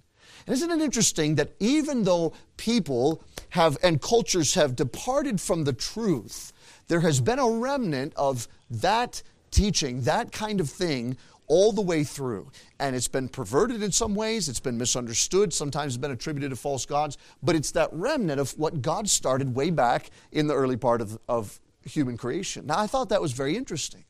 And 0.47 0.55
isn't 0.55 0.71
it 0.71 0.81
interesting 0.81 1.37
that 1.37 1.53
even 1.61 2.03
though 2.03 2.33
people 2.57 3.23
have 3.51 3.79
and 3.83 4.01
cultures 4.01 4.55
have 4.55 4.75
departed 4.75 5.41
from 5.41 5.65
the 5.65 5.73
truth, 5.73 6.53
there 6.89 7.01
has 7.01 7.21
been 7.21 7.39
a 7.39 7.49
remnant 7.49 8.13
of 8.17 8.49
that 8.69 9.23
teaching, 9.55 10.03
that 10.03 10.33
kind 10.33 10.61
of 10.61 10.69
thing, 10.69 11.17
all 11.47 11.73
the 11.73 11.83
way 11.83 12.05
through. 12.05 12.51
And 12.79 12.97
it's 12.97 13.09
been 13.09 13.29
perverted 13.29 13.83
in 13.83 13.93
some 13.93 14.15
ways, 14.15 14.49
it's 14.49 14.61
been 14.61 14.79
misunderstood, 14.79 15.53
sometimes 15.53 15.95
it's 15.95 16.01
been 16.01 16.11
attributed 16.11 16.51
to 16.51 16.57
false 16.57 16.87
gods, 16.87 17.19
but 17.43 17.55
it's 17.55 17.71
that 17.73 17.91
remnant 17.93 18.41
of 18.41 18.53
what 18.59 18.83
God 18.83 19.09
started 19.09 19.55
way 19.55 19.71
back 19.71 20.11
in 20.33 20.47
the 20.47 20.55
early 20.55 20.77
part 20.77 21.01
of, 21.01 21.19
of 21.29 21.61
human 21.85 22.17
creation. 22.17 22.67
Now, 22.67 22.79
I 22.79 22.87
thought 22.87 23.11
that 23.11 23.21
was 23.21 23.33
very 23.33 23.57
interesting. 23.57 24.05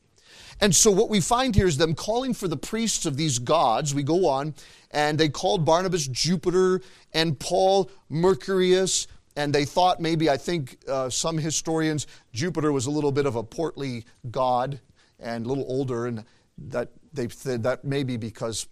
And 0.61 0.73
so, 0.73 0.89
what 0.91 1.09
we 1.09 1.19
find 1.19 1.55
here 1.55 1.67
is 1.67 1.77
them 1.77 1.95
calling 1.95 2.33
for 2.33 2.47
the 2.47 2.57
priests 2.57 3.05
of 3.05 3.17
these 3.17 3.39
gods. 3.39 3.93
We 3.93 4.03
go 4.03 4.27
on, 4.27 4.53
and 4.91 5.17
they 5.17 5.29
called 5.29 5.65
Barnabas 5.65 6.07
Jupiter 6.07 6.81
and 7.13 7.37
Paul 7.39 7.89
Mercurius. 8.09 9.07
And 9.37 9.53
they 9.53 9.65
thought 9.65 9.99
maybe, 9.99 10.29
I 10.29 10.37
think 10.37 10.77
uh, 10.87 11.09
some 11.09 11.37
historians, 11.37 12.07
Jupiter 12.31 12.71
was 12.71 12.85
a 12.85 12.91
little 12.91 13.11
bit 13.11 13.25
of 13.25 13.35
a 13.35 13.43
portly 13.43 14.05
god 14.31 14.79
and 15.25 15.45
a 15.45 15.49
little 15.49 15.65
older, 15.67 16.05
and 16.05 16.23
that 16.69 16.89
they 17.11 17.27
said 17.27 17.63
that 17.63 17.83
maybe 17.83 18.15
because 18.15 18.67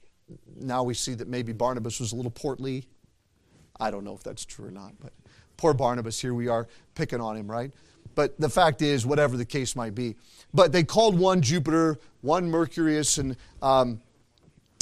now 0.55 0.83
we 0.83 0.93
see 0.93 1.15
that 1.15 1.27
maybe 1.27 1.51
Barnabas 1.51 1.99
was 1.99 2.13
a 2.13 2.15
little 2.15 2.31
portly. 2.31 2.87
I 3.79 3.91
don't 3.91 4.03
know 4.03 4.15
if 4.15 4.23
that's 4.23 4.45
true 4.45 4.67
or 4.67 4.71
not, 4.71 4.93
but 5.01 5.11
poor 5.57 5.73
Barnabas, 5.73 6.19
here 6.21 6.33
we 6.33 6.47
are 6.47 6.67
picking 6.95 7.19
on 7.19 7.35
him, 7.35 7.49
right? 7.49 7.71
But 8.15 8.39
the 8.39 8.49
fact 8.49 8.81
is, 8.81 9.05
whatever 9.05 9.35
the 9.37 9.45
case 9.45 9.75
might 9.75 9.95
be. 9.95 10.15
But 10.53 10.71
they 10.71 10.83
called 10.83 11.17
one 11.17 11.41
Jupiter, 11.41 11.97
one 12.21 12.49
Mercurius, 12.49 13.17
and 13.17 13.35
um, 13.61 14.01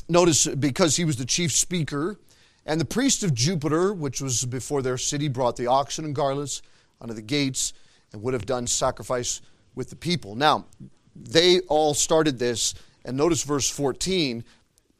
notice 0.09 0.47
because 0.47 0.97
he 0.97 1.05
was 1.05 1.15
the 1.15 1.25
chief 1.25 1.51
speaker. 1.53 2.19
And 2.65 2.79
the 2.79 2.85
priest 2.85 3.23
of 3.23 3.33
Jupiter, 3.33 3.93
which 3.93 4.21
was 4.21 4.45
before 4.45 4.81
their 4.81 4.97
city, 4.97 5.29
brought 5.29 5.55
the 5.55 5.67
oxen 5.67 6.03
and 6.03 6.13
garlands 6.13 6.61
unto 6.99 7.13
the 7.13 7.21
gates 7.21 7.73
and 8.11 8.21
would 8.21 8.33
have 8.33 8.45
done 8.45 8.67
sacrifice 8.67 9.41
with 9.73 9.89
the 9.89 9.95
people. 9.95 10.35
Now, 10.35 10.65
they 11.15 11.59
all 11.61 11.93
started 11.93 12.39
this 12.39 12.73
and 13.05 13.17
notice 13.17 13.43
verse 13.43 13.69
14 13.69 14.43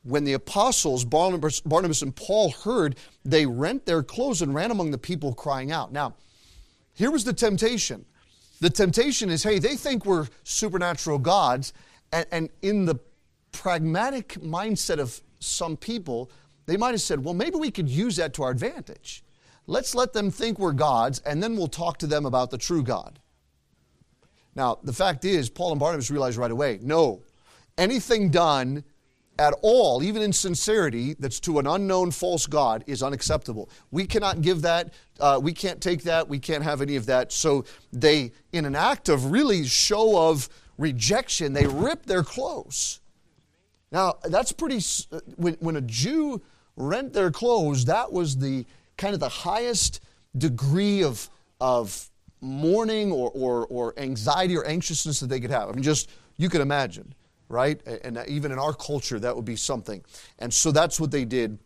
when 0.04 0.24
the 0.24 0.34
apostles, 0.34 1.06
Barnabas, 1.06 1.60
Barnabas, 1.62 2.02
and 2.02 2.16
Paul 2.16 2.52
heard, 2.52 2.96
they 3.24 3.46
rent 3.46 3.86
their 3.86 4.02
clothes 4.02 4.42
and 4.42 4.54
ran 4.54 4.72
among 4.72 4.92
the 4.92 4.98
people 4.98 5.34
crying 5.34 5.72
out. 5.72 5.92
Now, 5.92 6.16
here 6.94 7.12
was 7.12 7.24
the 7.24 7.34
temptation. 7.34 8.06
The 8.62 8.70
temptation 8.70 9.30
is 9.30 9.44
hey, 9.44 9.60
they 9.60 9.76
think 9.76 10.06
we're 10.06 10.28
supernatural 10.44 11.20
gods, 11.20 11.74
and, 12.12 12.26
and 12.32 12.50
in 12.62 12.86
the 12.86 12.96
pragmatic 13.52 14.30
mindset 14.42 15.00
of 15.00 15.22
some 15.40 15.78
people, 15.78 16.32
they 16.66 16.78
might 16.78 16.92
have 16.92 17.02
said, 17.02 17.24
well, 17.24 17.34
maybe 17.34 17.58
we 17.58 17.72
could 17.72 17.90
use 17.90 18.16
that 18.16 18.34
to 18.36 18.44
our 18.44 18.52
advantage. 18.52 19.24
Let's 19.68 19.96
let 19.96 20.14
them 20.14 20.32
think 20.32 20.60
we're 20.60 20.74
gods, 20.74 21.20
and 21.26 21.42
then 21.42 21.56
we'll 21.56 21.68
talk 21.68 21.98
to 22.00 22.08
them 22.08 22.26
about 22.26 22.52
the 22.52 22.58
true 22.58 22.84
God. 22.84 23.20
Now, 24.56 24.80
the 24.84 24.94
fact 24.94 25.26
is, 25.26 25.50
Paul 25.50 25.72
and 25.72 25.80
Barnabas 25.80 26.12
realized 26.12 26.38
right 26.38 26.52
away 26.52 26.80
no, 26.82 27.24
anything 27.78 28.30
done 28.30 28.84
at 29.40 29.54
all, 29.64 30.04
even 30.04 30.22
in 30.22 30.32
sincerity, 30.32 31.16
that's 31.18 31.40
to 31.40 31.58
an 31.58 31.66
unknown 31.66 32.12
false 32.12 32.46
God 32.46 32.84
is 32.86 33.02
unacceptable. 33.02 33.70
We 33.90 34.06
cannot 34.06 34.42
give 34.42 34.62
that. 34.62 34.94
Uh, 35.20 35.40
we 35.42 35.52
can't 35.54 35.82
take 35.82 36.04
that. 36.04 36.28
We 36.28 36.38
can't 36.38 36.64
have 36.64 36.82
any 36.82 36.96
of 36.96 37.08
that. 37.08 37.32
So 37.32 37.66
they, 37.92 38.34
in 38.52 38.66
an 38.66 38.76
act 38.76 39.10
of 39.10 39.32
really 39.32 39.66
show 39.66 40.30
of 40.30 40.48
rejection, 40.78 41.54
they 41.54 41.66
rip 41.66 42.06
their 42.06 42.24
clothes. 42.24 43.00
Now, 43.92 44.20
that's 44.24 44.52
pretty, 44.52 44.80
when, 45.38 45.56
when 45.56 45.76
a 45.76 45.82
Jew 45.82 46.42
rent 46.76 47.14
their 47.14 47.32
clothes, 47.32 47.86
that 47.86 48.12
was 48.12 48.38
the 48.38 48.66
kind 48.98 49.16
of 49.16 49.20
the 49.20 49.30
highest 49.30 50.02
degree 50.38 51.04
of, 51.04 51.30
of 51.60 52.11
mourning 52.42 53.12
or, 53.12 53.32
or, 53.32 53.68
or 53.68 53.94
anxiety 53.98 54.58
or 54.58 54.66
anxiousness 54.66 55.20
that 55.20 55.28
they 55.28 55.40
could 55.40 55.52
have. 55.52 55.70
I 55.70 55.72
mean, 55.74 55.84
just, 55.84 56.10
you 56.38 56.50
can 56.50 56.62
imagine, 56.62 57.14
right? 57.50 57.80
And 58.04 58.20
even 58.28 58.52
in 58.52 58.60
our 58.60 58.74
culture, 58.74 59.20
that 59.20 59.36
would 59.36 59.46
be 59.46 59.56
something. 59.56 60.04
And 60.40 60.54
so 60.54 60.72
that's 60.72 61.00
what 61.00 61.12
they 61.12 61.26
did. 61.26 61.60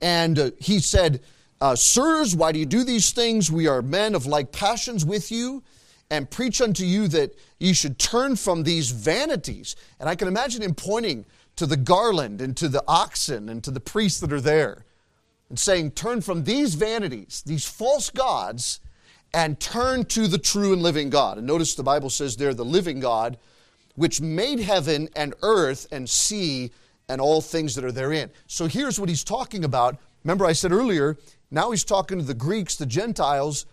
And 0.00 0.38
uh, 0.38 0.50
he 0.58 0.78
said, 0.78 1.22
uh, 1.60 1.74
Sirs, 1.74 2.36
why 2.36 2.52
do 2.52 2.58
you 2.58 2.66
do 2.66 2.84
these 2.84 3.12
things? 3.12 3.50
We 3.50 3.66
are 3.66 3.80
men 3.80 4.14
of 4.14 4.26
like 4.26 4.52
passions 4.52 5.04
with 5.04 5.32
you, 5.32 5.62
and 6.10 6.30
preach 6.30 6.60
unto 6.60 6.84
you 6.84 7.08
that 7.08 7.36
ye 7.58 7.72
should 7.72 7.98
turn 7.98 8.36
from 8.36 8.62
these 8.62 8.90
vanities. 8.90 9.74
And 9.98 10.08
I 10.08 10.14
can 10.14 10.28
imagine 10.28 10.62
him 10.62 10.74
pointing 10.74 11.24
to 11.56 11.66
the 11.66 11.76
garland 11.76 12.40
and 12.40 12.56
to 12.58 12.68
the 12.68 12.84
oxen 12.86 13.48
and 13.48 13.64
to 13.64 13.70
the 13.70 13.80
priests 13.80 14.20
that 14.20 14.32
are 14.32 14.40
there 14.40 14.84
and 15.48 15.58
saying, 15.58 15.92
Turn 15.92 16.20
from 16.20 16.44
these 16.44 16.74
vanities, 16.74 17.42
these 17.44 17.66
false 17.66 18.10
gods, 18.10 18.80
and 19.34 19.58
turn 19.60 20.04
to 20.06 20.28
the 20.28 20.38
true 20.38 20.72
and 20.72 20.82
living 20.82 21.10
God. 21.10 21.38
And 21.38 21.46
notice 21.46 21.74
the 21.74 21.82
Bible 21.82 22.10
says 22.10 22.36
there, 22.36 22.54
the 22.54 22.64
living 22.64 23.00
God, 23.00 23.36
which 23.94 24.20
made 24.20 24.60
heaven 24.60 25.08
and 25.16 25.34
earth 25.42 25.86
and 25.92 26.08
sea 26.08 26.70
and 27.08 27.20
all 27.20 27.40
things 27.40 27.74
that 27.74 27.84
are 27.84 27.92
therein. 27.92 28.30
So 28.46 28.66
here's 28.66 28.98
what 28.98 29.08
he's 29.08 29.24
talking 29.24 29.64
about. 29.64 29.96
Remember, 30.24 30.44
I 30.44 30.52
said 30.52 30.72
earlier, 30.72 31.16
now 31.50 31.70
he's 31.70 31.84
talking 31.84 32.18
to 32.18 32.24
the 32.24 32.34
Greeks, 32.34 32.76
the 32.76 32.86
Gentiles, 32.86 33.66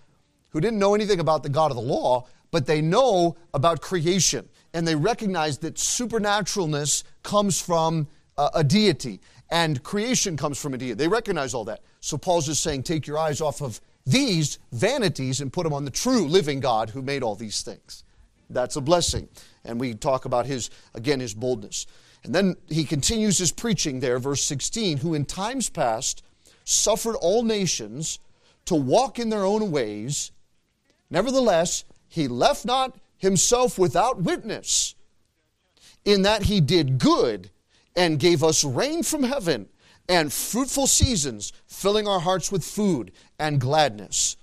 who 0.51 0.61
didn't 0.61 0.79
know 0.79 0.93
anything 0.93 1.19
about 1.19 1.43
the 1.43 1.49
God 1.49 1.71
of 1.71 1.77
the 1.77 1.83
law, 1.83 2.27
but 2.51 2.67
they 2.67 2.81
know 2.81 3.35
about 3.53 3.81
creation. 3.81 4.47
And 4.73 4.87
they 4.87 4.95
recognize 4.95 5.57
that 5.59 5.75
supernaturalness 5.75 7.03
comes 7.23 7.59
from 7.61 8.07
a, 8.37 8.49
a 8.55 8.63
deity, 8.63 9.19
and 9.49 9.81
creation 9.83 10.37
comes 10.37 10.59
from 10.59 10.73
a 10.73 10.77
deity. 10.77 10.93
They 10.93 11.07
recognize 11.07 11.53
all 11.53 11.65
that. 11.65 11.81
So 11.99 12.17
Paul's 12.17 12.45
just 12.45 12.63
saying, 12.63 12.83
take 12.83 13.07
your 13.07 13.17
eyes 13.17 13.41
off 13.41 13.61
of 13.61 13.81
these 14.05 14.59
vanities 14.71 15.41
and 15.41 15.53
put 15.53 15.63
them 15.63 15.73
on 15.73 15.85
the 15.85 15.91
true 15.91 16.27
living 16.27 16.59
God 16.59 16.89
who 16.89 17.01
made 17.01 17.23
all 17.23 17.35
these 17.35 17.61
things. 17.61 18.03
That's 18.49 18.75
a 18.75 18.81
blessing. 18.81 19.29
And 19.63 19.79
we 19.79 19.93
talk 19.93 20.25
about 20.25 20.45
his, 20.45 20.69
again, 20.93 21.19
his 21.19 21.33
boldness. 21.33 21.87
And 22.23 22.33
then 22.33 22.55
he 22.69 22.83
continues 22.83 23.37
his 23.37 23.51
preaching 23.51 23.99
there, 23.99 24.19
verse 24.19 24.43
16, 24.43 24.97
who 24.97 25.13
in 25.13 25.25
times 25.25 25.69
past 25.69 26.23
suffered 26.63 27.15
all 27.15 27.43
nations 27.43 28.19
to 28.65 28.75
walk 28.75 29.19
in 29.19 29.29
their 29.29 29.43
own 29.43 29.71
ways. 29.71 30.31
Nevertheless, 31.09 31.83
he 32.07 32.27
left 32.27 32.65
not 32.65 32.95
himself 33.17 33.77
without 33.77 34.21
witness, 34.21 34.95
in 36.05 36.21
that 36.23 36.43
he 36.43 36.59
did 36.59 36.97
good 36.97 37.49
and 37.95 38.19
gave 38.19 38.43
us 38.43 38.63
rain 38.63 39.03
from 39.03 39.23
heaven 39.23 39.67
and 40.09 40.31
fruitful 40.31 40.87
seasons, 40.87 41.53
filling 41.65 42.07
our 42.07 42.19
hearts 42.19 42.51
with 42.51 42.63
food 42.63 43.11
and 43.39 43.59
gladness. 43.59 44.37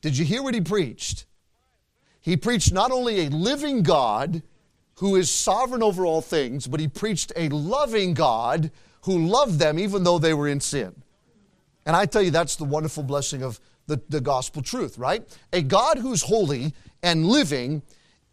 Did 0.00 0.18
you 0.18 0.24
hear 0.24 0.42
what 0.42 0.54
he 0.54 0.60
preached? 0.60 1.26
He 2.20 2.36
preached 2.36 2.72
not 2.72 2.90
only 2.92 3.20
a 3.20 3.30
living 3.30 3.82
God 3.82 4.42
who 4.96 5.16
is 5.16 5.30
sovereign 5.30 5.82
over 5.82 6.06
all 6.06 6.20
things, 6.20 6.66
but 6.66 6.80
he 6.80 6.88
preached 6.88 7.32
a 7.34 7.48
loving 7.48 8.14
God 8.14 8.70
who 9.02 9.26
loved 9.26 9.58
them 9.58 9.78
even 9.78 10.04
though 10.04 10.18
they 10.18 10.34
were 10.34 10.48
in 10.48 10.60
sin. 10.60 10.94
And 11.84 11.96
I 11.96 12.06
tell 12.06 12.22
you, 12.22 12.30
that's 12.30 12.56
the 12.56 12.64
wonderful 12.64 13.02
blessing 13.02 13.42
of 13.42 13.58
the, 13.86 14.00
the 14.08 14.20
gospel 14.20 14.62
truth, 14.62 14.98
right? 14.98 15.26
A 15.52 15.62
God 15.62 15.98
who's 15.98 16.22
holy 16.22 16.74
and 17.02 17.26
living 17.26 17.82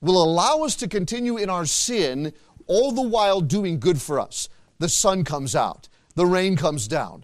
will 0.01 0.23
allow 0.23 0.63
us 0.63 0.75
to 0.77 0.87
continue 0.87 1.37
in 1.37 1.49
our 1.49 1.65
sin 1.65 2.33
all 2.67 2.91
the 2.91 3.01
while 3.01 3.41
doing 3.41 3.79
good 3.79 3.99
for 3.99 4.19
us. 4.19 4.47
The 4.77 4.89
sun 4.89 5.23
comes 5.23 5.55
out, 5.55 5.89
the 6.15 6.25
rain 6.25 6.55
comes 6.55 6.87
down, 6.87 7.23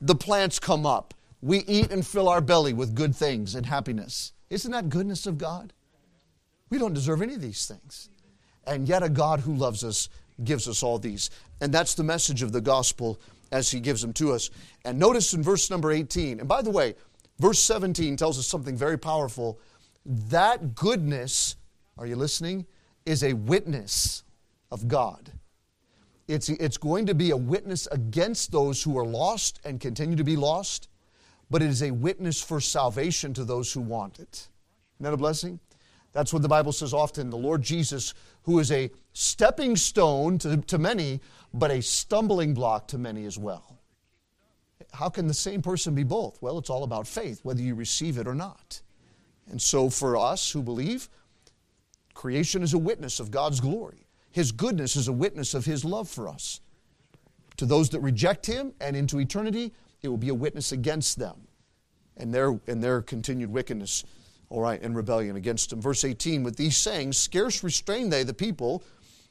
the 0.00 0.14
plants 0.14 0.58
come 0.58 0.86
up. 0.86 1.14
We 1.42 1.58
eat 1.60 1.90
and 1.90 2.06
fill 2.06 2.28
our 2.28 2.40
belly 2.40 2.72
with 2.72 2.94
good 2.94 3.14
things 3.14 3.54
and 3.54 3.66
happiness. 3.66 4.32
Isn't 4.50 4.72
that 4.72 4.88
goodness 4.88 5.26
of 5.26 5.38
God? 5.38 5.72
We 6.70 6.78
don't 6.78 6.94
deserve 6.94 7.22
any 7.22 7.34
of 7.34 7.40
these 7.40 7.66
things. 7.66 8.08
And 8.66 8.88
yet, 8.88 9.02
a 9.02 9.08
God 9.08 9.40
who 9.40 9.54
loves 9.54 9.84
us 9.84 10.08
gives 10.42 10.68
us 10.68 10.82
all 10.82 10.98
these. 10.98 11.30
And 11.60 11.72
that's 11.72 11.94
the 11.94 12.02
message 12.02 12.42
of 12.42 12.52
the 12.52 12.60
gospel 12.60 13.20
as 13.52 13.70
he 13.70 13.80
gives 13.80 14.02
them 14.02 14.12
to 14.14 14.32
us. 14.32 14.50
And 14.84 14.98
notice 14.98 15.32
in 15.34 15.42
verse 15.42 15.70
number 15.70 15.92
18, 15.92 16.40
and 16.40 16.48
by 16.48 16.62
the 16.62 16.70
way, 16.70 16.94
verse 17.38 17.60
17 17.60 18.16
tells 18.16 18.38
us 18.38 18.46
something 18.46 18.76
very 18.76 18.98
powerful. 18.98 19.58
That 20.04 20.74
goodness, 20.74 21.56
are 21.96 22.06
you 22.06 22.16
listening, 22.16 22.66
is 23.04 23.22
a 23.22 23.34
witness 23.34 24.24
of 24.70 24.88
God. 24.88 25.30
It's, 26.28 26.48
it's 26.48 26.76
going 26.76 27.06
to 27.06 27.14
be 27.14 27.30
a 27.30 27.36
witness 27.36 27.86
against 27.92 28.50
those 28.50 28.82
who 28.82 28.98
are 28.98 29.06
lost 29.06 29.60
and 29.64 29.80
continue 29.80 30.16
to 30.16 30.24
be 30.24 30.36
lost, 30.36 30.88
but 31.50 31.62
it 31.62 31.68
is 31.68 31.82
a 31.82 31.92
witness 31.92 32.42
for 32.42 32.60
salvation 32.60 33.32
to 33.34 33.44
those 33.44 33.72
who 33.72 33.80
want 33.80 34.18
it. 34.18 34.48
Isn't 34.96 35.04
that 35.04 35.12
a 35.12 35.16
blessing? 35.16 35.60
That's 36.12 36.32
what 36.32 36.42
the 36.42 36.48
Bible 36.48 36.72
says 36.72 36.94
often. 36.94 37.30
The 37.30 37.36
Lord 37.36 37.62
Jesus, 37.62 38.14
who 38.42 38.58
is 38.58 38.72
a 38.72 38.90
stepping 39.12 39.76
stone 39.76 40.38
to, 40.38 40.56
to 40.56 40.78
many, 40.78 41.20
but 41.52 41.70
a 41.70 41.82
stumbling 41.82 42.54
block 42.54 42.88
to 42.88 42.98
many 42.98 43.26
as 43.26 43.38
well. 43.38 43.78
How 44.92 45.08
can 45.10 45.26
the 45.26 45.34
same 45.34 45.62
person 45.62 45.94
be 45.94 46.04
both? 46.04 46.40
Well, 46.40 46.58
it's 46.58 46.70
all 46.70 46.84
about 46.84 47.06
faith, 47.06 47.40
whether 47.42 47.60
you 47.60 47.74
receive 47.74 48.18
it 48.18 48.26
or 48.26 48.34
not. 48.34 48.80
And 49.50 49.60
so 49.60 49.90
for 49.90 50.16
us 50.16 50.50
who 50.50 50.62
believe, 50.62 51.08
creation 52.14 52.62
is 52.62 52.72
a 52.72 52.78
witness 52.78 53.20
of 53.20 53.30
God's 53.30 53.60
glory. 53.60 54.05
His 54.36 54.52
goodness 54.52 54.96
is 54.96 55.08
a 55.08 55.14
witness 55.14 55.54
of 55.54 55.64
His 55.64 55.82
love 55.82 56.10
for 56.10 56.28
us. 56.28 56.60
To 57.56 57.64
those 57.64 57.88
that 57.88 58.00
reject 58.00 58.44
Him 58.44 58.74
and 58.82 58.94
into 58.94 59.18
eternity, 59.18 59.72
it 60.02 60.08
will 60.08 60.18
be 60.18 60.28
a 60.28 60.34
witness 60.34 60.72
against 60.72 61.18
them 61.18 61.48
and 62.18 62.34
their, 62.34 62.60
and 62.66 62.84
their 62.84 63.00
continued 63.00 63.50
wickedness 63.50 64.04
all 64.50 64.60
right, 64.60 64.82
and 64.82 64.94
rebellion 64.94 65.36
against 65.36 65.72
him. 65.72 65.80
Verse 65.80 66.04
18, 66.04 66.42
with 66.42 66.54
these 66.54 66.76
sayings, 66.76 67.16
scarce 67.16 67.64
restrained 67.64 68.12
they 68.12 68.24
the 68.24 68.34
people 68.34 68.82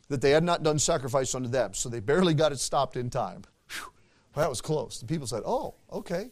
that 0.09 0.21
they 0.21 0.31
had 0.31 0.43
not 0.43 0.63
done 0.63 0.79
sacrifice 0.79 1.35
unto 1.35 1.49
them. 1.49 1.75
So 1.75 1.87
they 1.87 1.99
barely 1.99 2.33
got 2.33 2.51
it 2.51 2.59
stopped 2.59 2.97
in 2.97 3.11
time. 3.11 3.43
Well, 4.35 4.43
that 4.43 4.49
was 4.49 4.59
close. 4.59 4.99
The 4.99 5.05
people 5.05 5.27
said, 5.27 5.43
oh, 5.45 5.75
okay. 5.93 6.31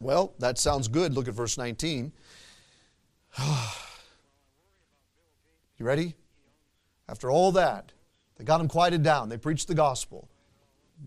Well, 0.00 0.34
that 0.40 0.58
sounds 0.58 0.88
good. 0.88 1.14
Look 1.14 1.28
at 1.28 1.34
verse 1.34 1.56
19. 1.56 2.12
you 5.78 5.86
ready? 5.86 6.14
After 7.08 7.30
all 7.30 7.52
that, 7.52 7.92
they 8.36 8.44
got 8.44 8.58
them 8.58 8.68
quieted 8.68 9.02
down. 9.02 9.28
They 9.28 9.38
preached 9.38 9.68
the 9.68 9.74
gospel. 9.74 10.28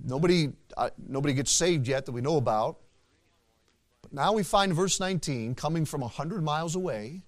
Nobody, 0.03 0.51
uh, 0.77 0.89
nobody 1.07 1.33
gets 1.33 1.51
saved 1.51 1.87
yet 1.87 2.05
that 2.05 2.11
we 2.11 2.21
know 2.21 2.37
about. 2.37 2.77
But 4.01 4.13
now 4.13 4.33
we 4.33 4.43
find 4.43 4.73
verse 4.73 4.99
19 4.99 5.55
coming 5.55 5.85
from 5.85 6.01
100 6.01 6.43
miles 6.43 6.75
away 6.75 7.23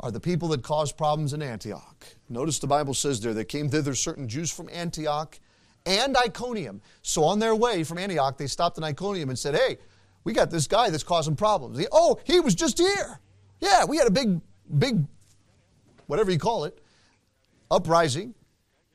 are 0.00 0.10
the 0.10 0.20
people 0.20 0.48
that 0.48 0.62
caused 0.62 0.96
problems 0.96 1.32
in 1.32 1.42
Antioch. 1.42 2.04
Notice 2.28 2.58
the 2.58 2.66
Bible 2.66 2.92
says 2.92 3.20
there, 3.20 3.32
there 3.32 3.44
came 3.44 3.68
thither 3.68 3.94
certain 3.94 4.28
Jews 4.28 4.50
from 4.50 4.68
Antioch 4.70 5.38
and 5.86 6.16
Iconium. 6.16 6.82
So 7.02 7.24
on 7.24 7.38
their 7.38 7.54
way 7.54 7.84
from 7.84 7.98
Antioch, 7.98 8.36
they 8.36 8.48
stopped 8.48 8.78
in 8.78 8.84
Iconium 8.84 9.28
and 9.28 9.38
said, 9.38 9.54
Hey, 9.54 9.78
we 10.24 10.32
got 10.32 10.50
this 10.50 10.66
guy 10.66 10.90
that's 10.90 11.04
causing 11.04 11.36
problems. 11.36 11.78
He, 11.78 11.86
oh, 11.92 12.18
he 12.24 12.40
was 12.40 12.54
just 12.54 12.78
here. 12.78 13.20
Yeah, 13.60 13.84
we 13.84 13.96
had 13.96 14.06
a 14.06 14.10
big, 14.10 14.40
big, 14.78 15.04
whatever 16.12 16.30
you 16.30 16.38
call 16.38 16.64
it, 16.64 16.78
uprising. 17.70 18.34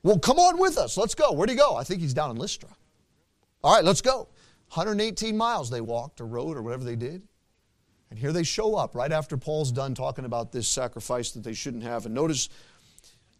Well, 0.03 0.19
come 0.19 0.37
on 0.37 0.59
with 0.59 0.77
us. 0.77 0.97
Let's 0.97 1.15
go. 1.15 1.31
Where'd 1.31 1.49
he 1.49 1.55
go? 1.55 1.75
I 1.75 1.83
think 1.83 1.99
he's 1.99 2.13
down 2.13 2.29
in 2.29 2.37
Lystra. 2.37 2.69
All 3.63 3.73
right, 3.73 3.83
let's 3.83 4.01
go. 4.01 4.29
118 4.73 5.35
miles 5.35 5.71
they 5.71 5.81
walked 5.81 6.21
or 6.21 6.27
rode 6.27 6.55
or 6.55 6.61
whatever 6.61 6.83
they 6.83 6.95
did. 6.95 7.23
And 8.11 8.19
here 8.19 8.31
they 8.31 8.43
show 8.43 8.75
up 8.75 8.93
right 8.93 9.11
after 9.11 9.35
Paul's 9.35 9.71
done 9.71 9.95
talking 9.95 10.25
about 10.25 10.51
this 10.51 10.67
sacrifice 10.67 11.31
that 11.31 11.43
they 11.43 11.55
shouldn't 11.55 11.81
have. 11.81 12.05
And 12.05 12.13
notice 12.13 12.49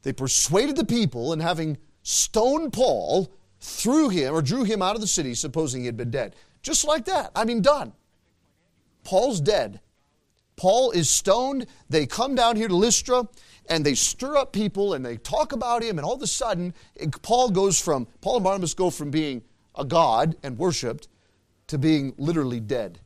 they 0.02 0.12
persuaded 0.12 0.76
the 0.76 0.84
people, 0.84 1.32
and 1.32 1.40
having 1.40 1.78
stoned 2.02 2.74
Paul, 2.74 3.32
threw 3.60 4.10
him 4.10 4.34
or 4.34 4.42
drew 4.42 4.64
him 4.64 4.82
out 4.82 4.96
of 4.96 5.02
the 5.02 5.08
city, 5.08 5.36
supposing 5.36 5.82
he 5.82 5.86
had 5.86 5.98
been 5.98 6.10
dead. 6.10 6.36
Just 6.64 6.84
like 6.84 7.06
that. 7.06 7.30
I 7.36 7.46
mean, 7.46 7.62
done. 7.62 7.94
Paul's 9.04 9.40
dead. 9.40 9.82
Paul 10.56 10.90
is 10.90 11.10
stoned. 11.10 11.68
They 11.88 12.08
come 12.08 12.34
down 12.34 12.56
here 12.56 12.68
to 12.68 12.76
Lystra 12.76 13.28
and 13.70 13.86
they 13.86 13.96
stir 13.96 14.38
up 14.38 14.54
people 14.54 14.94
and 14.94 15.06
they 15.06 15.18
talk 15.18 15.52
about 15.52 15.84
him. 15.84 15.98
And 15.98 16.06
all 16.06 16.16
of 16.16 16.22
a 16.22 16.28
sudden, 16.28 16.74
Paul 17.22 17.50
goes 17.50 17.80
from, 17.80 18.08
Paul 18.22 18.38
and 18.38 18.44
Barnabas 18.44 18.74
go 18.74 18.90
from 18.90 19.12
being 19.12 19.44
a 19.76 19.86
god 19.86 20.36
and 20.44 20.58
worshiped 20.58 21.08
to 21.68 21.78
being 21.78 22.14
literally 22.18 22.60
dead. 22.60 23.00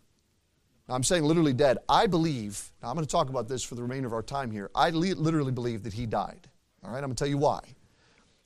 Now, 0.88 0.96
I'm 0.96 1.04
saying 1.04 1.24
literally 1.24 1.54
dead. 1.54 1.78
I 1.88 2.08
believe, 2.08 2.72
now 2.82 2.90
I'm 2.90 2.96
going 2.96 3.06
to 3.06 3.12
talk 3.12 3.30
about 3.30 3.48
this 3.48 3.64
for 3.64 3.76
the 3.76 3.82
remainder 3.82 4.08
of 4.08 4.14
our 4.14 4.24
time 4.24 4.52
here. 4.52 4.70
I 4.76 4.90
literally 4.90 5.52
believe 5.52 5.84
that 5.84 5.94
he 5.94 6.06
died. 6.06 6.50
All 6.84 6.92
right, 6.92 6.98
I'm 6.98 7.06
going 7.06 7.16
to 7.16 7.20
tell 7.24 7.30
you 7.30 7.38
why. 7.38 7.62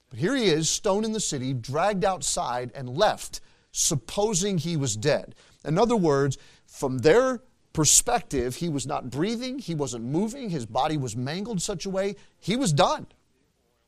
But 0.10 0.20
here 0.20 0.36
he 0.36 0.46
is, 0.46 0.70
stoned 0.70 1.06
in 1.06 1.12
the 1.12 1.20
city, 1.20 1.54
dragged 1.54 2.06
outside, 2.06 2.72
and 2.76 2.90
left, 2.90 3.42
supposing 3.72 4.58
he 4.58 4.78
was 4.78 4.96
dead. 4.96 5.36
In 5.64 5.80
other 5.80 5.96
words, 5.96 6.38
from 6.68 7.00
their 7.00 7.42
perspective, 7.76 8.56
he 8.56 8.70
was 8.70 8.88
not 8.88 9.12
breathing, 9.12 9.60
he 9.60 9.76
wasn't 9.76 10.06
moving, 10.06 10.50
his 10.50 10.66
body 10.66 10.98
was 10.98 11.16
mangled 11.16 11.62
such 11.62 11.86
a 11.86 11.90
way, 11.90 12.16
he 12.40 12.56
was 12.56 12.74
done. 12.74 13.06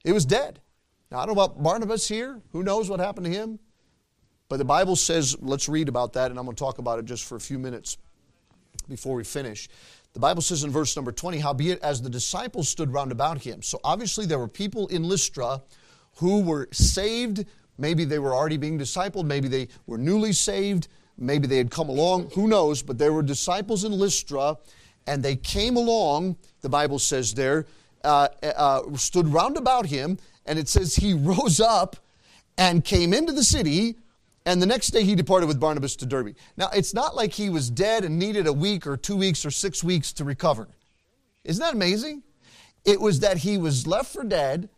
He 0.04 0.12
was 0.12 0.26
dead. 0.26 0.60
Now, 1.10 1.20
I 1.20 1.26
don't 1.26 1.36
know 1.36 1.44
about 1.44 1.64
Barnabas 1.64 2.08
here. 2.08 2.42
Who 2.52 2.64
knows 2.64 2.90
what 2.90 3.00
happened 3.00 3.26
to 3.26 3.32
him? 3.32 3.60
But 4.50 4.58
the 4.58 4.66
Bible 4.66 4.96
says, 4.96 5.38
let's 5.42 5.68
read 5.68 5.90
about 5.90 6.14
that, 6.14 6.30
and 6.30 6.40
I'm 6.40 6.46
going 6.46 6.56
to 6.56 6.60
talk 6.60 6.78
about 6.78 7.00
it 7.00 7.06
just 7.06 7.24
for 7.24 7.38
a 7.38 7.40
few 7.40 7.58
minutes 7.58 7.98
before 8.90 9.16
we 9.16 9.24
finish. 9.24 9.70
The 10.14 10.20
Bible 10.20 10.42
says 10.42 10.64
in 10.64 10.72
verse 10.72 10.96
number 10.96 11.12
20, 11.12 11.40
Howbeit, 11.40 11.82
as 11.82 12.02
the 12.02 12.10
disciples 12.10 12.68
stood 12.68 12.92
round 12.94 13.12
about 13.12 13.40
him. 13.40 13.62
So 13.62 13.80
obviously, 13.84 14.26
there 14.26 14.40
were 14.40 14.48
people 14.48 14.88
in 14.88 15.04
Lystra 15.04 15.62
who 16.18 16.42
were 16.42 16.68
saved. 16.72 17.46
Maybe 17.78 18.04
they 18.04 18.20
were 18.20 18.34
already 18.34 18.58
being 18.58 18.78
discipled. 18.78 19.26
Maybe 19.26 19.48
they 19.48 19.70
were 19.86 19.98
newly 19.98 20.34
saved. 20.34 20.88
Maybe 21.18 21.48
they 21.48 21.58
had 21.58 21.72
come 21.72 21.90
along. 21.90 22.32
Who 22.36 22.48
knows? 22.48 22.84
But 22.84 22.98
there 22.98 23.12
were 23.12 23.24
disciples 23.24 23.84
in 23.84 23.92
Lystra, 23.92 24.58
and 25.06 25.24
they 25.24 25.36
came 25.36 25.76
along, 25.76 26.38
the 26.62 26.70
Bible 26.70 27.00
says 27.00 27.34
there, 27.34 27.66
uh, 28.04 28.28
uh, 28.44 28.96
stood 28.96 29.28
round 29.28 29.58
about 29.58 29.88
him, 29.88 30.18
and 30.46 30.60
it 30.60 30.70
says 30.70 30.96
he 30.96 31.14
rose 31.16 31.60
up 31.60 31.96
and 32.58 32.84
came 32.84 33.14
into 33.14 33.32
the 33.32 33.44
city 33.44 33.96
and 34.48 34.62
the 34.62 34.66
next 34.66 34.92
day 34.92 35.04
he 35.04 35.14
departed 35.14 35.48
with 35.48 35.60
Barnabas 35.60 35.98
to 35.98 36.06
Derbe. 36.06 36.34
Now, 36.56 36.70
it's 36.74 36.94
not 36.94 37.18
like 37.18 37.34
he 37.34 37.50
was 37.50 37.70
dead 37.70 38.06
and 38.06 38.18
needed 38.18 38.48
a 38.48 38.54
week 38.54 38.88
or 38.88 38.96
two 38.96 39.18
weeks 39.18 39.46
or 39.46 39.52
six 39.52 39.84
weeks 39.84 40.14
to 40.14 40.24
recover. 40.24 40.70
Isn't 41.44 41.62
that 41.62 41.74
amazing? 41.74 42.24
It 42.86 43.02
was 43.02 43.20
that 43.20 43.40
he 43.40 43.58
was 43.58 43.86
left 43.86 44.14
for 44.14 44.24
dead. 44.24 44.70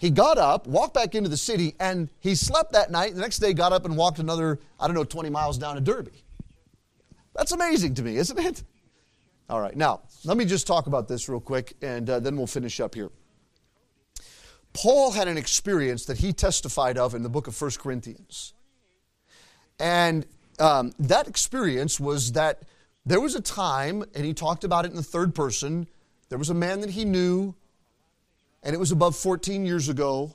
He 0.00 0.08
got 0.08 0.38
up, 0.38 0.66
walked 0.66 0.94
back 0.94 1.14
into 1.14 1.28
the 1.28 1.36
city, 1.36 1.74
and 1.78 2.08
he 2.20 2.34
slept 2.34 2.72
that 2.72 2.90
night. 2.90 3.14
The 3.14 3.20
next 3.20 3.38
day, 3.38 3.52
got 3.52 3.74
up 3.74 3.84
and 3.84 3.98
walked 3.98 4.18
another, 4.18 4.58
I 4.80 4.86
don't 4.86 4.94
know, 4.96 5.04
20 5.04 5.28
miles 5.28 5.58
down 5.58 5.74
to 5.74 5.82
Derbe. 5.82 6.08
That's 7.36 7.52
amazing 7.52 7.96
to 7.96 8.02
me, 8.02 8.16
isn't 8.16 8.38
it? 8.38 8.62
All 9.50 9.60
right, 9.60 9.76
now, 9.76 10.00
let 10.24 10.38
me 10.38 10.46
just 10.46 10.66
talk 10.66 10.86
about 10.86 11.06
this 11.06 11.28
real 11.28 11.38
quick, 11.38 11.74
and 11.82 12.08
uh, 12.08 12.18
then 12.18 12.38
we'll 12.38 12.46
finish 12.46 12.80
up 12.80 12.94
here. 12.94 13.10
Paul 14.72 15.10
had 15.10 15.28
an 15.28 15.36
experience 15.36 16.06
that 16.06 16.16
he 16.16 16.32
testified 16.32 16.96
of 16.96 17.14
in 17.14 17.22
the 17.22 17.28
book 17.28 17.46
of 17.46 17.60
1 17.60 17.72
Corinthians. 17.72 18.54
And 19.78 20.24
um, 20.58 20.92
that 20.98 21.28
experience 21.28 22.00
was 22.00 22.32
that 22.32 22.62
there 23.04 23.20
was 23.20 23.34
a 23.34 23.42
time, 23.42 24.02
and 24.14 24.24
he 24.24 24.32
talked 24.32 24.64
about 24.64 24.86
it 24.86 24.92
in 24.92 24.96
the 24.96 25.02
third 25.02 25.34
person, 25.34 25.88
there 26.30 26.38
was 26.38 26.48
a 26.48 26.54
man 26.54 26.80
that 26.80 26.90
he 26.90 27.04
knew, 27.04 27.54
and 28.62 28.74
it 28.74 28.78
was 28.78 28.92
above 28.92 29.16
14 29.16 29.64
years 29.64 29.88
ago, 29.88 30.34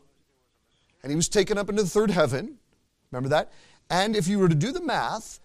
and 1.04 1.12
he 1.12 1.16
was 1.16 1.30
taken 1.30 1.58
up 1.58 1.70
into 1.70 1.84
the 1.84 1.90
third 1.90 2.10
heaven. 2.10 2.58
Remember 3.12 3.30
that? 3.30 3.52
And 3.90 4.16
if 4.16 4.28
you 4.28 4.40
were 4.40 4.50
to 4.50 4.56
do 4.56 4.72
the 4.72 4.82
math, 4.82 5.40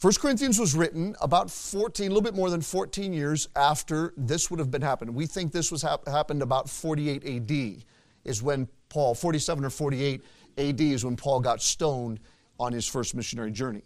1 0.00 0.12
Corinthians 0.20 0.60
was 0.60 0.76
written 0.76 1.16
about 1.20 1.50
14, 1.50 2.06
a 2.06 2.08
little 2.08 2.22
bit 2.22 2.34
more 2.34 2.50
than 2.50 2.60
14 2.60 3.12
years 3.12 3.48
after 3.56 4.12
this 4.16 4.48
would 4.50 4.60
have 4.60 4.70
been 4.70 4.82
happened. 4.82 5.12
We 5.12 5.26
think 5.26 5.50
this 5.50 5.72
was 5.72 5.82
hap- 5.82 6.06
happened 6.06 6.40
about 6.40 6.70
48 6.70 7.24
AD 7.26 7.84
is 8.24 8.42
when 8.42 8.68
Paul, 8.90 9.14
47 9.14 9.64
or 9.64 9.70
48 9.70 10.22
AD 10.56 10.80
is 10.80 11.04
when 11.04 11.16
Paul 11.16 11.40
got 11.40 11.60
stoned 11.60 12.20
on 12.60 12.72
his 12.72 12.86
first 12.86 13.14
missionary 13.14 13.50
journey. 13.50 13.82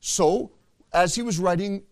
So, 0.00 0.52
as 0.92 1.14
he 1.14 1.22
was 1.22 1.38
writing 1.38 1.82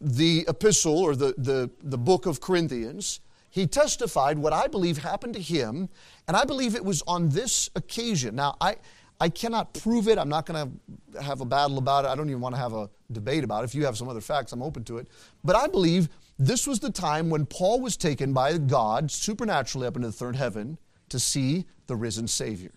the 0.00 0.44
epistle 0.46 0.98
or 0.98 1.16
the, 1.16 1.34
the, 1.38 1.70
the 1.82 1.96
book 1.96 2.26
of 2.26 2.40
Corinthians, 2.40 3.20
he 3.56 3.66
testified 3.66 4.38
what 4.38 4.52
I 4.52 4.66
believe 4.66 4.98
happened 4.98 5.32
to 5.32 5.40
him, 5.40 5.88
and 6.28 6.36
I 6.36 6.44
believe 6.44 6.74
it 6.74 6.84
was 6.84 7.02
on 7.06 7.30
this 7.30 7.70
occasion. 7.74 8.36
Now, 8.36 8.54
I, 8.60 8.76
I 9.18 9.30
cannot 9.30 9.72
prove 9.72 10.08
it. 10.08 10.18
I'm 10.18 10.28
not 10.28 10.44
going 10.44 10.78
to 11.14 11.22
have 11.22 11.40
a 11.40 11.46
battle 11.46 11.78
about 11.78 12.04
it. 12.04 12.08
I 12.08 12.16
don't 12.16 12.28
even 12.28 12.42
want 12.42 12.54
to 12.54 12.60
have 12.60 12.74
a 12.74 12.90
debate 13.10 13.44
about 13.44 13.62
it. 13.62 13.68
If 13.68 13.74
you 13.74 13.86
have 13.86 13.96
some 13.96 14.10
other 14.10 14.20
facts, 14.20 14.52
I'm 14.52 14.62
open 14.62 14.84
to 14.84 14.98
it. 14.98 15.08
But 15.42 15.56
I 15.56 15.68
believe 15.68 16.10
this 16.38 16.66
was 16.66 16.80
the 16.80 16.92
time 16.92 17.30
when 17.30 17.46
Paul 17.46 17.80
was 17.80 17.96
taken 17.96 18.34
by 18.34 18.58
God 18.58 19.10
supernaturally 19.10 19.86
up 19.86 19.96
into 19.96 20.08
the 20.08 20.12
third 20.12 20.36
heaven 20.36 20.76
to 21.08 21.18
see 21.18 21.64
the 21.86 21.96
risen 21.96 22.28
Savior. 22.28 22.74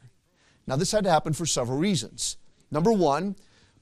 Now, 0.66 0.78
this 0.78 0.94
had 0.94 1.04
to 1.04 1.10
happen 1.10 1.34
for 1.34 1.46
several 1.46 1.78
reasons. 1.78 2.38
Number 2.72 2.94
one, 2.94 3.36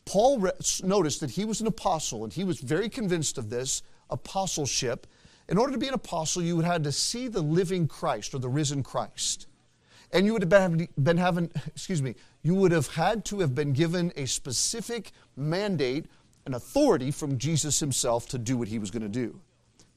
Paul 0.05 0.39
re- 0.39 0.51
noticed 0.81 1.19
that 1.19 1.29
he 1.29 1.45
was 1.45 1.61
an 1.61 1.67
apostle, 1.67 2.23
and 2.23 2.33
he 2.33 2.43
was 2.43 2.59
very 2.59 2.89
convinced 2.89 3.37
of 3.37 3.51
this 3.51 3.83
apostleship. 4.09 5.05
In 5.49 5.57
order 5.57 5.71
to 5.71 5.77
be 5.77 5.87
an 5.87 5.93
apostle, 5.93 6.41
you 6.41 6.55
would 6.55 6.65
have 6.65 6.83
to 6.83 6.91
see 6.91 7.27
the 7.27 7.41
living 7.41 7.87
Christ 7.87 8.33
or 8.33 8.39
the 8.39 8.49
risen 8.49 8.83
Christ. 8.83 9.47
And 10.11 10.25
you 10.25 10.33
would 10.33 10.41
have 10.41 10.87
been, 11.03 11.17
having, 11.17 11.51
excuse 11.67 12.01
me, 12.01 12.15
you 12.43 12.55
would 12.55 12.71
have 12.71 12.87
had 12.87 13.25
to 13.25 13.39
have 13.39 13.55
been 13.55 13.73
given 13.73 14.11
a 14.15 14.25
specific 14.25 15.11
mandate, 15.35 16.05
an 16.45 16.53
authority 16.53 17.11
from 17.11 17.37
Jesus 17.37 17.79
himself 17.79 18.27
to 18.29 18.37
do 18.37 18.57
what 18.57 18.67
he 18.67 18.79
was 18.79 18.91
going 18.91 19.03
to 19.03 19.09
do. 19.09 19.39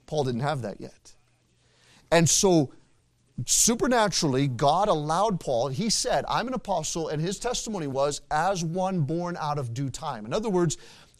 Paul 0.06 0.24
didn't 0.24 0.40
have 0.40 0.62
that 0.62 0.80
yet. 0.80 1.14
And 2.10 2.28
so, 2.28 2.72
supernaturally, 3.46 4.48
God 4.48 4.88
allowed 4.88 5.38
Paul, 5.38 5.68
he 5.68 5.90
said, 5.90 6.24
I'm 6.28 6.48
an 6.48 6.54
apostle, 6.54 7.08
and 7.08 7.22
his 7.22 7.38
testimony 7.38 7.86
was, 7.86 8.20
as 8.30 8.64
one 8.64 9.02
born 9.02 9.36
out 9.40 9.58
of 9.58 9.72
due 9.72 9.90
time. 9.90 10.26
In 10.26 10.34
other 10.34 10.50
words, 10.50 10.76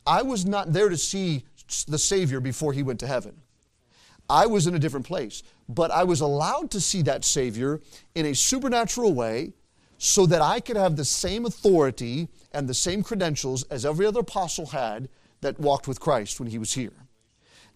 I 0.06 0.22
was 0.22 0.44
not 0.44 0.72
there 0.72 0.88
to 0.88 0.96
see 0.96 1.44
the 1.86 1.98
Savior 1.98 2.40
before 2.40 2.72
he 2.72 2.82
went 2.82 2.98
to 3.00 3.06
heaven. 3.06 3.40
I 4.30 4.46
was 4.46 4.66
in 4.66 4.74
a 4.74 4.78
different 4.78 5.06
place. 5.06 5.42
But 5.68 5.90
I 5.90 6.04
was 6.04 6.20
allowed 6.20 6.70
to 6.72 6.80
see 6.80 7.02
that 7.02 7.24
Savior 7.24 7.80
in 8.14 8.26
a 8.26 8.34
supernatural 8.34 9.14
way 9.14 9.52
so 9.98 10.26
that 10.26 10.40
I 10.40 10.60
could 10.60 10.76
have 10.76 10.96
the 10.96 11.04
same 11.04 11.44
authority 11.44 12.28
and 12.52 12.66
the 12.66 12.74
same 12.74 13.02
credentials 13.02 13.64
as 13.64 13.84
every 13.84 14.06
other 14.06 14.20
apostle 14.20 14.66
had 14.66 15.08
that 15.42 15.60
walked 15.60 15.86
with 15.86 16.00
Christ 16.00 16.40
when 16.40 16.48
he 16.48 16.58
was 16.58 16.72
here. 16.72 16.92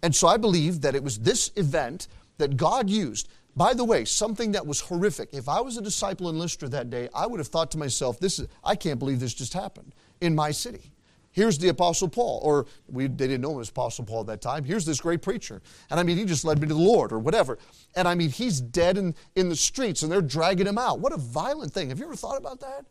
And 0.03 0.15
so 0.15 0.27
I 0.29 0.37
believe 0.37 0.81
that 0.81 0.95
it 0.95 1.03
was 1.03 1.19
this 1.19 1.51
event 1.57 2.09
that 2.39 2.57
God 2.57 2.91
used. 2.91 3.29
By 3.57 3.75
the 3.75 3.85
way, 3.85 4.05
something 4.05 4.53
that 4.53 4.67
was 4.67 4.81
horrific. 4.81 5.29
If 5.33 5.49
I 5.49 5.61
was 5.61 5.77
a 5.77 5.83
disciple 5.83 6.29
in 6.29 6.39
Lystra 6.39 6.69
that 6.71 6.91
day, 6.91 7.09
I 7.15 7.27
would 7.27 7.39
have 7.39 7.49
thought 7.49 7.71
to 7.73 7.79
myself, 7.79 8.19
this 8.19 8.39
is, 8.39 8.49
I 8.65 8.75
can't 8.75 8.99
believe 8.99 9.21
this 9.21 9.35
just 9.35 9.53
happened 9.53 9.95
in 10.21 10.35
my 10.35 10.51
city. 10.51 10.91
Here's 11.35 11.59
the 11.59 11.69
Apostle 11.69 12.09
Paul, 12.09 12.41
or 12.45 12.67
we, 12.87 13.09
they 13.09 13.27
didn't 13.27 13.41
know 13.41 13.55
him 13.55 13.61
as 13.61 13.69
Apostle 13.69 14.05
Paul 14.05 14.21
at 14.21 14.27
that 14.29 14.41
time. 14.41 14.63
Here's 14.63 14.87
this 14.87 15.01
great 15.01 15.21
preacher. 15.21 15.61
And 15.91 15.99
I 15.99 16.05
mean, 16.05 16.17
he 16.17 16.25
just 16.25 16.45
led 16.45 16.61
me 16.61 16.69
to 16.69 16.75
the 16.75 16.81
Lord, 16.81 17.13
or 17.13 17.19
whatever. 17.19 17.59
And 17.97 18.07
I 18.07 18.15
mean, 18.15 18.31
he's 18.31 18.61
dead 18.61 18.97
in, 18.97 19.17
in 19.35 19.49
the 19.49 19.57
streets, 19.57 20.05
and 20.05 20.13
they're 20.13 20.23
dragging 20.23 20.69
him 20.69 20.79
out. 20.79 21.01
What 21.01 21.13
a 21.13 21.17
violent 21.17 21.73
thing. 21.73 21.89
Have 21.89 21.99
you 21.99 22.05
ever 22.05 22.15
thought 22.15 22.39
about 22.39 22.61
that? 22.61 22.87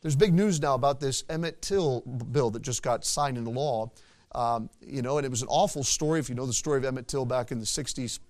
There's 0.00 0.14
big 0.14 0.32
news 0.32 0.60
now 0.60 0.74
about 0.74 1.00
this 1.00 1.24
Emmett 1.28 1.60
Till 1.60 2.02
bill 2.02 2.50
that 2.50 2.62
just 2.62 2.84
got 2.84 3.04
signed 3.04 3.36
into 3.36 3.50
law. 3.50 3.90
Um, 4.32 4.70
you 4.80 5.02
know, 5.02 5.18
and 5.18 5.26
it 5.26 5.30
was 5.30 5.42
an 5.42 5.48
awful 5.48 5.82
story. 5.82 6.20
If 6.20 6.28
you 6.28 6.36
know 6.36 6.46
the 6.46 6.52
story 6.52 6.78
of 6.78 6.84
Emmett 6.84 7.08
Till 7.08 7.24
back 7.24 7.50
in 7.50 7.58
the 7.58 7.66
60s, 7.66 8.20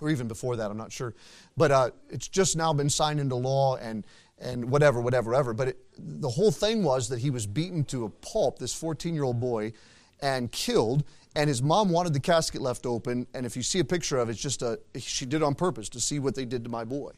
or 0.00 0.10
even 0.10 0.26
before 0.26 0.56
that, 0.56 0.72
I'm 0.72 0.76
not 0.76 0.90
sure. 0.90 1.14
But 1.56 1.70
uh, 1.70 1.90
it's 2.10 2.26
just 2.26 2.56
now 2.56 2.72
been 2.72 2.90
signed 2.90 3.20
into 3.20 3.36
law, 3.36 3.76
and 3.76 4.04
and 4.42 4.70
whatever, 4.70 5.00
whatever, 5.00 5.34
ever. 5.34 5.54
But 5.54 5.68
it, 5.68 5.78
the 5.96 6.28
whole 6.28 6.50
thing 6.50 6.82
was 6.82 7.08
that 7.08 7.20
he 7.20 7.30
was 7.30 7.46
beaten 7.46 7.84
to 7.84 8.04
a 8.04 8.08
pulp, 8.08 8.58
this 8.58 8.74
14 8.74 9.14
year 9.14 9.24
old 9.24 9.40
boy, 9.40 9.72
and 10.20 10.50
killed. 10.50 11.04
And 11.34 11.48
his 11.48 11.62
mom 11.62 11.88
wanted 11.88 12.12
the 12.12 12.20
casket 12.20 12.60
left 12.60 12.84
open. 12.84 13.26
And 13.32 13.46
if 13.46 13.56
you 13.56 13.62
see 13.62 13.78
a 13.78 13.84
picture 13.84 14.18
of 14.18 14.28
it, 14.28 14.32
it's 14.32 14.40
just 14.40 14.62
a, 14.62 14.78
she 14.98 15.24
did 15.24 15.42
on 15.42 15.54
purpose 15.54 15.88
to 15.90 16.00
see 16.00 16.18
what 16.18 16.34
they 16.34 16.44
did 16.44 16.64
to 16.64 16.70
my 16.70 16.84
boy. 16.84 17.12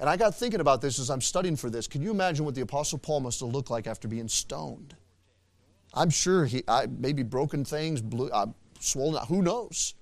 And 0.00 0.08
I 0.08 0.16
got 0.16 0.34
thinking 0.34 0.60
about 0.60 0.80
this 0.80 0.98
as 0.98 1.10
I'm 1.10 1.20
studying 1.20 1.56
for 1.56 1.68
this. 1.68 1.86
Can 1.86 2.02
you 2.02 2.10
imagine 2.10 2.44
what 2.44 2.54
the 2.54 2.62
Apostle 2.62 2.98
Paul 2.98 3.20
must 3.20 3.40
have 3.40 3.50
looked 3.50 3.70
like 3.70 3.86
after 3.86 4.08
being 4.08 4.28
stoned? 4.28 4.96
I'm 5.94 6.10
sure 6.10 6.46
he 6.46 6.64
I, 6.66 6.86
maybe 6.86 7.22
broken 7.22 7.64
things, 7.64 8.00
blue, 8.00 8.30
uh, 8.30 8.46
swollen, 8.80 9.24
who 9.26 9.42
knows? 9.42 9.94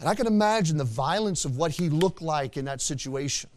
And 0.00 0.08
I 0.08 0.14
can 0.14 0.26
imagine 0.26 0.76
the 0.76 0.84
violence 0.84 1.44
of 1.44 1.56
what 1.56 1.70
he 1.70 1.88
looked 1.88 2.20
like 2.20 2.56
in 2.56 2.64
that 2.64 2.80
situation. 2.80 3.48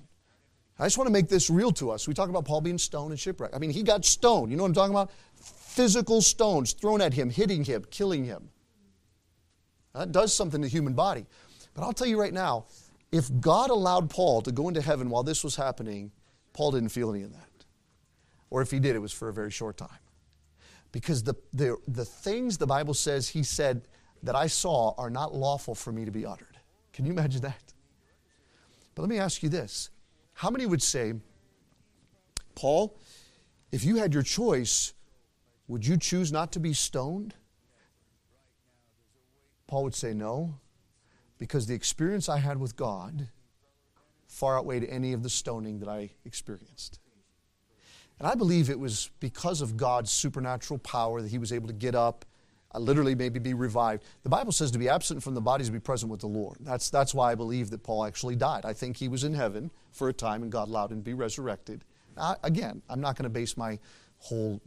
I 0.80 0.86
just 0.86 0.98
want 0.98 1.08
to 1.08 1.12
make 1.12 1.28
this 1.28 1.50
real 1.50 1.72
to 1.74 1.90
us. 1.90 2.08
We 2.08 2.14
talk 2.14 2.30
about 2.30 2.46
Paul 2.46 2.62
being 2.62 2.78
stoned 2.78 3.12
and 3.12 3.20
shipwrecked. 3.20 3.56
I 3.56 3.58
mean, 3.58 3.72
he 3.72 3.82
got 3.82 4.06
stoned. 4.06 4.52
You 4.52 4.58
know 4.58 4.64
what 4.64 4.70
I'm 4.70 4.76
talking 4.76 4.94
about? 4.94 5.12
Physical 5.36 6.22
stones 6.22 6.74
thrown 6.74 7.02
at 7.02 7.14
him, 7.14 7.30
hitting 7.30 7.64
him, 7.64 7.84
killing 7.90 8.24
him. 8.24 8.50
That 9.94 10.12
does 10.12 10.34
something 10.34 10.62
to 10.62 10.68
the 10.68 10.72
human 10.72 10.94
body. 10.94 11.26
But 11.74 11.84
I'll 11.84 11.94
tell 11.94 12.08
you 12.08 12.20
right 12.20 12.34
now, 12.34 12.66
if 13.12 13.30
God 13.40 13.70
allowed 13.70 14.10
Paul 14.10 14.42
to 14.42 14.52
go 14.52 14.68
into 14.68 14.82
heaven 14.82 15.10
while 15.10 15.24
this 15.24 15.44
was 15.44 15.56
happening, 15.56 16.12
Paul 16.54 16.72
didn't 16.72 16.90
feel 16.90 17.12
any 17.12 17.24
of 17.24 17.32
that. 17.34 17.66
Or 18.50 18.62
if 18.62 18.70
he 18.70 18.80
did, 18.80 18.96
it 18.96 19.00
was 19.00 19.12
for 19.12 19.30
a 19.30 19.34
very 19.34 19.52
short 19.52 19.78
time. 19.78 19.90
Because 20.92 21.24
the, 21.24 21.36
the, 21.54 21.78
the 21.88 22.06
things 22.06 22.58
the 22.58 22.68
Bible 22.68 22.94
says 22.94 23.30
he 23.30 23.44
said 23.44 23.88
that 24.24 24.36
I 24.36 24.48
saw 24.48 24.94
are 24.98 25.10
not 25.10 25.34
lawful 25.34 25.76
for 25.76 25.92
me 25.92 26.06
to 26.06 26.12
be 26.12 26.26
uttered. 26.26 26.58
Can 26.94 27.06
you 27.06 27.12
imagine 27.12 27.42
that? 27.42 27.74
But 28.96 29.04
let 29.04 29.10
me 29.10 29.20
ask 29.20 29.44
you 29.44 29.50
this 29.50 29.90
how 30.38 30.52
many 30.52 30.68
would 30.68 30.84
say, 30.84 31.14
Paul, 32.54 32.96
if 33.72 33.84
you 33.84 33.96
had 33.96 34.14
your 34.14 34.22
choice, 34.22 34.94
would 35.68 35.84
you 35.84 35.98
choose 35.98 36.32
not 36.32 36.52
to 36.52 36.60
be 36.60 36.74
stoned? 36.74 37.34
Paul 39.66 39.84
would 39.86 39.96
say, 39.96 40.14
No, 40.14 40.60
because 41.40 41.66
the 41.66 41.74
experience 41.74 42.30
I 42.30 42.38
had 42.38 42.60
with 42.60 42.76
God 42.76 43.30
far 44.28 44.60
outweighed 44.60 44.86
any 44.88 45.12
of 45.12 45.24
the 45.24 45.30
stoning 45.30 45.80
that 45.80 45.90
I 45.90 46.12
experienced. 46.24 47.00
And 48.20 48.28
I 48.28 48.36
believe 48.36 48.70
it 48.70 48.80
was 48.80 49.10
because 49.20 49.62
of 49.62 49.76
God's 49.76 50.12
supernatural 50.12 50.78
power 50.78 51.20
that 51.20 51.32
he 51.32 51.40
was 51.40 51.52
able 51.52 51.68
to 51.68 51.74
get 51.74 51.96
up, 51.96 52.26
Uh, 52.78 52.80
literally 52.80 53.16
maybe 53.16 53.40
be 53.40 53.56
revived. 53.56 54.04
The 54.22 54.30
Bible 54.30 54.52
says 54.52 54.70
to 54.72 54.78
be 54.78 54.88
absent 54.88 55.24
from 55.24 55.34
the 55.34 55.42
body 55.42 55.64
is 55.64 55.70
to 55.70 55.74
be 55.74 55.80
present 55.80 56.12
with 56.12 56.20
the 56.20 56.28
Lord. 56.28 56.58
That's, 56.60 56.90
that's 56.92 57.14
why 57.14 57.32
I 57.32 57.36
believe 57.36 57.72
that 57.72 57.82
Paul 57.82 58.06
actually 58.06 58.36
died. 58.36 58.66
I 58.66 58.74
think 58.74 58.98
he 58.98 59.08
was 59.08 59.24
in 59.24 59.34
heaven 59.34 59.72
for 59.92 60.10
a 60.10 60.14
time 60.14 60.44
and 60.44 60.52
God 60.52 60.68
allowed 60.68 60.92
him 60.92 61.00
to 61.00 61.04
be 61.04 61.16
resurrected. 61.16 61.84
Again, 62.44 62.82
I'm 62.90 63.02
not 63.02 63.16
going 63.16 63.24
to 63.24 63.30
base 63.30 63.58
my 63.58 63.80
whole 64.20 64.62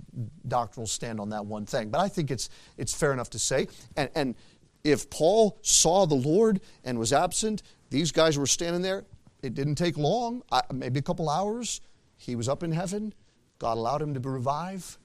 doctrinal 0.49 0.87
stand 0.87 1.21
on 1.21 1.29
that 1.31 1.47
one 1.47 1.67
thing, 1.67 1.91
but 1.91 2.01
I 2.01 2.09
think 2.09 2.31
it's, 2.31 2.49
it's 2.77 2.95
fair 2.95 3.13
enough 3.13 3.31
to 3.31 3.39
say. 3.39 3.69
And, 3.97 4.09
and 4.15 4.35
if 4.83 5.09
Paul 5.11 5.59
saw 5.63 6.07
the 6.07 6.15
Lord 6.15 6.61
and 6.85 6.99
was 6.99 7.13
absent, 7.13 7.63
these 7.91 8.13
guys 8.13 8.39
were 8.39 8.47
standing 8.47 8.83
there. 8.83 9.05
It 9.43 9.55
didn't 9.55 9.77
take 9.77 9.97
long, 9.97 10.43
uh, 10.51 10.63
maybe 10.73 10.99
a 10.99 11.03
couple 11.03 11.29
hours. 11.29 11.81
He 12.17 12.35
was 12.35 12.49
up 12.49 12.63
in 12.63 12.73
heaven. 12.73 13.15
God 13.59 13.79
allowed 13.79 14.03
him 14.03 14.15
to 14.15 14.21
revive. 14.21 14.99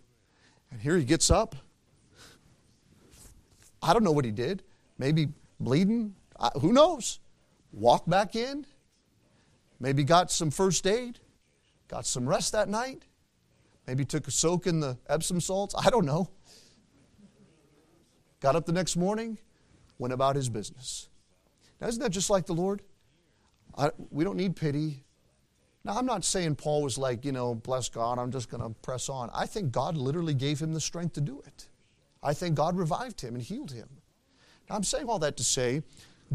And 0.72 0.82
here 0.82 0.98
he 0.98 1.06
gets 1.06 1.30
up. 1.30 1.56
I 3.86 3.94
don't 3.94 4.04
know 4.04 4.12
what 4.12 4.26
he 4.26 4.32
did. 4.32 4.64
Maybe 4.98 5.28
bleeding. 5.60 6.16
who 6.60 6.74
knows? 6.74 7.20
Walked 7.72 8.10
back 8.10 8.36
in. 8.36 8.66
Maybe 9.80 10.04
got 10.04 10.32
some 10.32 10.50
first 10.50 10.88
aid. 10.88 11.20
Got 11.88 12.08
some 12.08 12.28
rest 12.28 12.54
that 12.54 12.68
night. 12.68 13.04
Maybe 13.86 14.04
took 14.04 14.28
a 14.28 14.32
soak 14.32 14.66
in 14.66 14.80
the 14.80 14.98
Epsom 15.08 15.40
salts. 15.40 15.76
I 15.78 15.92
don't 15.92 16.06
know. 16.06 16.32
Got 18.40 18.56
up 18.56 18.66
the 18.66 18.74
next 18.74 18.96
morning, 18.96 19.38
went 20.00 20.14
about 20.14 20.36
his 20.36 20.50
business. 20.50 21.10
Now, 21.80 21.88
isn't 21.88 22.02
that 22.02 22.10
just 22.10 22.30
like 22.30 22.48
the 22.48 22.54
Lord? 22.54 22.82
I, 23.78 23.92
we 24.10 24.24
don't 24.24 24.38
need 24.38 24.56
pity. 24.56 25.04
Now, 25.84 25.98
I'm 25.98 26.06
not 26.08 26.26
saying 26.26 26.56
Paul 26.56 26.82
was 26.82 26.98
like, 26.98 27.24
you 27.24 27.32
know, 27.32 27.54
bless 27.54 27.90
God, 27.90 28.18
I'm 28.18 28.32
just 28.32 28.50
going 28.50 28.64
to 28.64 28.70
press 28.82 29.10
on. 29.10 29.30
I 29.34 29.46
think 29.46 29.72
God 29.72 29.96
literally 29.96 30.34
gave 30.34 30.60
him 30.60 30.74
the 30.74 30.82
strength 30.82 31.14
to 31.14 31.22
do 31.22 31.42
it. 31.46 31.68
I 32.26 32.34
think 32.34 32.56
God 32.56 32.76
revived 32.76 33.22
him 33.22 33.36
and 33.36 33.44
healed 33.44 33.72
him. 33.72 33.88
Now, 34.70 34.76
I'm 34.76 34.84
saying 34.84 35.08
all 35.08 35.20
that 35.20 35.38
to 35.38 35.44
say, 35.44 35.84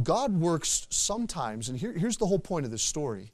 God 0.02 0.32
works 0.32 0.86
sometimes, 0.90 1.68
and 1.68 1.78
here, 1.78 1.92
here's 1.92 2.16
the 2.16 2.26
whole 2.26 2.38
point 2.38 2.64
of 2.64 2.70
this 2.70 2.82
story 2.82 3.32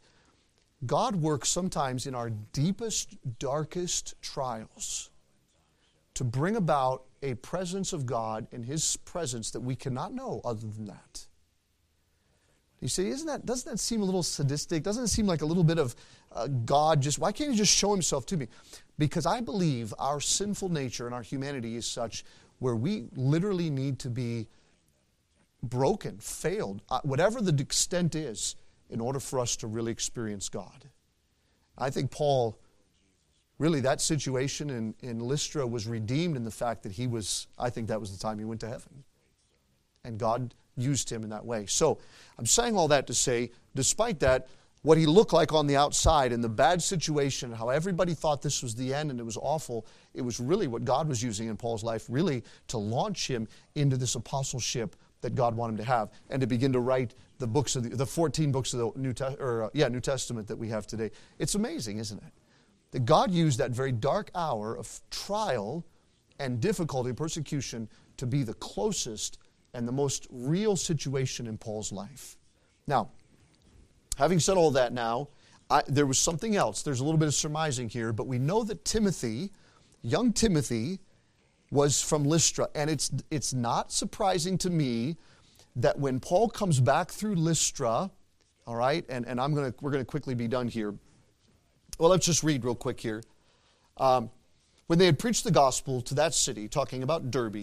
God 0.84 1.16
works 1.16 1.48
sometimes 1.48 2.06
in 2.06 2.14
our 2.14 2.30
deepest, 2.30 3.16
darkest 3.38 4.14
trials 4.22 5.10
to 6.14 6.24
bring 6.24 6.56
about 6.56 7.04
a 7.22 7.34
presence 7.34 7.92
of 7.92 8.06
God 8.06 8.46
in 8.52 8.62
His 8.62 8.96
presence 8.98 9.50
that 9.50 9.60
we 9.60 9.74
cannot 9.76 10.14
know 10.14 10.40
other 10.44 10.66
than 10.66 10.86
that. 10.86 11.26
You 12.80 12.88
see, 12.88 13.08
isn't 13.08 13.26
that, 13.26 13.46
doesn't 13.46 13.70
that 13.70 13.78
seem 13.78 14.02
a 14.02 14.04
little 14.04 14.22
sadistic? 14.22 14.82
Doesn't 14.82 15.04
it 15.04 15.08
seem 15.08 15.26
like 15.26 15.42
a 15.42 15.46
little 15.46 15.64
bit 15.64 15.78
of 15.78 15.96
uh, 16.36 16.46
God 16.46 17.00
just, 17.00 17.18
why 17.18 17.32
can't 17.32 17.50
He 17.50 17.56
just 17.56 17.74
show 17.74 17.92
Himself 17.92 18.26
to 18.26 18.36
me? 18.36 18.48
Because 18.98 19.26
I 19.26 19.40
believe 19.40 19.92
our 19.98 20.20
sinful 20.20 20.68
nature 20.68 21.06
and 21.06 21.14
our 21.14 21.22
humanity 21.22 21.76
is 21.76 21.86
such 21.86 22.24
where 22.58 22.76
we 22.76 23.06
literally 23.14 23.70
need 23.70 23.98
to 24.00 24.10
be 24.10 24.46
broken, 25.62 26.18
failed, 26.18 26.82
uh, 26.90 27.00
whatever 27.02 27.40
the 27.40 27.60
extent 27.60 28.14
is, 28.14 28.56
in 28.88 29.00
order 29.00 29.18
for 29.18 29.40
us 29.40 29.56
to 29.56 29.66
really 29.66 29.92
experience 29.92 30.48
God. 30.48 30.84
I 31.76 31.90
think 31.90 32.10
Paul, 32.10 32.58
really, 33.58 33.80
that 33.80 34.00
situation 34.00 34.70
in, 34.70 34.94
in 35.00 35.18
Lystra 35.18 35.66
was 35.66 35.86
redeemed 35.86 36.36
in 36.36 36.44
the 36.44 36.50
fact 36.50 36.82
that 36.84 36.92
he 36.92 37.06
was, 37.06 37.48
I 37.58 37.70
think 37.70 37.88
that 37.88 38.00
was 38.00 38.16
the 38.16 38.18
time 38.18 38.38
he 38.38 38.44
went 38.44 38.60
to 38.60 38.68
heaven. 38.68 39.04
And 40.04 40.18
God 40.18 40.54
used 40.76 41.10
him 41.10 41.24
in 41.24 41.30
that 41.30 41.44
way. 41.44 41.66
So 41.66 41.98
I'm 42.38 42.46
saying 42.46 42.76
all 42.76 42.88
that 42.88 43.06
to 43.08 43.14
say, 43.14 43.50
despite 43.74 44.20
that, 44.20 44.46
what 44.82 44.98
he 44.98 45.06
looked 45.06 45.32
like 45.32 45.52
on 45.52 45.66
the 45.66 45.76
outside 45.76 46.32
and 46.32 46.44
the 46.44 46.48
bad 46.48 46.82
situation, 46.82 47.52
how 47.52 47.70
everybody 47.70 48.14
thought 48.14 48.42
this 48.42 48.62
was 48.62 48.74
the 48.74 48.94
end 48.94 49.10
and 49.10 49.18
it 49.18 49.24
was 49.24 49.36
awful, 49.36 49.86
it 50.14 50.22
was 50.22 50.38
really 50.38 50.68
what 50.68 50.84
God 50.84 51.08
was 51.08 51.22
using 51.22 51.48
in 51.48 51.56
Paul's 51.56 51.82
life, 51.82 52.06
really 52.08 52.44
to 52.68 52.78
launch 52.78 53.28
him 53.28 53.48
into 53.74 53.96
this 53.96 54.14
apostleship 54.14 54.94
that 55.22 55.34
God 55.34 55.56
wanted 55.56 55.72
him 55.72 55.78
to 55.78 55.84
have 55.84 56.10
and 56.30 56.40
to 56.40 56.46
begin 56.46 56.72
to 56.72 56.80
write 56.80 57.14
the 57.38 57.46
books 57.46 57.74
of 57.74 57.82
the, 57.82 57.96
the 57.96 58.06
14 58.06 58.52
books 58.52 58.72
of 58.74 58.78
the 58.78 59.00
New, 59.00 59.12
Te- 59.12 59.36
or, 59.40 59.64
uh, 59.64 59.68
yeah, 59.72 59.88
New 59.88 60.00
Testament 60.00 60.46
that 60.48 60.56
we 60.56 60.68
have 60.68 60.86
today. 60.86 61.10
It's 61.38 61.54
amazing, 61.54 61.98
isn't 61.98 62.18
it? 62.18 62.32
That 62.92 63.04
God 63.04 63.32
used 63.32 63.58
that 63.58 63.72
very 63.72 63.92
dark 63.92 64.30
hour 64.34 64.76
of 64.76 65.00
trial 65.10 65.84
and 66.38 66.60
difficulty 66.60 67.12
persecution 67.12 67.88
to 68.18 68.26
be 68.26 68.42
the 68.42 68.54
closest 68.54 69.38
and 69.74 69.86
the 69.86 69.92
most 69.92 70.26
real 70.30 70.76
situation 70.76 71.46
in 71.46 71.58
Paul's 71.58 71.92
life. 71.92 72.36
Now, 72.86 73.10
having 74.16 74.40
said 74.40 74.56
all 74.56 74.70
that 74.72 74.92
now, 74.92 75.28
I, 75.70 75.82
there 75.88 76.06
was 76.06 76.18
something 76.18 76.56
else. 76.56 76.82
There's 76.82 77.00
a 77.00 77.04
little 77.04 77.18
bit 77.18 77.28
of 77.28 77.34
surmising 77.34 77.88
here, 77.88 78.12
but 78.12 78.26
we 78.26 78.38
know 78.38 78.62
that 78.64 78.84
Timothy, 78.84 79.50
young 80.02 80.32
Timothy, 80.32 81.00
was 81.70 82.00
from 82.00 82.24
Lystra. 82.24 82.68
And 82.74 82.88
it's, 82.90 83.10
it's 83.30 83.52
not 83.52 83.92
surprising 83.92 84.58
to 84.58 84.70
me 84.70 85.16
that 85.76 85.98
when 85.98 86.20
Paul 86.20 86.48
comes 86.48 86.80
back 86.80 87.10
through 87.10 87.34
Lystra, 87.34 88.10
all 88.66 88.76
right, 88.76 89.04
and, 89.08 89.26
and 89.26 89.40
I'm 89.40 89.54
gonna, 89.54 89.74
we're 89.80 89.90
going 89.90 90.04
to 90.04 90.08
quickly 90.08 90.34
be 90.34 90.48
done 90.48 90.68
here. 90.68 90.94
Well, 91.98 92.10
let's 92.10 92.26
just 92.26 92.42
read 92.42 92.64
real 92.64 92.74
quick 92.74 93.00
here. 93.00 93.22
Um, 93.96 94.30
when 94.86 94.98
they 94.98 95.06
had 95.06 95.18
preached 95.18 95.44
the 95.44 95.50
gospel 95.50 96.00
to 96.02 96.14
that 96.14 96.34
city, 96.34 96.68
talking 96.68 97.02
about 97.02 97.30
Derbe, 97.30 97.54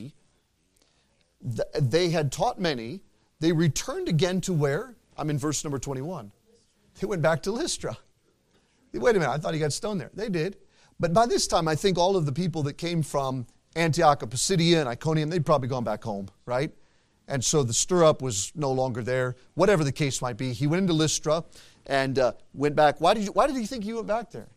th- 1.44 1.68
they 1.80 2.10
had 2.10 2.32
taught 2.32 2.60
many. 2.60 3.02
They 3.40 3.52
returned 3.52 4.10
again 4.10 4.42
to 4.42 4.54
where? 4.54 4.96
I'm 5.18 5.30
in 5.30 5.38
verse 5.38 5.64
number 5.64 5.80
21. 5.80 6.32
They 7.00 7.08
went 7.08 7.22
back 7.22 7.44
to 7.44 7.52
Lystra. 7.52 7.98
Wait 8.94 9.16
a 9.16 9.20
minute, 9.20 9.32
I 9.32 9.38
thought 9.38 9.54
he 9.54 9.60
got 9.60 9.74
stoned 9.74 10.00
there. 10.00 10.12
They 10.14 10.30
did. 10.30 10.58
But 11.00 11.14
by 11.14 11.26
this 11.26 11.48
time, 11.48 11.68
I 11.68 11.76
think 11.76 11.98
all 11.98 12.16
of 12.16 12.26
the 12.26 12.32
people 12.32 12.64
that 12.64 12.74
came 12.74 13.02
from 13.02 13.48
Antioch 13.76 14.22
of 14.22 14.30
Pisidia 14.30 14.80
and 14.80 14.88
Iconium, 14.88 15.30
they'd 15.30 15.46
probably 15.46 15.68
gone 15.68 15.84
back 15.84 16.04
home, 16.04 16.28
right? 16.46 16.72
And 17.28 17.44
so 17.44 17.64
the 17.64 17.74
stir 17.74 18.04
up 18.04 18.22
was 18.22 18.52
no 18.56 18.72
longer 18.72 19.02
there, 19.02 19.36
whatever 19.56 19.84
the 19.84 19.92
case 19.92 20.22
might 20.22 20.38
be. 20.38 20.54
He 20.54 20.68
went 20.68 20.82
into 20.82 20.94
Lystra 20.94 21.44
and 21.88 22.20
uh, 22.20 22.34
went 22.54 22.76
back. 22.76 23.02
Why 23.02 23.14
did, 23.14 23.24
you, 23.24 23.32
why 23.32 23.48
did 23.48 23.56
you 23.56 23.66
think 23.66 23.84
he 23.84 23.94
went 23.94 24.08
back 24.08 24.32
there? 24.32 24.48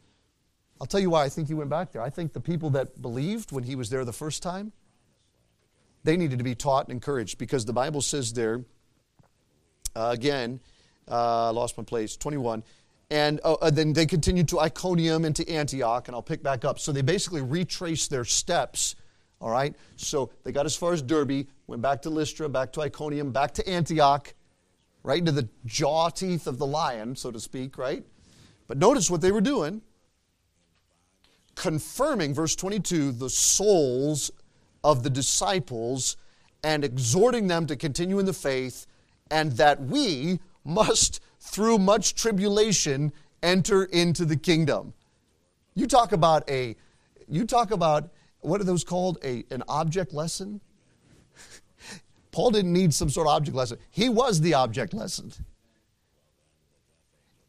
I'll 0.81 0.87
tell 0.87 1.01
you 1.01 1.11
why 1.11 1.25
I 1.25 1.29
think 1.29 1.49
he 1.49 1.55
went 1.55 1.70
back 1.70 1.92
there. 1.92 2.03
I 2.03 2.11
think 2.11 2.33
the 2.33 2.40
people 2.40 2.70
that 2.70 3.01
believed 3.01 3.51
when 3.53 3.64
he 3.64 3.75
was 3.75 3.88
there 3.88 4.05
the 4.05 4.12
first 4.12 4.42
time, 4.42 4.72
they 6.05 6.16
needed 6.16 6.38
to 6.38 6.44
be 6.44 6.55
taught 6.55 6.87
and 6.87 6.92
encouraged 6.92 7.38
because 7.38 7.64
the 7.64 7.72
Bible 7.72 8.03
says 8.03 8.33
there, 8.33 8.64
uh, 9.94 10.11
again, 10.12 10.61
uh, 11.09 11.53
lost 11.53 11.77
my 11.79 11.85
place, 11.85 12.16
21. 12.16 12.62
And 13.11 13.40
uh, 13.45 13.71
then 13.71 13.92
they 13.92 14.07
continued 14.07 14.49
to 14.49 14.61
Iconium 14.61 15.25
and 15.25 15.37
to 15.37 15.49
Antioch, 15.49 16.09
and 16.09 16.14
I'll 16.14 16.23
pick 16.23 16.42
back 16.42 16.64
up. 16.64 16.79
So 16.79 16.90
they 16.90 17.03
basically 17.03 17.42
retraced 17.42 18.11
their 18.11 18.25
steps 18.25 18.97
all 19.40 19.51
right? 19.51 19.75
So 19.97 20.31
they 20.45 20.53
got 20.53 20.66
as 20.66 20.77
far 20.77 20.92
as 20.92 21.03
Derbe, 21.03 21.47
went 21.66 21.83
back 21.83 22.03
to 22.03 22.11
Lystra, 22.11 22.49
back 22.49 22.73
to 22.73 22.81
Iconium, 22.81 23.33
back 23.33 23.53
to 23.55 23.69
Antioch, 23.69 24.35
right 25.03 25.19
into 25.19 25.33
the 25.33 25.49
jaw 25.64 26.09
teeth 26.09 26.47
of 26.47 26.59
the 26.59 26.66
lion, 26.66 27.16
so 27.16 27.31
to 27.31 27.40
speak, 27.40 27.79
right? 27.79 28.05
But 28.66 28.79
notice 28.79 29.11
what 29.11 29.21
they 29.21 29.33
were 29.33 29.40
doing 29.40 29.83
confirming, 31.55 32.35
verse 32.35 32.55
22, 32.55 33.12
the 33.12 33.31
souls 33.31 34.31
of 34.85 35.03
the 35.03 35.09
disciples 35.09 36.19
and 36.62 36.85
exhorting 36.85 37.47
them 37.47 37.66
to 37.66 37.77
continue 37.77 38.19
in 38.19 38.27
the 38.27 38.33
faith, 38.35 38.87
and 39.31 39.53
that 39.53 39.81
we 39.81 40.38
must, 40.67 41.21
through 41.41 41.79
much 41.79 42.15
tribulation, 42.15 43.13
enter 43.43 43.85
into 43.85 44.25
the 44.25 44.37
kingdom. 44.37 44.93
You 45.75 45.87
talk 45.87 46.13
about 46.13 46.49
a 46.51 46.77
you 47.29 47.45
talk 47.45 47.71
about 47.71 48.11
what 48.41 48.61
are 48.61 48.65
those 48.65 48.85
called? 48.85 49.19
A, 49.25 49.45
an 49.51 49.62
object 49.69 50.12
lesson? 50.12 50.61
Paul 52.31 52.51
didn't 52.51 52.73
need 52.73 52.95
some 52.95 53.11
sort 53.11 53.27
of 53.27 53.35
object 53.35 53.57
lesson. 53.57 53.79
He 53.91 54.09
was 54.09 54.41
the 54.41 54.55
object 54.55 54.95
lesson. 54.95 55.33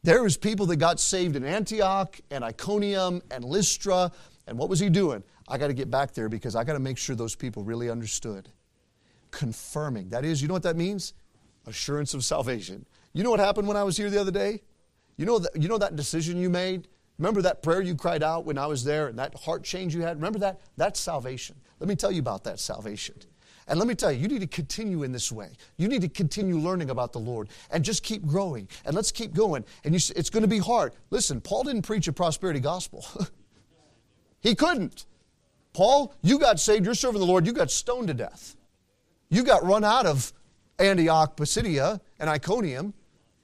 There 0.03 0.23
was 0.23 0.37
people 0.37 0.65
that 0.67 0.77
got 0.77 0.99
saved 0.99 1.35
in 1.35 1.43
Antioch 1.43 2.19
and 2.31 2.43
Iconium 2.43 3.21
and 3.29 3.43
Lystra. 3.43 4.11
And 4.47 4.57
what 4.57 4.69
was 4.69 4.79
he 4.79 4.89
doing? 4.89 5.23
I 5.47 5.57
got 5.57 5.67
to 5.67 5.73
get 5.73 5.91
back 5.91 6.13
there 6.13 6.29
because 6.29 6.55
I 6.55 6.63
got 6.63 6.73
to 6.73 6.79
make 6.79 6.97
sure 6.97 7.15
those 7.15 7.35
people 7.35 7.63
really 7.63 7.89
understood. 7.89 8.49
Confirming. 9.31 10.09
That 10.09 10.25
is, 10.25 10.41
you 10.41 10.47
know 10.47 10.53
what 10.53 10.63
that 10.63 10.77
means? 10.77 11.13
Assurance 11.65 12.13
of 12.13 12.23
salvation. 12.23 12.85
You 13.13 13.23
know 13.23 13.31
what 13.31 13.39
happened 13.39 13.67
when 13.67 13.77
I 13.77 13.83
was 13.83 13.97
here 13.97 14.09
the 14.09 14.19
other 14.19 14.31
day? 14.31 14.61
You 15.17 15.25
know 15.25 15.39
that, 15.39 15.59
you 15.59 15.67
know 15.67 15.77
that 15.77 15.95
decision 15.95 16.37
you 16.37 16.49
made? 16.49 16.87
Remember 17.17 17.41
that 17.41 17.63
prayer 17.63 17.81
you 17.81 17.95
cried 17.95 18.21
out 18.21 18.45
when 18.45 18.57
I 18.57 18.67
was 18.67 18.83
there 18.83 19.07
and 19.07 19.17
that 19.17 19.33
heart 19.35 19.63
change 19.63 19.95
you 19.95 20.01
had? 20.01 20.17
Remember 20.17 20.39
that? 20.39 20.61
That's 20.77 20.99
salvation. 20.99 21.55
Let 21.79 21.89
me 21.89 21.95
tell 21.95 22.11
you 22.11 22.19
about 22.19 22.43
that 22.43 22.59
salvation. 22.59 23.15
And 23.67 23.79
let 23.79 23.87
me 23.87 23.95
tell 23.95 24.11
you, 24.11 24.19
you 24.19 24.27
need 24.27 24.39
to 24.41 24.47
continue 24.47 25.03
in 25.03 25.11
this 25.11 25.31
way. 25.31 25.49
You 25.77 25.87
need 25.87 26.01
to 26.01 26.07
continue 26.07 26.57
learning 26.57 26.89
about 26.89 27.11
the 27.11 27.19
Lord 27.19 27.49
and 27.69 27.83
just 27.83 28.01
keep 28.01 28.25
growing. 28.25 28.67
And 28.85 28.95
let's 28.95 29.11
keep 29.11 29.33
going. 29.33 29.65
And 29.83 29.93
you, 29.93 29.99
it's 30.15 30.29
going 30.29 30.43
to 30.43 30.47
be 30.47 30.59
hard. 30.59 30.93
Listen, 31.09 31.41
Paul 31.41 31.63
didn't 31.63 31.81
preach 31.81 32.07
a 32.07 32.13
prosperity 32.13 32.59
gospel, 32.59 33.05
he 34.39 34.55
couldn't. 34.55 35.05
Paul, 35.73 36.15
you 36.23 36.39
got 36.39 36.59
saved, 36.59 36.85
you're 36.85 36.95
serving 36.95 37.19
the 37.19 37.27
Lord, 37.27 37.45
you 37.45 37.53
got 37.53 37.69
stoned 37.69 38.07
to 38.07 38.13
death. 38.13 38.55
You 39.29 39.43
got 39.43 39.63
run 39.63 39.83
out 39.83 40.05
of 40.05 40.31
Antioch, 40.79 41.35
Pisidia, 41.35 41.99
and 42.19 42.29
Iconium. 42.29 42.93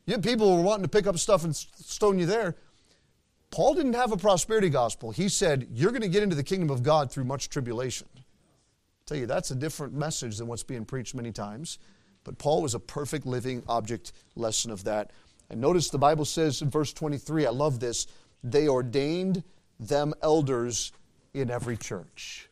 You 0.06 0.18
people 0.18 0.58
were 0.58 0.64
wanting 0.64 0.84
to 0.84 0.90
pick 0.90 1.08
up 1.08 1.18
stuff 1.18 1.44
and 1.44 1.56
stone 1.56 2.20
you 2.20 2.26
there. 2.26 2.56
Paul 3.52 3.76
didn't 3.76 3.94
have 3.94 4.12
a 4.12 4.18
prosperity 4.18 4.70
gospel. 4.70 5.12
He 5.12 5.30
said, 5.30 5.68
You're 5.72 5.92
going 5.92 6.02
to 6.02 6.08
get 6.08 6.24
into 6.24 6.36
the 6.36 6.44
kingdom 6.44 6.70
of 6.70 6.84
God 6.84 7.12
through 7.12 7.26
much 7.26 7.50
tribulation. 7.50 8.08
I 8.18 8.22
tell 9.06 9.18
you, 9.18 9.26
that's 9.26 9.52
a 9.52 9.56
different 9.56 9.94
message 9.94 10.38
than 10.38 10.48
what's 10.48 10.64
being 10.64 10.86
preached 10.86 11.14
many 11.14 11.32
times. 11.32 11.78
But 12.24 12.38
Paul 12.38 12.62
was 12.62 12.74
a 12.74 12.80
perfect 12.80 13.26
living 13.26 13.64
object 13.68 14.14
lesson 14.36 14.72
of 14.72 14.84
that. 14.86 15.12
And 15.50 15.62
notice 15.62 15.90
the 15.90 15.98
Bible 15.98 16.26
says 16.26 16.62
in 16.62 16.70
verse 16.70 16.94
23, 16.94 17.46
I 17.46 17.50
love 17.52 17.80
this, 17.80 18.08
they 18.44 18.68
ordained 18.68 19.44
them 19.80 20.14
elders 20.22 20.92
in 21.34 21.52
every 21.52 21.78
church. 21.78 22.50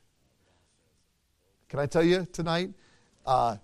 Can 1.70 1.80
I 1.80 1.86
tell 1.86 2.04
you 2.04 2.28
tonight? 2.32 2.72
Uh, 3.26 3.58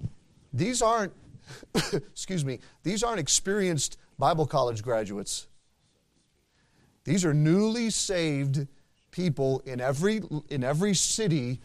these 0.53 0.81
aren't, 0.81 1.13
excuse 1.93 2.43
me, 2.43 2.59
these 2.83 3.03
aren't 3.03 3.19
experienced 3.19 3.97
Bible 4.17 4.45
college 4.45 4.83
graduates. 4.83 5.47
These 7.03 7.23
are 7.23 7.33
newly 7.33 7.89
saved 7.89 8.67
people 9.11 9.61
in 9.65 9.79
every, 9.79 10.21
in 10.49 10.63
every 10.63 10.93
city. 10.93 11.61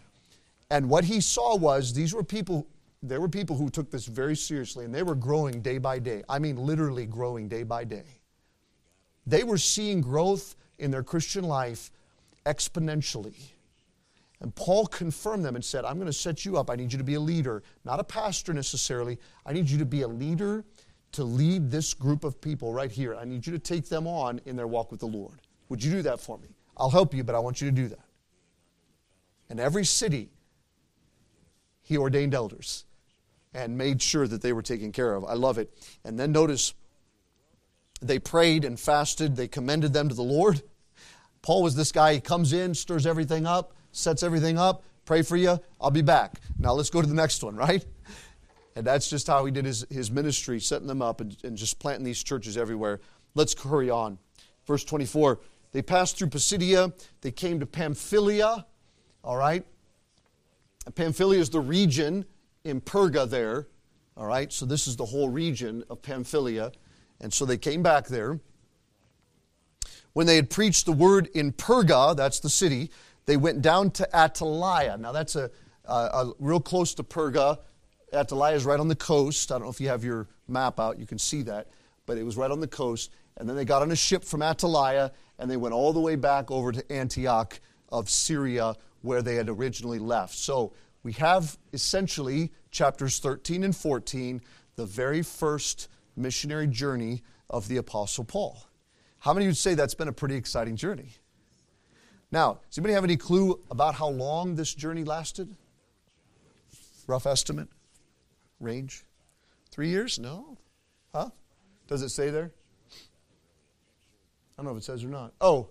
And 0.70 0.89
what 0.89 1.05
he 1.05 1.20
saw 1.20 1.57
was 1.57 1.93
these 1.93 2.14
were 2.14 2.22
people, 2.22 2.66
there 3.03 3.20
were 3.20 3.28
people 3.28 3.57
who 3.57 3.68
took 3.68 3.91
this 3.91 4.07
very 4.07 4.37
seriously 4.37 4.85
and 4.85 4.95
they 4.95 5.03
were 5.03 5.14
growing 5.14 5.61
day 5.61 5.78
by 5.78 5.99
day. 5.99 6.22
I 6.28 6.39
mean, 6.39 6.57
literally 6.57 7.07
growing 7.07 7.49
day 7.49 7.62
by 7.62 7.85
day. 7.85 8.20
They 9.26 9.45
were 9.45 9.59
seeing 9.59 10.01
growth 10.01 10.57
in 10.78 10.91
their 10.91 11.03
Christian 11.03 11.45
life 11.45 11.91
exponentially. 12.47 13.35
And 14.43 14.53
Paul 14.57 14.86
confirmed 14.86 15.45
them 15.45 15.55
and 15.55 15.64
said, 15.64 15.84
I'm 15.84 15.95
going 15.95 16.07
to 16.09 16.12
set 16.12 16.45
you 16.45 16.59
up. 16.59 16.68
I 16.68 16.74
need 16.74 16.93
you 16.93 16.99
to 16.99 17.05
be 17.05 17.14
a 17.14 17.20
leader, 17.20 17.62
not 17.84 18.01
a 18.01 18.05
pastor 18.05 18.53
necessarily. 18.53 19.18
I 19.47 19.53
need 19.53 19.70
you 19.70 19.78
to 19.78 19.86
be 19.86 20.03
a 20.03 20.09
leader 20.09 20.64
to 21.12 21.22
lead 21.22 21.70
this 21.70 21.95
group 21.95 22.24
of 22.24 22.40
people 22.40 22.72
right 22.72 22.90
here. 22.90 23.14
I 23.14 23.24
need 23.24 23.47
you 23.47 23.53
to 23.53 23.59
take 23.61 23.88
them 23.88 24.09
on 24.09 24.40
in 24.45 24.57
their 24.57 24.66
walk 24.66 24.90
with 24.90 24.99
the 24.99 25.07
Lord. 25.07 25.40
Would 25.68 25.84
you 25.84 25.93
do 25.93 26.03
that 26.03 26.20
for 26.20 26.38
me? 26.38 26.49
I'll 26.76 26.90
help 26.90 27.14
you, 27.14 27.22
but 27.22 27.36
I 27.36 27.38
want 27.38 27.61
you 27.61 27.70
to 27.70 27.74
do 27.74 27.86
that. 27.86 28.05
In 29.49 29.61
every 29.61 29.84
city, 29.84 30.30
he 31.82 31.97
ordained 31.97 32.34
elders 32.34 32.84
and 33.55 33.78
made 33.78 34.03
sure 34.03 34.26
that 34.26 34.43
they 34.43 34.53
were 34.53 34.62
taken 34.62 34.90
care 34.90 35.14
of. 35.14 35.24
I 35.24 35.34
love 35.34 35.59
it. 35.59 35.72
And 36.05 36.18
then 36.18 36.32
notice 36.32 36.74
they 38.01 38.18
prayed 38.18 38.64
and 38.64 38.80
fasted, 38.80 39.36
they 39.36 39.47
commended 39.47 39.93
them 39.93 40.09
to 40.09 40.16
the 40.16 40.22
Lord. 40.22 40.62
Paul 41.43 41.62
was 41.62 41.76
this 41.76 41.93
guy, 41.93 42.14
he 42.14 42.20
comes 42.20 42.53
in, 42.53 42.74
stirs 42.74 43.07
everything 43.07 43.47
up, 43.47 43.74
sets 43.93 44.22
everything 44.22 44.59
up, 44.59 44.82
pray 45.05 45.22
for 45.22 45.36
you, 45.36 45.61
I'll 45.80 45.90
be 45.90 46.03
back. 46.03 46.40
Now 46.59 46.72
let's 46.72 46.90
go 46.90 47.01
to 47.01 47.07
the 47.07 47.14
next 47.14 47.43
one, 47.43 47.57
right? 47.57 47.84
And 48.74 48.86
that's 48.86 49.11
just 49.11 49.26
how 49.26 49.45
he 49.45 49.53
did 49.53 49.64
his, 49.64 49.86
his 49.90 50.11
ministry, 50.11 50.59
setting 50.59 50.86
them 50.86 51.03
up 51.03 51.20
and, 51.20 51.36
and 51.45 51.57
just 51.57 51.78
planting 51.78 52.05
these 52.05 52.22
churches 52.22 52.57
everywhere. 52.57 53.01
Let's 53.34 53.61
hurry 53.61 53.90
on. 53.90 54.18
Verse 54.66 54.84
24 54.84 55.40
they 55.72 55.80
passed 55.80 56.18
through 56.18 56.28
Pisidia, 56.28 56.93
they 57.22 57.30
came 57.30 57.59
to 57.61 57.66
Pamphylia, 57.66 58.66
all 59.24 59.36
right? 59.38 59.64
Pamphylia 60.95 61.40
is 61.40 61.49
the 61.49 61.61
region 61.61 62.26
in 62.64 62.80
Perga 62.80 63.28
there, 63.28 63.68
all 64.16 64.26
right? 64.26 64.53
So 64.53 64.66
this 64.66 64.86
is 64.86 64.97
the 64.97 65.07
whole 65.07 65.30
region 65.30 65.82
of 65.88 66.03
Pamphylia. 66.03 66.72
And 67.20 67.32
so 67.32 67.47
they 67.47 67.57
came 67.57 67.82
back 67.82 68.07
there. 68.07 68.38
When 70.12 70.26
they 70.26 70.36
had 70.36 70.51
preached 70.51 70.84
the 70.84 70.93
word 70.93 71.28
in 71.34 71.53
Perga, 71.53 72.14
that's 72.14 72.40
the 72.40 72.51
city, 72.51 72.90
they 73.26 73.36
went 73.36 73.62
down 73.62 73.90
to 73.92 74.08
Attalia. 74.12 74.98
Now, 74.98 75.12
that's 75.12 75.36
a, 75.36 75.50
a, 75.84 75.92
a 75.92 76.32
real 76.38 76.60
close 76.60 76.94
to 76.94 77.02
Perga. 77.02 77.58
Attalia 78.12 78.54
is 78.54 78.64
right 78.64 78.80
on 78.80 78.88
the 78.88 78.96
coast. 78.96 79.50
I 79.50 79.54
don't 79.54 79.64
know 79.64 79.70
if 79.70 79.80
you 79.80 79.88
have 79.88 80.04
your 80.04 80.28
map 80.48 80.80
out, 80.80 80.98
you 80.98 81.06
can 81.06 81.18
see 81.18 81.42
that. 81.42 81.68
But 82.06 82.18
it 82.18 82.24
was 82.24 82.36
right 82.36 82.50
on 82.50 82.60
the 82.60 82.68
coast. 82.68 83.10
And 83.36 83.48
then 83.48 83.56
they 83.56 83.64
got 83.64 83.82
on 83.82 83.90
a 83.90 83.96
ship 83.96 84.24
from 84.24 84.40
Attalia 84.40 85.12
and 85.38 85.50
they 85.50 85.56
went 85.56 85.74
all 85.74 85.92
the 85.92 86.00
way 86.00 86.16
back 86.16 86.50
over 86.50 86.72
to 86.72 86.92
Antioch 86.92 87.58
of 87.90 88.10
Syria, 88.10 88.74
where 89.00 89.22
they 89.22 89.34
had 89.34 89.48
originally 89.48 89.98
left. 89.98 90.34
So 90.34 90.72
we 91.02 91.12
have 91.14 91.58
essentially 91.72 92.52
chapters 92.70 93.18
13 93.18 93.64
and 93.64 93.74
14, 93.74 94.40
the 94.76 94.86
very 94.86 95.22
first 95.22 95.88
missionary 96.16 96.66
journey 96.66 97.22
of 97.50 97.68
the 97.68 97.78
Apostle 97.78 98.24
Paul. 98.24 98.66
How 99.18 99.32
many 99.32 99.46
would 99.46 99.56
say 99.56 99.74
that's 99.74 99.94
been 99.94 100.08
a 100.08 100.12
pretty 100.12 100.36
exciting 100.36 100.76
journey? 100.76 101.10
Now, 102.33 102.61
does 102.70 102.78
anybody 102.78 102.95
have 102.95 103.05
any 103.05 103.18
clue 103.18 103.61
about 103.70 103.95
how 103.95 104.09
long 104.09 104.57
this 104.57 104.74
journey 104.74 105.05
lasted? 105.05 105.55
Rough 107.07 107.26
estimate? 107.26 107.68
Range? 108.59 109.05
Three 109.70 109.91
years? 109.91 110.18
No? 110.18 110.57
Huh? 111.14 111.28
Does 111.89 112.01
it 112.01 112.09
say 112.09 112.30
there? 112.30 112.51
I 114.57 114.62
don't 114.62 114.66
know 114.66 114.72
if 114.72 114.78
it 114.78 114.85
says 114.85 115.05
or 115.05 115.09
not. 115.09 115.35
Oh, 115.43 115.68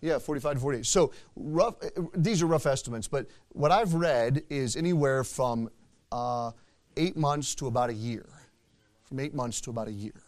yeah, 0.00 0.18
45 0.18 0.54
to 0.54 0.60
48. 0.60 0.86
So 0.86 1.12
rough, 1.34 1.74
these 2.14 2.42
are 2.42 2.46
rough 2.46 2.66
estimates, 2.66 3.08
but 3.08 3.26
what 3.50 3.72
I've 3.72 3.94
read 3.94 4.44
is 4.48 4.76
anywhere 4.76 5.24
from 5.24 5.70
uh, 6.12 6.52
eight 6.96 7.16
months 7.16 7.54
to 7.56 7.66
about 7.66 7.90
a 7.90 7.94
year. 7.94 8.26
From 9.04 9.18
eight 9.18 9.34
months 9.34 9.60
to 9.62 9.70
about 9.70 9.88
a 9.88 9.92
year. 9.92 10.22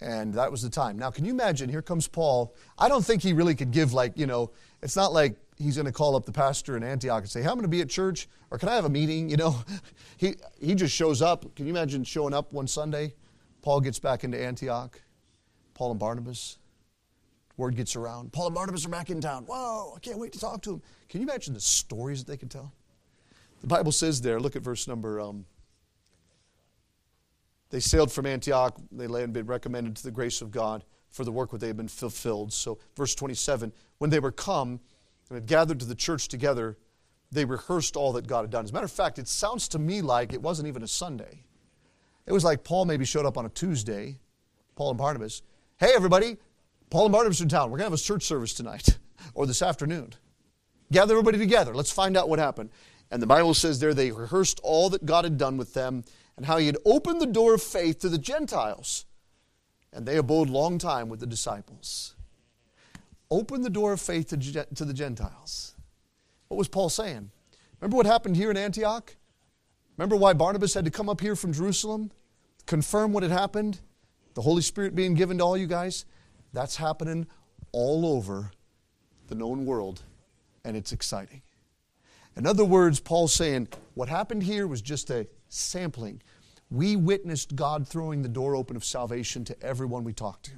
And 0.00 0.34
that 0.34 0.50
was 0.50 0.62
the 0.62 0.68
time. 0.68 0.98
Now, 0.98 1.10
can 1.10 1.24
you 1.24 1.32
imagine? 1.32 1.70
Here 1.70 1.82
comes 1.82 2.06
Paul. 2.06 2.54
I 2.78 2.88
don't 2.88 3.04
think 3.04 3.22
he 3.22 3.32
really 3.32 3.54
could 3.54 3.70
give, 3.70 3.94
like, 3.94 4.16
you 4.16 4.26
know, 4.26 4.50
it's 4.82 4.96
not 4.96 5.12
like 5.12 5.36
he's 5.56 5.76
going 5.76 5.86
to 5.86 5.92
call 5.92 6.16
up 6.16 6.26
the 6.26 6.32
pastor 6.32 6.76
in 6.76 6.82
Antioch 6.82 7.22
and 7.22 7.30
say, 7.30 7.40
hey, 7.40 7.48
I'm 7.48 7.54
going 7.54 7.62
to 7.62 7.68
be 7.68 7.80
at 7.80 7.88
church, 7.88 8.28
or 8.50 8.58
can 8.58 8.68
I 8.68 8.74
have 8.74 8.84
a 8.84 8.90
meeting? 8.90 9.30
You 9.30 9.38
know, 9.38 9.58
he, 10.18 10.34
he 10.60 10.74
just 10.74 10.94
shows 10.94 11.22
up. 11.22 11.54
Can 11.56 11.66
you 11.66 11.72
imagine 11.72 12.04
showing 12.04 12.34
up 12.34 12.52
one 12.52 12.66
Sunday? 12.66 13.14
Paul 13.62 13.80
gets 13.80 13.98
back 13.98 14.22
into 14.22 14.40
Antioch. 14.40 15.00
Paul 15.74 15.92
and 15.92 16.00
Barnabas. 16.00 16.58
Word 17.56 17.74
gets 17.74 17.96
around. 17.96 18.32
Paul 18.32 18.46
and 18.46 18.54
Barnabas 18.54 18.84
are 18.84 18.90
back 18.90 19.08
in 19.08 19.20
town. 19.20 19.44
Whoa, 19.44 19.94
I 19.96 19.98
can't 20.00 20.18
wait 20.18 20.32
to 20.34 20.38
talk 20.38 20.60
to 20.62 20.72
them. 20.72 20.82
Can 21.08 21.20
you 21.20 21.26
imagine 21.26 21.54
the 21.54 21.60
stories 21.60 22.22
that 22.22 22.30
they 22.30 22.36
could 22.36 22.50
tell? 22.50 22.72
The 23.62 23.66
Bible 23.66 23.92
says 23.92 24.20
there, 24.20 24.38
look 24.38 24.56
at 24.56 24.62
verse 24.62 24.86
number 24.86 25.20
um, 25.20 25.46
they 27.70 27.80
sailed 27.80 28.12
from 28.12 28.26
Antioch. 28.26 28.76
They 28.92 29.20
had 29.20 29.32
been 29.32 29.46
recommended 29.46 29.96
to 29.96 30.02
the 30.02 30.10
grace 30.10 30.40
of 30.40 30.50
God 30.50 30.84
for 31.10 31.24
the 31.24 31.32
work 31.32 31.50
that 31.50 31.58
they 31.58 31.66
had 31.68 31.76
been 31.76 31.88
fulfilled. 31.88 32.52
So, 32.52 32.78
verse 32.96 33.14
27 33.14 33.72
when 33.98 34.10
they 34.10 34.20
were 34.20 34.32
come 34.32 34.80
and 35.30 35.36
had 35.36 35.46
gathered 35.46 35.80
to 35.80 35.86
the 35.86 35.94
church 35.94 36.28
together, 36.28 36.76
they 37.32 37.44
rehearsed 37.44 37.96
all 37.96 38.12
that 38.12 38.26
God 38.26 38.42
had 38.42 38.50
done. 38.50 38.64
As 38.64 38.70
a 38.70 38.74
matter 38.74 38.84
of 38.84 38.92
fact, 38.92 39.18
it 39.18 39.26
sounds 39.26 39.68
to 39.68 39.78
me 39.78 40.02
like 40.02 40.32
it 40.32 40.42
wasn't 40.42 40.68
even 40.68 40.82
a 40.82 40.88
Sunday. 40.88 41.44
It 42.26 42.32
was 42.32 42.44
like 42.44 42.64
Paul 42.64 42.84
maybe 42.84 43.04
showed 43.04 43.26
up 43.26 43.38
on 43.38 43.46
a 43.46 43.48
Tuesday, 43.48 44.18
Paul 44.74 44.90
and 44.90 44.98
Barnabas. 44.98 45.42
Hey, 45.78 45.92
everybody, 45.94 46.36
Paul 46.90 47.06
and 47.06 47.12
Barnabas 47.12 47.40
are 47.40 47.44
in 47.44 47.48
town. 47.48 47.70
We're 47.70 47.78
going 47.78 47.90
to 47.90 47.92
have 47.92 48.00
a 48.00 48.02
church 48.02 48.24
service 48.24 48.52
tonight 48.52 48.98
or 49.34 49.46
this 49.46 49.62
afternoon. 49.62 50.12
Gather 50.92 51.14
everybody 51.14 51.38
together. 51.38 51.74
Let's 51.74 51.92
find 51.92 52.16
out 52.16 52.28
what 52.28 52.38
happened. 52.38 52.70
And 53.10 53.22
the 53.22 53.26
Bible 53.26 53.54
says 53.54 53.80
there 53.80 53.94
they 53.94 54.10
rehearsed 54.10 54.60
all 54.62 54.90
that 54.90 55.06
God 55.06 55.24
had 55.24 55.38
done 55.38 55.56
with 55.56 55.74
them 55.74 56.04
and 56.36 56.46
how 56.46 56.58
he 56.58 56.66
had 56.66 56.76
opened 56.84 57.20
the 57.20 57.26
door 57.26 57.54
of 57.54 57.62
faith 57.62 57.98
to 58.00 58.08
the 58.08 58.18
Gentiles. 58.18 59.06
And 59.92 60.06
they 60.06 60.16
abode 60.16 60.50
long 60.50 60.78
time 60.78 61.08
with 61.08 61.20
the 61.20 61.26
disciples. 61.26 62.14
Open 63.30 63.62
the 63.62 63.70
door 63.70 63.92
of 63.92 64.00
faith 64.00 64.28
to, 64.28 64.36
to 64.74 64.84
the 64.84 64.92
Gentiles. 64.92 65.74
What 66.48 66.58
was 66.58 66.68
Paul 66.68 66.90
saying? 66.90 67.30
Remember 67.80 67.96
what 67.96 68.06
happened 68.06 68.36
here 68.36 68.50
in 68.50 68.56
Antioch? 68.56 69.16
Remember 69.96 70.16
why 70.16 70.34
Barnabas 70.34 70.74
had 70.74 70.84
to 70.84 70.90
come 70.90 71.08
up 71.08 71.20
here 71.20 71.34
from 71.34 71.52
Jerusalem? 71.52 72.10
Confirm 72.66 73.12
what 73.12 73.22
had 73.22 73.32
happened? 73.32 73.80
The 74.34 74.42
Holy 74.42 74.62
Spirit 74.62 74.94
being 74.94 75.14
given 75.14 75.38
to 75.38 75.44
all 75.44 75.56
you 75.56 75.66
guys? 75.66 76.04
That's 76.52 76.76
happening 76.76 77.26
all 77.72 78.06
over 78.06 78.50
the 79.28 79.34
known 79.34 79.66
world, 79.66 80.02
and 80.64 80.76
it's 80.76 80.92
exciting. 80.92 81.42
In 82.36 82.46
other 82.46 82.64
words, 82.64 83.00
Paul's 83.00 83.32
saying 83.32 83.68
what 83.94 84.08
happened 84.08 84.42
here 84.42 84.66
was 84.66 84.82
just 84.82 85.10
a 85.10 85.26
sampling. 85.56 86.22
We 86.70 86.96
witnessed 86.96 87.54
God 87.54 87.86
throwing 87.86 88.22
the 88.22 88.28
door 88.28 88.56
open 88.56 88.76
of 88.76 88.84
salvation 88.84 89.44
to 89.44 89.62
everyone 89.62 90.04
we 90.04 90.12
talked 90.12 90.46
to. 90.46 90.52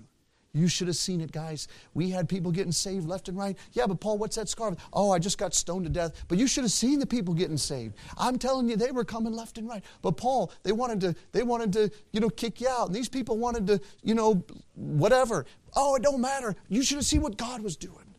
You 0.55 0.67
should 0.67 0.89
have 0.89 0.97
seen 0.97 1.21
it, 1.21 1.31
guys. 1.31 1.69
We 1.93 2.11
had 2.11 2.29
people 2.29 2.51
getting 2.51 2.73
saved 2.73 3.07
left 3.07 3.29
and 3.29 3.37
right. 3.37 3.57
Yeah, 3.73 3.87
but 3.87 4.01
Paul, 4.01 4.17
what's 4.17 4.37
that 4.37 4.49
scar? 4.49 4.75
Oh, 4.93 5.11
I 5.11 5.19
just 5.19 5.37
got 5.37 5.55
stoned 5.55 5.85
to 5.85 5.91
death. 5.91 6.25
But 6.27 6.39
you 6.39 6.47
should 6.47 6.65
have 6.65 6.73
seen 6.73 6.99
the 6.99 7.07
people 7.07 7.35
getting 7.35 7.59
saved. 7.59 7.97
I'm 8.17 8.39
telling 8.39 8.69
you, 8.69 8.77
they 8.77 8.91
were 8.91 9.05
coming 9.05 9.35
left 9.35 9.59
and 9.59 9.69
right. 9.69 9.85
But 10.01 10.17
Paul, 10.17 10.51
they 10.63 10.73
wanted 10.73 11.01
to, 11.03 11.15
they 11.33 11.43
wanted 11.43 11.73
to, 11.75 11.91
you 12.13 12.21
know, 12.21 12.31
kick 12.31 12.63
you 12.63 12.69
out. 12.69 12.87
And 12.87 12.97
these 12.97 13.11
people 13.11 13.37
wanted 13.37 13.67
to, 13.67 13.81
you 14.03 14.15
know, 14.15 14.43
whatever. 14.75 15.45
Oh, 15.77 15.97
it 15.97 16.03
don't 16.03 16.21
matter. 16.21 16.57
You 16.69 16.83
should 16.83 16.97
have 16.97 17.07
seen 17.07 17.23
what 17.23 17.37
God 17.37 17.61
was 17.61 17.77
doing. 17.77 18.15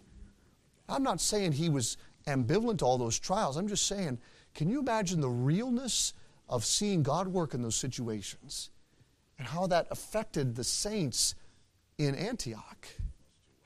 I'm 0.87 1.03
not 1.03 1.19
saying 1.19 1.53
he 1.53 1.69
was 1.69 1.97
ambivalent 2.27 2.79
to 2.79 2.85
all 2.85 2.97
those 2.97 3.17
trials. 3.17 3.57
I'm 3.57 3.67
just 3.67 3.87
saying, 3.87 4.19
can 4.53 4.69
you 4.69 4.79
imagine 4.79 5.19
the 5.19 5.29
realness 5.29 6.13
of 6.49 6.65
seeing 6.65 7.03
God 7.03 7.27
work 7.27 7.53
in 7.53 7.61
those 7.61 7.75
situations 7.75 8.71
and 9.37 9.47
how 9.47 9.67
that 9.67 9.87
affected 9.91 10.55
the 10.55 10.63
saints 10.63 11.35
in 11.97 12.15
Antioch. 12.15 12.87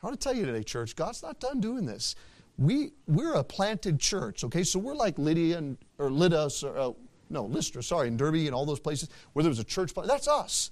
I 0.01 0.05
want 0.05 0.19
to 0.19 0.23
tell 0.23 0.35
you 0.35 0.45
today, 0.45 0.63
church, 0.63 0.95
God's 0.95 1.23
not 1.23 1.39
done 1.39 1.61
doing 1.61 1.85
this. 1.85 2.15
We, 2.57 2.91
we're 3.07 3.33
a 3.33 3.43
planted 3.43 3.99
church, 3.99 4.43
okay? 4.43 4.63
So 4.63 4.77
we're 4.77 4.95
like 4.95 5.17
Lydia 5.17 5.57
and, 5.57 5.77
or 5.97 6.11
Lydda, 6.11 6.49
or, 6.63 6.77
uh, 6.77 6.91
no, 7.29 7.45
Lystra, 7.45 7.81
sorry, 7.81 8.09
in 8.09 8.17
Derbe 8.17 8.35
and 8.35 8.53
all 8.53 8.65
those 8.65 8.79
places 8.79 9.09
where 9.31 9.41
there 9.41 9.49
was 9.49 9.59
a 9.59 9.63
church. 9.63 9.91
That's 10.05 10.27
us. 10.27 10.71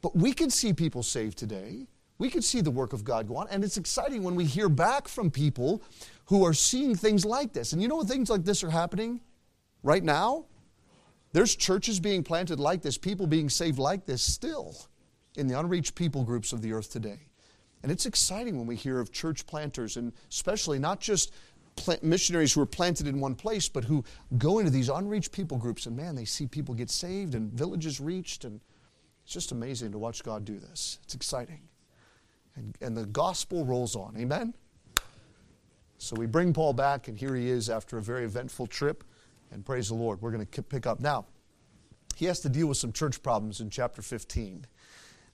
But 0.00 0.16
we 0.16 0.32
can 0.32 0.50
see 0.50 0.72
people 0.72 1.02
saved 1.02 1.38
today. 1.38 1.86
We 2.18 2.30
can 2.30 2.42
see 2.42 2.60
the 2.60 2.70
work 2.70 2.92
of 2.92 3.04
God 3.04 3.28
go 3.28 3.36
on. 3.36 3.46
And 3.50 3.62
it's 3.62 3.76
exciting 3.76 4.22
when 4.22 4.34
we 4.34 4.44
hear 4.44 4.68
back 4.68 5.06
from 5.06 5.30
people 5.30 5.82
who 6.26 6.44
are 6.44 6.54
seeing 6.54 6.96
things 6.96 7.24
like 7.24 7.52
this. 7.52 7.72
And 7.72 7.80
you 7.80 7.86
know 7.86 8.02
things 8.02 8.28
like 8.28 8.44
this 8.44 8.64
are 8.64 8.70
happening 8.70 9.20
right 9.82 10.02
now? 10.02 10.46
There's 11.32 11.54
churches 11.54 12.00
being 12.00 12.22
planted 12.22 12.58
like 12.58 12.82
this, 12.82 12.96
people 12.96 13.26
being 13.26 13.48
saved 13.48 13.78
like 13.78 14.06
this 14.06 14.22
still 14.22 14.74
in 15.36 15.46
the 15.46 15.58
unreached 15.58 15.94
people 15.94 16.24
groups 16.24 16.52
of 16.52 16.62
the 16.62 16.72
earth 16.72 16.90
today. 16.90 17.20
And 17.82 17.92
it's 17.92 18.06
exciting 18.06 18.56
when 18.56 18.66
we 18.66 18.76
hear 18.76 18.98
of 18.98 19.12
church 19.12 19.46
planters, 19.46 19.96
and 19.96 20.12
especially 20.30 20.78
not 20.78 21.00
just 21.00 21.32
missionaries 22.02 22.52
who 22.52 22.60
are 22.60 22.66
planted 22.66 23.06
in 23.06 23.20
one 23.20 23.34
place, 23.34 23.68
but 23.68 23.84
who 23.84 24.04
go 24.36 24.58
into 24.58 24.70
these 24.70 24.88
unreached 24.88 25.32
people 25.32 25.58
groups, 25.58 25.86
and 25.86 25.96
man, 25.96 26.14
they 26.16 26.24
see 26.24 26.46
people 26.46 26.74
get 26.74 26.90
saved 26.90 27.34
and 27.34 27.52
villages 27.52 28.00
reached, 28.00 28.44
and 28.44 28.60
it's 29.22 29.32
just 29.32 29.52
amazing 29.52 29.92
to 29.92 29.98
watch 29.98 30.24
God 30.24 30.44
do 30.44 30.58
this. 30.58 30.98
It's 31.04 31.14
exciting. 31.14 31.60
And, 32.56 32.76
and 32.80 32.96
the 32.96 33.06
gospel 33.06 33.64
rolls 33.64 33.94
on. 33.94 34.16
Amen? 34.18 34.54
So 35.98 36.16
we 36.16 36.26
bring 36.26 36.52
Paul 36.52 36.72
back, 36.72 37.06
and 37.06 37.16
here 37.16 37.34
he 37.36 37.48
is 37.48 37.70
after 37.70 37.98
a 37.98 38.02
very 38.02 38.24
eventful 38.24 38.66
trip, 38.66 39.04
and 39.50 39.64
praise 39.64 39.88
the 39.88 39.94
Lord. 39.94 40.20
We're 40.20 40.30
going 40.30 40.46
to 40.46 40.62
pick 40.62 40.86
up. 40.86 41.00
Now, 41.00 41.26
he 42.16 42.26
has 42.26 42.40
to 42.40 42.48
deal 42.48 42.66
with 42.66 42.76
some 42.76 42.92
church 42.92 43.22
problems 43.22 43.60
in 43.60 43.70
chapter 43.70 44.02
15. 44.02 44.66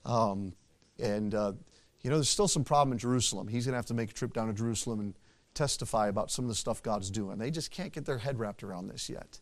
Um, 0.05 0.53
and 0.99 1.33
uh, 1.33 1.53
you 2.01 2.09
know, 2.09 2.17
there's 2.17 2.29
still 2.29 2.47
some 2.47 2.63
problem 2.63 2.91
in 2.91 2.99
Jerusalem. 2.99 3.47
He's 3.47 3.65
going 3.65 3.73
to 3.73 3.77
have 3.77 3.87
to 3.87 3.93
make 3.93 4.11
a 4.11 4.13
trip 4.13 4.33
down 4.33 4.47
to 4.47 4.53
Jerusalem 4.53 4.99
and 4.99 5.13
testify 5.55 6.07
about 6.07 6.29
some 6.29 6.45
of 6.45 6.49
the 6.49 6.55
stuff 6.55 6.83
God's 6.83 7.09
doing. 7.09 7.37
They 7.39 7.49
just 7.49 7.71
can't 7.71 7.91
get 7.91 8.05
their 8.05 8.19
head 8.19 8.37
wrapped 8.37 8.63
around 8.63 8.87
this 8.87 9.09
yet. 9.09 9.39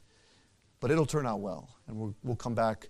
But 0.80 0.92
it'll 0.92 1.06
turn 1.06 1.28
out 1.28 1.42
well. 1.42 1.70
And 1.88 1.98
we'll, 1.98 2.16
we'll 2.24 2.36
come 2.36 2.56
back 2.56 2.90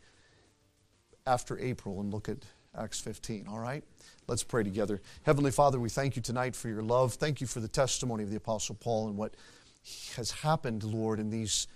after 1.25 1.57
April 1.57 2.01
and 2.01 2.13
look 2.13 2.29
at 2.29 2.37
Acts 2.77 2.99
15, 2.99 3.47
all 3.47 3.59
right? 3.59 3.83
Let's 4.27 4.43
pray 4.43 4.63
together. 4.63 5.01
Heavenly 5.23 5.51
Father, 5.51 5.79
we 5.79 5.89
thank 5.89 6.15
you 6.15 6.21
tonight 6.21 6.55
for 6.55 6.69
your 6.69 6.81
love. 6.81 7.13
Thank 7.13 7.41
you 7.41 7.47
for 7.47 7.59
the 7.59 7.67
testimony 7.67 8.23
of 8.23 8.29
the 8.29 8.37
Apostle 8.37 8.75
Paul 8.75 9.07
and 9.07 9.17
what 9.17 9.35
has 10.15 10.31
happened, 10.31 10.83
Lord, 10.83 11.19
in 11.19 11.29
these 11.29 11.67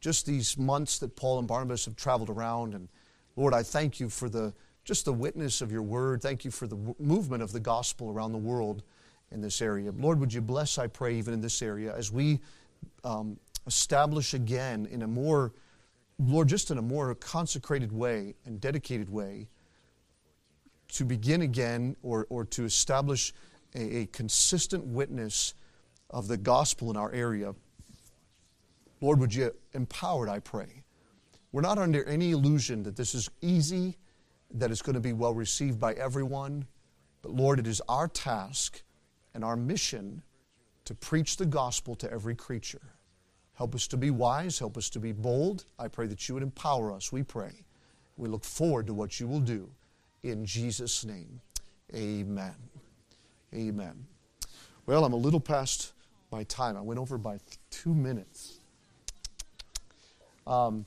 just 0.00 0.26
these 0.26 0.56
months 0.56 0.98
that 0.98 1.16
Paul 1.16 1.38
and 1.38 1.48
Barnabas 1.48 1.86
have 1.86 1.96
traveled 1.96 2.30
around. 2.30 2.74
And 2.74 2.88
Lord, 3.34 3.54
I 3.54 3.62
thank 3.62 3.98
you 3.98 4.08
for 4.08 4.28
the 4.28 4.52
just 4.84 5.04
the 5.04 5.12
witness 5.12 5.60
of 5.60 5.72
your 5.72 5.82
word. 5.82 6.22
Thank 6.22 6.44
you 6.44 6.50
for 6.50 6.66
the 6.66 6.94
movement 7.00 7.42
of 7.42 7.52
the 7.52 7.58
gospel 7.58 8.10
around 8.10 8.32
the 8.32 8.38
world 8.38 8.84
in 9.32 9.40
this 9.40 9.60
area. 9.60 9.90
Lord, 9.90 10.20
would 10.20 10.32
you 10.32 10.40
bless, 10.40 10.78
I 10.78 10.86
pray, 10.86 11.16
even 11.16 11.34
in 11.34 11.40
this 11.40 11.60
area 11.60 11.94
as 11.96 12.12
we 12.12 12.40
um, 13.02 13.36
establish 13.66 14.32
again 14.32 14.86
in 14.90 15.02
a 15.02 15.06
more, 15.08 15.52
Lord, 16.20 16.48
just 16.48 16.70
in 16.70 16.78
a 16.78 16.82
more 16.82 17.14
consecrated 17.16 17.90
way 17.90 18.34
and 18.44 18.60
dedicated 18.60 19.10
way 19.10 19.48
to 20.92 21.04
begin 21.04 21.42
again 21.42 21.96
or, 22.02 22.26
or 22.30 22.44
to 22.44 22.64
establish 22.64 23.32
a, 23.74 23.98
a 23.98 24.06
consistent 24.06 24.84
witness 24.84 25.54
of 26.10 26.28
the 26.28 26.36
gospel 26.36 26.90
in 26.90 26.96
our 26.96 27.12
area. 27.12 27.54
Lord, 29.00 29.20
would 29.20 29.34
you 29.34 29.52
empower 29.74 30.26
it, 30.26 30.30
I 30.30 30.38
pray. 30.38 30.82
We're 31.52 31.62
not 31.62 31.78
under 31.78 32.04
any 32.04 32.32
illusion 32.32 32.82
that 32.84 32.96
this 32.96 33.14
is 33.14 33.30
easy 33.40 33.96
that 34.52 34.70
is 34.70 34.82
going 34.82 34.94
to 34.94 35.00
be 35.00 35.12
well 35.12 35.34
received 35.34 35.80
by 35.80 35.92
everyone. 35.94 36.66
But 37.22 37.32
Lord, 37.32 37.58
it 37.58 37.66
is 37.66 37.82
our 37.88 38.08
task 38.08 38.82
and 39.34 39.44
our 39.44 39.56
mission 39.56 40.22
to 40.84 40.94
preach 40.94 41.36
the 41.36 41.46
gospel 41.46 41.94
to 41.96 42.10
every 42.10 42.34
creature. 42.34 42.94
Help 43.54 43.74
us 43.74 43.86
to 43.88 43.96
be 43.96 44.10
wise, 44.10 44.58
help 44.58 44.76
us 44.76 44.90
to 44.90 45.00
be 45.00 45.12
bold. 45.12 45.64
I 45.78 45.88
pray 45.88 46.06
that 46.06 46.28
you 46.28 46.34
would 46.34 46.42
empower 46.42 46.92
us, 46.92 47.10
we 47.10 47.22
pray. 47.22 47.64
We 48.16 48.28
look 48.28 48.44
forward 48.44 48.86
to 48.86 48.94
what 48.94 49.18
you 49.18 49.26
will 49.26 49.40
do. 49.40 49.68
In 50.22 50.44
Jesus' 50.44 51.04
name, 51.04 51.40
amen. 51.94 52.54
Amen. 53.54 54.06
Well, 54.86 55.04
I'm 55.04 55.12
a 55.12 55.16
little 55.16 55.40
past 55.40 55.92
my 56.36 56.44
time. 56.44 56.76
I 56.76 56.82
went 56.82 57.00
over 57.00 57.16
by 57.16 57.38
two 57.70 57.94
minutes. 57.94 58.60
Um, 60.46 60.84